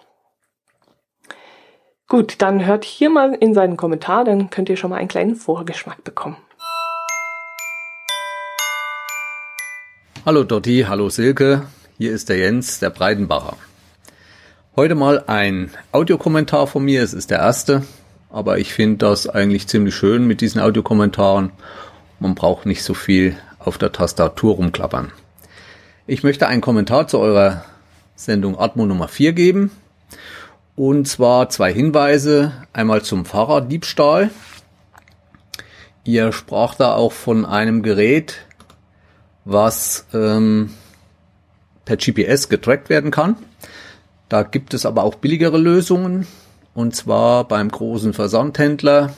Gut, 2.07 2.35
dann 2.41 2.65
hört 2.65 2.85
hier 2.85 3.09
mal 3.09 3.33
in 3.33 3.53
seinen 3.53 3.77
Kommentar, 3.77 4.23
dann 4.25 4.49
könnt 4.49 4.69
ihr 4.69 4.77
schon 4.77 4.91
mal 4.91 4.97
einen 4.97 5.07
kleinen 5.07 5.35
Vorgeschmack 5.35 6.03
bekommen. 6.03 6.37
Hallo 10.25 10.43
Dotti, 10.43 10.85
hallo 10.87 11.09
Silke, 11.09 11.67
hier 11.97 12.11
ist 12.11 12.29
der 12.29 12.37
Jens, 12.37 12.79
der 12.79 12.89
Breidenbacher. 12.89 13.57
Heute 14.75 14.95
mal 14.95 15.23
ein 15.27 15.71
Audiokommentar 15.91 16.67
von 16.67 16.83
mir, 16.83 17.03
es 17.03 17.13
ist 17.13 17.31
der 17.31 17.39
erste, 17.39 17.83
aber 18.29 18.57
ich 18.57 18.73
finde 18.73 18.97
das 18.97 19.27
eigentlich 19.27 19.67
ziemlich 19.67 19.95
schön 19.95 20.25
mit 20.25 20.41
diesen 20.41 20.61
Audiokommentaren. 20.61 21.51
Man 22.19 22.35
braucht 22.35 22.65
nicht 22.65 22.83
so 22.83 22.93
viel 22.93 23.37
auf 23.59 23.77
der 23.77 23.91
Tastatur 23.91 24.55
rumklappern. 24.55 25.11
Ich 26.07 26.21
möchte 26.21 26.45
einen 26.45 26.61
Kommentar 26.61 27.07
zu 27.07 27.17
eurer 27.17 27.65
Sendung 28.15 28.59
Atmo 28.59 28.85
Nummer 28.85 29.07
4 29.07 29.33
geben. 29.33 29.71
Und 30.75 31.07
zwar 31.07 31.49
zwei 31.49 31.73
Hinweise. 31.73 32.53
Einmal 32.73 33.01
zum 33.01 33.25
Fahrraddiebstahl. 33.25 34.29
Ihr 36.03 36.31
sprach 36.31 36.75
da 36.75 36.93
auch 36.93 37.11
von 37.11 37.43
einem 37.43 37.81
Gerät, 37.81 38.45
was 39.45 40.05
ähm, 40.13 40.69
per 41.85 41.97
GPS 41.97 42.49
getrackt 42.49 42.89
werden 42.89 43.09
kann. 43.09 43.37
Da 44.29 44.43
gibt 44.43 44.75
es 44.75 44.85
aber 44.85 45.05
auch 45.05 45.15
billigere 45.15 45.57
Lösungen. 45.57 46.27
Und 46.75 46.95
zwar 46.95 47.47
beim 47.47 47.69
großen 47.69 48.13
Versandhändler 48.13 49.15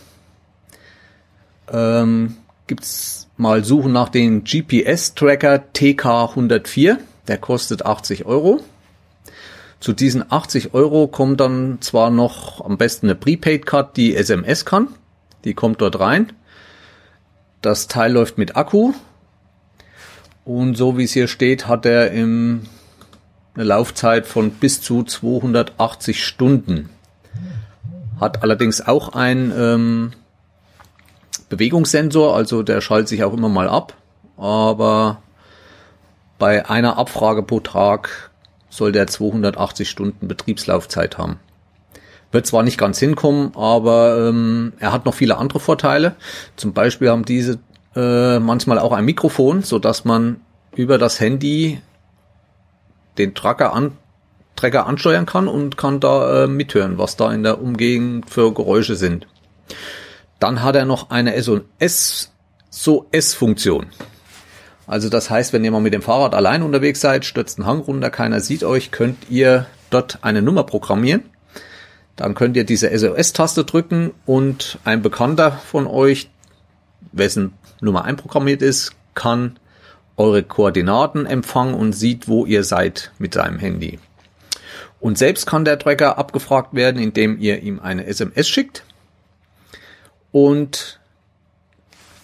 ähm, 1.70 2.38
gibt's 2.66 3.27
mal 3.38 3.64
suchen 3.64 3.92
nach 3.92 4.10
dem 4.10 4.44
GPS-Tracker 4.44 5.64
TK104. 5.74 6.98
Der 7.28 7.38
kostet 7.38 7.86
80 7.86 8.26
Euro. 8.26 8.62
Zu 9.80 9.94
diesen 9.94 10.32
80 10.32 10.74
Euro 10.74 11.08
kommt 11.08 11.40
dann 11.40 11.78
zwar 11.82 12.10
noch 12.10 12.66
am 12.66 12.78
besten 12.78 13.08
eine 13.08 13.16
Prepaid-Card, 13.16 13.96
die 13.96 14.16
SMS 14.16 14.66
kann. 14.66 14.88
Die 15.44 15.54
kommt 15.54 15.82
dort 15.82 16.00
rein. 16.00 16.34
Das 17.62 17.88
Teil 17.88 18.14
läuft 18.14 18.38
mit 18.38 18.56
Akku. 18.56 18.94
Und 20.46 20.76
so 20.76 20.98
wie 20.98 21.04
es 21.04 21.12
hier 21.12 21.28
steht, 21.28 21.68
hat 21.68 21.86
er 21.86 22.12
im, 22.12 22.64
eine 23.54 23.66
Laufzeit 23.66 24.26
von 24.26 24.52
bis 24.52 24.82
zu 24.82 25.04
280 25.04 26.24
Stunden. 26.24 26.90
Hat 28.20 28.42
allerdings 28.42 28.82
auch 28.82 29.10
ein 29.10 29.54
ähm, 29.56 30.12
Bewegungssensor, 31.50 32.36
also 32.36 32.64
der 32.64 32.82
schaltet 32.82 33.10
sich 33.10 33.24
auch 33.24 33.34
immer 33.34 33.50
mal 33.50 33.70
ab, 33.70 33.94
aber 34.38 35.22
bei 36.40 36.70
einer 36.70 36.98
Abfrage 36.98 37.44
pro 37.44 37.60
Tag 37.60 38.32
soll 38.70 38.92
der 38.92 39.08
280 39.08 39.90
Stunden 39.90 40.28
Betriebslaufzeit 40.28 41.18
haben. 41.18 41.40
Wird 42.32 42.46
zwar 42.46 42.64
nicht 42.64 42.78
ganz 42.78 43.00
hinkommen, 43.00 43.56
aber 43.56 44.28
ähm, 44.28 44.74
er 44.80 44.92
hat 44.92 45.06
noch 45.06 45.14
viele 45.14 45.38
andere 45.38 45.60
Vorteile. 45.60 46.16
Zum 46.58 46.74
Beispiel 46.74 47.10
haben 47.10 47.24
diese 47.24 47.60
äh, 47.96 48.40
manchmal 48.40 48.80
auch 48.80 48.92
ein 48.92 49.06
Mikrofon, 49.06 49.64
so 49.64 49.80
dass 49.80 50.04
man 50.04 50.42
über 50.76 50.98
das 50.98 51.20
Handy 51.20 51.82
den 53.18 53.34
Tracker 53.34 53.74
an 53.74 53.94
Trecker 54.58 54.88
ansteuern 54.88 55.26
kann 55.26 55.48
und 55.48 55.78
kann 55.78 56.00
da 56.00 56.44
äh, 56.44 56.48
mithören, 56.48 56.98
was 56.98 57.16
da 57.16 57.32
in 57.32 57.44
der 57.44 57.62
Umgegend 57.62 58.30
für 58.30 58.54
Geräusche 58.54 58.96
sind. 58.96 59.28
Dann 60.40 60.64
hat 60.64 60.76
er 60.76 60.86
noch 60.86 61.10
eine 61.10 61.42
SOS, 61.42 62.32
SOS-Funktion. 62.70 63.88
Also 64.86 65.10
das 65.10 65.30
heißt, 65.30 65.52
wenn 65.52 65.66
ihr 65.66 65.72
mal 65.72 65.82
mit 65.82 65.94
dem 65.94 66.02
Fahrrad 66.02 66.34
allein 66.34 66.62
unterwegs 66.62 67.02
seid, 67.02 67.26
stürzt 67.26 67.60
ein 67.60 67.66
Hang 67.66 67.80
runter, 67.80 68.10
keiner 68.10 68.40
sieht 68.40 68.64
euch, 68.64 68.92
könnt 68.92 69.30
ihr 69.30 69.66
dort 69.90 70.20
eine 70.22 70.42
Nummer 70.42 70.64
programmieren. 70.64 71.24
Dann 72.16 72.36
könnt 72.36 72.56
ihr 72.56 72.64
diese 72.64 72.98
SOS-Taste 72.98 73.66
drücken 73.66 74.12
und 74.26 74.80
ein 74.86 75.02
Bekannter 75.02 75.52
von 75.52 75.88
euch, 75.88 76.30
wessen 77.12 77.54
Nummer 77.82 78.06
einprogrammiert 78.06 78.62
ist, 78.62 78.94
kann 79.14 79.60
eure 80.16 80.42
Koordinaten 80.42 81.26
empfangen 81.26 81.76
und 81.76 81.94
sieht, 81.94 82.28
wo 82.28 82.46
ihr 82.46 82.64
seid 82.64 83.12
mit 83.20 83.34
seinem 83.36 83.60
Handy. 83.60 84.00
Und 85.00 85.18
selbst 85.18 85.46
kann 85.46 85.64
der 85.64 85.78
Tracker 85.78 86.18
abgefragt 86.18 86.74
werden, 86.74 87.00
indem 87.00 87.38
ihr 87.40 87.62
ihm 87.62 87.80
eine 87.80 88.08
SMS 88.08 88.48
schickt 88.48 88.84
und 90.32 91.00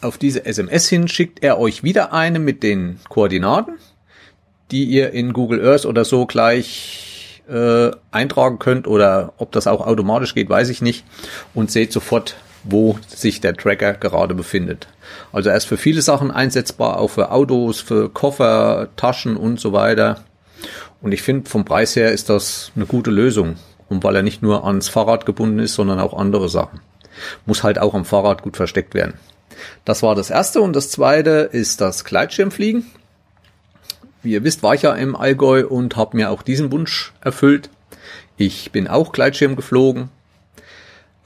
auf 0.04 0.18
diese 0.18 0.45
SMS 0.45 0.89
hin 0.89 1.08
schickt 1.08 1.43
er 1.43 1.60
euch 1.60 1.84
wieder 1.84 2.14
eine 2.14 2.39
mit 2.39 2.62
den 2.64 2.99
Koordinaten, 3.10 3.76
die 4.72 4.86
ihr 4.86 5.12
in 5.12 5.34
Google 5.34 5.66
Earth 5.66 5.86
oder 5.86 6.04
so 6.04 6.26
gleich 6.26 7.41
äh, 7.47 7.91
eintragen 8.12 8.60
könnt 8.60 8.88
oder 8.88 9.34
ob 9.38 9.51
das 9.51 9.68
auch 9.68 9.86
automatisch 9.86 10.34
geht, 10.34 10.49
weiß 10.49 10.70
ich 10.70 10.82
nicht 10.82 11.06
und 11.54 11.72
seht 11.72 11.91
sofort, 11.93 12.36
wo 12.64 12.97
sich 13.08 13.41
der 13.41 13.56
Tracker 13.56 13.93
gerade 13.93 14.36
befindet. 14.36 14.88
Also 15.32 15.49
er 15.49 15.58
ist 15.58 15.66
für 15.66 15.78
viele 15.78 16.01
Sachen 16.01 16.32
einsetzbar, 16.32 16.99
auch 16.99 17.10
für 17.10 17.32
Autos, 17.32 17.82
für 17.82 18.10
Koffer, 18.10 18.89
Taschen 18.95 19.36
und 19.36 19.60
so 19.60 19.74
weiter. 19.74 20.24
Und 21.01 21.12
ich 21.12 21.22
finde, 21.22 21.49
vom 21.49 21.66
Preis 21.66 21.95
her 21.95 22.12
ist 22.12 22.30
das 22.30 22.72
eine 22.76 22.86
gute 22.86 23.12
Lösung. 23.12 23.58
Und 23.89 24.04
weil 24.04 24.16
er 24.16 24.24
nicht 24.24 24.41
nur 24.41 24.66
ans 24.66 24.88
Fahrrad 24.88 25.26
gebunden 25.26 25.60
ist, 25.60 25.74
sondern 25.74 25.99
auch 25.99 26.18
andere 26.18 26.47
Sachen 26.47 26.80
muss 27.45 27.63
halt 27.63 27.80
auch 27.80 27.93
am 27.93 28.05
Fahrrad 28.05 28.41
gut 28.41 28.57
versteckt 28.57 28.93
werden. 28.93 29.15
Das 29.86 30.03
war 30.03 30.15
das 30.15 30.30
erste 30.30 30.61
und 30.61 30.76
das 30.76 30.89
zweite 30.89 31.49
ist 31.51 31.82
das 31.82 32.05
Gleitschirmfliegen. 32.05 32.86
Wie 34.21 34.32
ihr 34.32 34.43
wisst, 34.43 34.63
war 34.63 34.74
ich 34.74 34.84
ja 34.84 34.93
im 34.93 35.15
Allgäu 35.15 35.67
und 35.67 35.97
habe 35.97 36.15
mir 36.15 36.32
auch 36.32 36.43
diesen 36.43 36.71
Wunsch 36.71 37.13
erfüllt. 37.21 37.69
Ich 38.38 38.71
bin 38.71 38.88
auch 38.88 39.11
Gleitschirm 39.11 39.55
geflogen, 39.55 40.09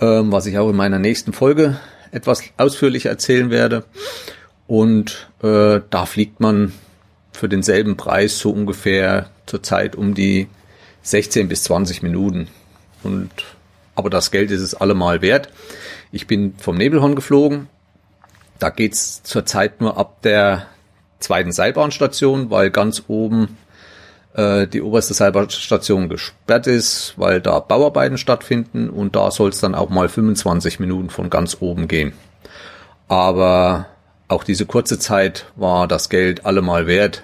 ähm, 0.01 0.31
was 0.31 0.45
ich 0.47 0.57
auch 0.57 0.69
in 0.69 0.75
meiner 0.75 0.99
nächsten 0.99 1.31
Folge 1.31 1.79
etwas 2.11 2.41
ausführlicher 2.57 3.09
erzählen 3.09 3.49
werde. 3.49 3.85
Und 4.65 5.29
äh, 5.41 5.81
da 5.89 6.05
fliegt 6.05 6.39
man 6.39 6.73
für 7.31 7.47
denselben 7.47 7.97
Preis 7.97 8.39
so 8.39 8.49
ungefähr 8.49 9.29
zur 9.45 9.63
Zeit 9.63 9.95
um 9.95 10.13
die 10.13 10.47
16 11.03 11.47
bis 11.47 11.63
20 11.63 12.01
Minuten. 12.01 12.47
Und 13.03 13.31
aber 13.95 14.09
das 14.09 14.31
Geld 14.31 14.51
ist 14.51 14.61
es 14.61 14.75
allemal 14.75 15.21
wert. 15.21 15.49
Ich 16.11 16.27
bin 16.27 16.55
vom 16.57 16.77
Nebelhorn 16.77 17.15
geflogen. 17.15 17.67
Da 18.59 18.69
geht's 18.69 19.23
zurzeit 19.23 19.81
nur 19.81 19.97
ab 19.97 20.21
der 20.21 20.67
zweiten 21.19 21.51
Seilbahnstation, 21.51 22.49
weil 22.49 22.71
ganz 22.71 23.03
oben 23.07 23.57
äh, 24.33 24.67
die 24.67 24.81
oberste 24.81 25.13
Seilbahnstation 25.13 26.09
gesperrt 26.09 26.67
ist, 26.67 27.13
weil 27.17 27.41
da 27.41 27.59
Bauarbeiten 27.59 28.17
stattfinden 28.17 28.89
und 28.89 29.15
da 29.15 29.31
soll 29.31 29.49
es 29.49 29.59
dann 29.59 29.75
auch 29.75 29.89
mal 29.89 30.09
25 30.09 30.79
Minuten 30.79 31.09
von 31.09 31.29
ganz 31.29 31.57
oben 31.59 31.87
gehen. 31.87 32.13
Aber 33.07 33.87
auch 34.27 34.43
diese 34.43 34.65
kurze 34.65 34.99
Zeit 34.99 35.45
war 35.55 35.87
das 35.87 36.09
Geld 36.09 36.45
allemal 36.45 36.87
wert. 36.87 37.23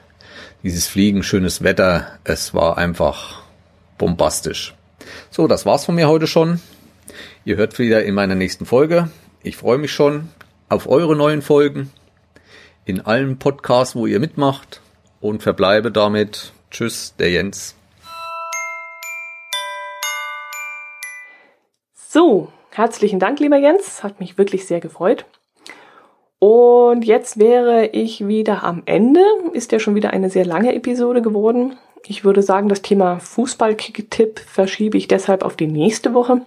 Dieses 0.64 0.88
Fliegen, 0.88 1.24
schönes 1.24 1.62
Wetter, 1.62 2.08
es 2.24 2.54
war 2.54 2.78
einfach 2.78 3.42
bombastisch. 3.98 4.74
So, 5.30 5.48
das 5.48 5.66
war's 5.66 5.86
von 5.86 5.96
mir 5.96 6.08
heute 6.08 6.28
schon. 6.28 6.62
Ihr 7.45 7.57
hört 7.57 7.78
wieder 7.80 8.03
in 8.03 8.16
meiner 8.16 8.36
nächsten 8.36 8.66
Folge. 8.66 9.09
Ich 9.43 9.57
freue 9.57 9.78
mich 9.78 9.91
schon 9.91 10.30
auf 10.70 10.88
eure 10.88 11.16
neuen 11.16 11.41
Folgen 11.41 11.91
in 12.86 13.01
allen 13.01 13.39
Podcasts, 13.39 13.95
wo 13.95 14.05
ihr 14.05 14.20
mitmacht 14.20 14.82
und 15.22 15.43
verbleibe 15.43 15.91
damit. 15.91 16.53
Tschüss, 16.72 17.16
der 17.18 17.32
Jens. 17.32 17.76
So, 21.93 22.49
herzlichen 22.72 23.20
Dank, 23.20 23.39
lieber 23.39 23.57
Jens. 23.57 24.03
Hat 24.03 24.20
mich 24.20 24.38
wirklich 24.38 24.66
sehr 24.66 24.80
gefreut. 24.80 25.26
Und 26.39 27.05
jetzt 27.05 27.39
wäre 27.39 27.88
ich 27.88 28.28
wieder 28.28 28.64
am 28.64 28.84
Ende. 28.86 29.22
Ist 29.53 29.72
ja 29.72 29.80
schon 29.80 29.95
wieder 29.95 30.11
eine 30.11 30.30
sehr 30.30 30.45
lange 30.45 30.76
Episode 30.76 31.22
geworden. 31.22 31.78
Ich 32.05 32.26
würde 32.26 32.41
sagen, 32.41 32.68
das 32.68 32.82
Thema 32.82 33.20
Fußball-Kick-Tipp 33.20 34.39
verschiebe 34.39 34.97
ich 34.97 35.07
deshalb 35.07 35.43
auf 35.43 35.55
die 35.55 35.68
nächste 35.68 36.14
Woche. 36.14 36.41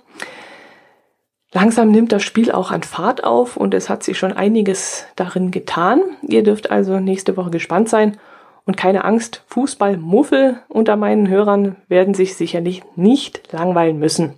Langsam 1.57 1.91
nimmt 1.91 2.13
das 2.13 2.23
Spiel 2.23 2.53
auch 2.53 2.71
an 2.71 2.83
Fahrt 2.83 3.25
auf 3.25 3.57
und 3.57 3.73
es 3.73 3.89
hat 3.89 4.03
sich 4.03 4.19
schon 4.19 4.35
einiges 4.35 5.07
darin 5.17 5.51
getan. 5.51 6.03
Ihr 6.21 6.43
dürft 6.43 6.71
also 6.71 7.01
nächste 7.01 7.39
Woche 7.39 7.49
gespannt 7.49 7.89
sein. 7.89 8.19
Und 8.67 8.77
keine 8.77 9.07
Angst, 9.07 9.43
Fußballmuffel 9.47 10.59
unter 10.69 10.97
meinen 10.97 11.31
Hörern 11.31 11.77
werden 11.89 12.13
sich 12.13 12.37
sicherlich 12.37 12.83
nicht 12.95 13.55
langweilen 13.55 13.99
müssen. 13.99 14.35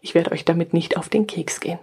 Ich 0.00 0.14
werde 0.14 0.32
euch 0.32 0.46
damit 0.46 0.72
nicht 0.72 0.96
auf 0.96 1.10
den 1.10 1.26
Keks 1.26 1.60
gehen. 1.60 1.80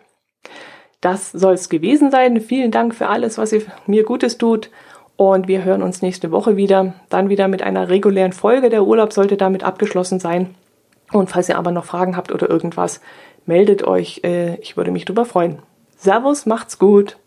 Das 1.00 1.32
soll 1.32 1.54
es 1.54 1.70
gewesen 1.70 2.10
sein. 2.10 2.42
Vielen 2.42 2.72
Dank 2.72 2.96
für 2.96 3.06
alles, 3.06 3.38
was 3.38 3.54
ihr 3.54 3.62
mir 3.86 4.04
Gutes 4.04 4.40
tut. 4.40 4.72
Und 5.16 5.48
wir 5.48 5.64
hören 5.64 5.84
uns 5.84 6.02
nächste 6.02 6.32
Woche 6.32 6.58
wieder. 6.58 6.96
Dann 7.10 7.30
wieder 7.30 7.48
mit 7.48 7.62
einer 7.62 7.90
regulären 7.90 8.34
Folge. 8.34 8.72
Der 8.72 8.84
Urlaub 8.84 9.14
sollte 9.14 9.38
damit 9.38 9.64
abgeschlossen 9.64 10.20
sein. 10.20 10.56
Und 11.12 11.30
falls 11.30 11.50
ihr 11.50 11.60
aber 11.60 11.70
noch 11.70 11.86
Fragen 11.86 12.18
habt 12.18 12.32
oder 12.32 12.50
irgendwas, 12.50 13.00
meldet 13.46 13.84
euch. 13.84 14.22
Äh, 14.24 14.56
ich 14.62 14.78
würde 14.78 14.92
mich 14.92 15.06
drüber 15.06 15.26
freuen. 15.26 15.62
Servus, 15.98 16.46
macht's 16.46 16.80
gut. 16.80 17.18